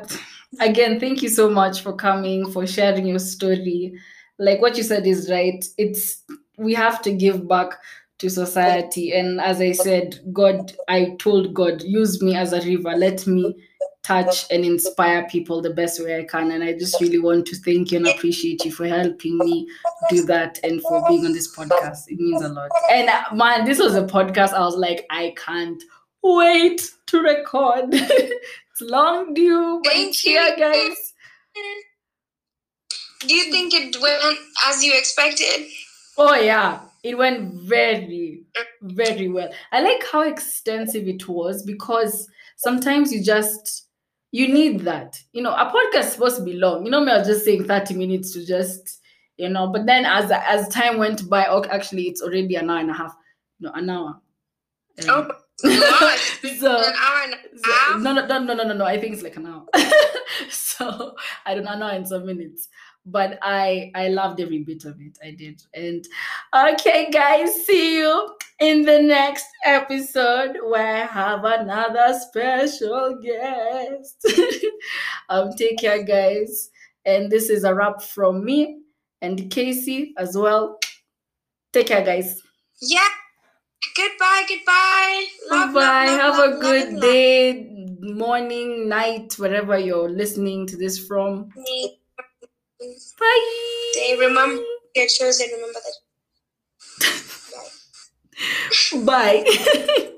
again 0.60 0.98
thank 0.98 1.22
you 1.22 1.28
so 1.28 1.48
much 1.48 1.82
for 1.82 1.92
coming 1.92 2.50
for 2.50 2.66
sharing 2.66 3.06
your 3.06 3.18
story. 3.18 3.94
Like 4.38 4.60
what 4.60 4.76
you 4.76 4.82
said 4.82 5.06
is 5.06 5.30
right. 5.30 5.64
It's 5.76 6.22
we 6.56 6.74
have 6.74 7.02
to 7.02 7.12
give 7.12 7.48
back 7.48 7.70
to 8.18 8.28
society. 8.28 9.12
And 9.12 9.40
as 9.40 9.60
I 9.60 9.72
said, 9.72 10.20
God, 10.32 10.72
I 10.88 11.16
told 11.18 11.54
God, 11.54 11.82
use 11.82 12.22
me 12.22 12.36
as 12.36 12.52
a 12.52 12.60
river. 12.60 12.90
Let 12.90 13.26
me 13.26 13.56
touch 14.02 14.46
and 14.50 14.64
inspire 14.64 15.28
people 15.28 15.60
the 15.60 15.70
best 15.70 16.02
way 16.02 16.18
I 16.18 16.24
can. 16.24 16.50
And 16.50 16.64
I 16.64 16.72
just 16.72 17.00
really 17.00 17.18
want 17.18 17.46
to 17.46 17.56
thank 17.56 17.92
you 17.92 17.98
and 17.98 18.08
appreciate 18.08 18.64
you 18.64 18.72
for 18.72 18.86
helping 18.86 19.38
me 19.38 19.68
do 20.10 20.24
that 20.26 20.58
and 20.64 20.80
for 20.82 21.04
being 21.08 21.26
on 21.26 21.32
this 21.32 21.54
podcast. 21.54 22.08
It 22.08 22.18
means 22.18 22.42
a 22.42 22.48
lot. 22.48 22.70
And 22.90 23.08
uh, 23.08 23.34
man, 23.34 23.64
this 23.64 23.78
was 23.78 23.94
a 23.94 24.02
podcast 24.02 24.52
I 24.52 24.60
was 24.60 24.76
like, 24.76 25.06
I 25.10 25.34
can't 25.36 25.82
wait 26.22 26.90
to 27.06 27.20
record. 27.20 27.86
it's 27.92 28.80
long 28.80 29.34
due, 29.34 29.80
but 29.84 29.92
thank 29.92 30.08
it's 30.08 30.20
here, 30.20 30.56
guys. 30.58 31.14
Do 33.20 33.34
you 33.34 33.50
think 33.50 33.74
it 33.74 34.00
went 34.00 34.38
as 34.68 34.84
you 34.84 34.96
expected? 34.96 35.68
Oh, 36.16 36.34
yeah 36.34 36.80
it 37.02 37.16
went 37.16 37.54
very, 37.54 38.42
very 38.82 39.28
well. 39.28 39.50
I 39.72 39.80
like 39.80 40.04
how 40.10 40.22
extensive 40.22 41.06
it 41.06 41.28
was 41.28 41.62
because 41.62 42.28
sometimes 42.56 43.12
you 43.12 43.22
just 43.22 43.86
you 44.30 44.48
need 44.48 44.80
that. 44.80 45.18
You 45.32 45.42
know, 45.42 45.52
a 45.52 45.72
podcast 45.72 46.00
is 46.06 46.12
supposed 46.12 46.36
to 46.36 46.42
be 46.42 46.54
long. 46.54 46.84
You 46.84 46.90
know, 46.90 47.04
me, 47.04 47.12
I 47.12 47.18
was 47.18 47.26
just 47.26 47.44
saying 47.44 47.64
30 47.64 47.94
minutes 47.94 48.32
to 48.32 48.44
just, 48.44 49.00
you 49.36 49.48
know, 49.48 49.68
but 49.68 49.86
then 49.86 50.04
as 50.04 50.30
as 50.30 50.68
time 50.68 50.98
went 50.98 51.28
by, 51.28 51.46
okay, 51.46 51.70
actually 51.70 52.04
it's 52.04 52.22
already 52.22 52.56
an 52.56 52.70
hour 52.70 52.78
and 52.78 52.90
a 52.90 52.94
half. 52.94 53.14
No, 53.60 53.72
an 53.72 53.90
hour. 53.90 54.20
Um, 55.08 55.30
oh 55.30 55.30
so, 56.60 56.76
an 56.76 56.94
hour 56.94 57.22
and 57.24 57.34
a 57.34 57.36
half? 57.36 57.92
So, 57.92 57.98
no, 57.98 58.12
no, 58.12 58.26
no, 58.26 58.54
no, 58.54 58.64
no, 58.64 58.74
no. 58.74 58.84
I 58.84 58.98
think 59.00 59.14
it's 59.14 59.22
like 59.22 59.36
an 59.36 59.46
hour. 59.46 59.64
so 60.50 61.14
I 61.46 61.54
don't 61.54 61.64
know, 61.64 61.72
an 61.72 61.82
hour 61.82 61.92
and 61.92 62.06
some 62.06 62.26
minutes 62.26 62.68
but 63.06 63.38
I 63.42 63.90
I 63.94 64.08
loved 64.08 64.40
every 64.40 64.62
bit 64.64 64.84
of 64.84 65.00
it. 65.00 65.18
I 65.22 65.30
did. 65.32 65.62
And 65.74 66.06
okay, 66.54 67.10
guys, 67.10 67.66
see 67.66 67.98
you 67.98 68.36
in 68.60 68.82
the 68.82 69.00
next 69.00 69.46
episode 69.64 70.58
where 70.64 71.04
I 71.04 71.06
have 71.06 71.44
another 71.44 72.18
special 72.18 73.18
guest. 73.22 74.26
um, 75.28 75.52
take 75.52 75.78
care, 75.78 76.02
guys. 76.02 76.70
And 77.04 77.30
this 77.30 77.48
is 77.48 77.64
a 77.64 77.74
wrap 77.74 78.02
from 78.02 78.44
me 78.44 78.80
and 79.22 79.50
Cassie 79.50 80.14
as 80.18 80.36
well. 80.36 80.78
Take 81.72 81.86
care, 81.86 82.04
guys. 82.04 82.42
Yeah. 82.80 83.08
Goodbye. 83.96 84.44
Goodbye. 84.48 85.26
Love, 85.50 85.74
Bye. 85.74 86.06
Love, 86.06 86.20
have 86.20 86.38
love, 86.38 86.54
a 86.54 86.60
good 86.60 87.00
day 87.00 87.74
morning, 88.00 88.88
night, 88.88 89.34
wherever 89.38 89.78
you're 89.78 90.08
listening 90.08 90.66
to 90.66 90.76
this 90.76 90.98
from. 90.98 91.50
Bye. 92.80 93.92
They 93.94 94.16
remember 94.18 94.62
your 94.94 95.08
shows 95.08 95.40
and 95.40 95.50
remember 95.52 95.80
that. 97.00 99.04
Bye. 99.04 99.44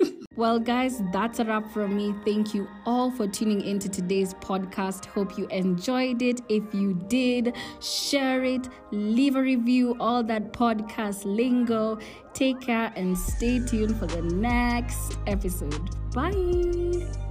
Well, 0.41 0.59
guys, 0.59 1.03
that's 1.13 1.39
a 1.39 1.45
wrap 1.45 1.71
from 1.71 1.95
me. 1.95 2.15
Thank 2.25 2.55
you 2.55 2.67
all 2.87 3.11
for 3.11 3.29
tuning 3.29 3.61
into 3.61 3.91
today's 3.91 4.33
podcast. 4.33 5.05
Hope 5.05 5.37
you 5.37 5.47
enjoyed 5.49 6.23
it. 6.23 6.41
If 6.49 6.63
you 6.73 6.95
did, 7.09 7.55
share 7.83 8.43
it, 8.45 8.67
leave 8.91 9.37
a 9.37 9.43
review, 9.43 9.99
all 10.01 10.23
that 10.23 10.55
podcast 10.55 11.27
lingo. 11.27 11.99
Take 12.33 12.59
care 12.63 12.91
and 12.97 13.19
stay 13.19 13.59
tuned 13.59 13.99
for 13.99 14.07
the 14.07 14.23
next 14.23 15.19
episode. 15.27 15.91
Bye. 16.15 17.30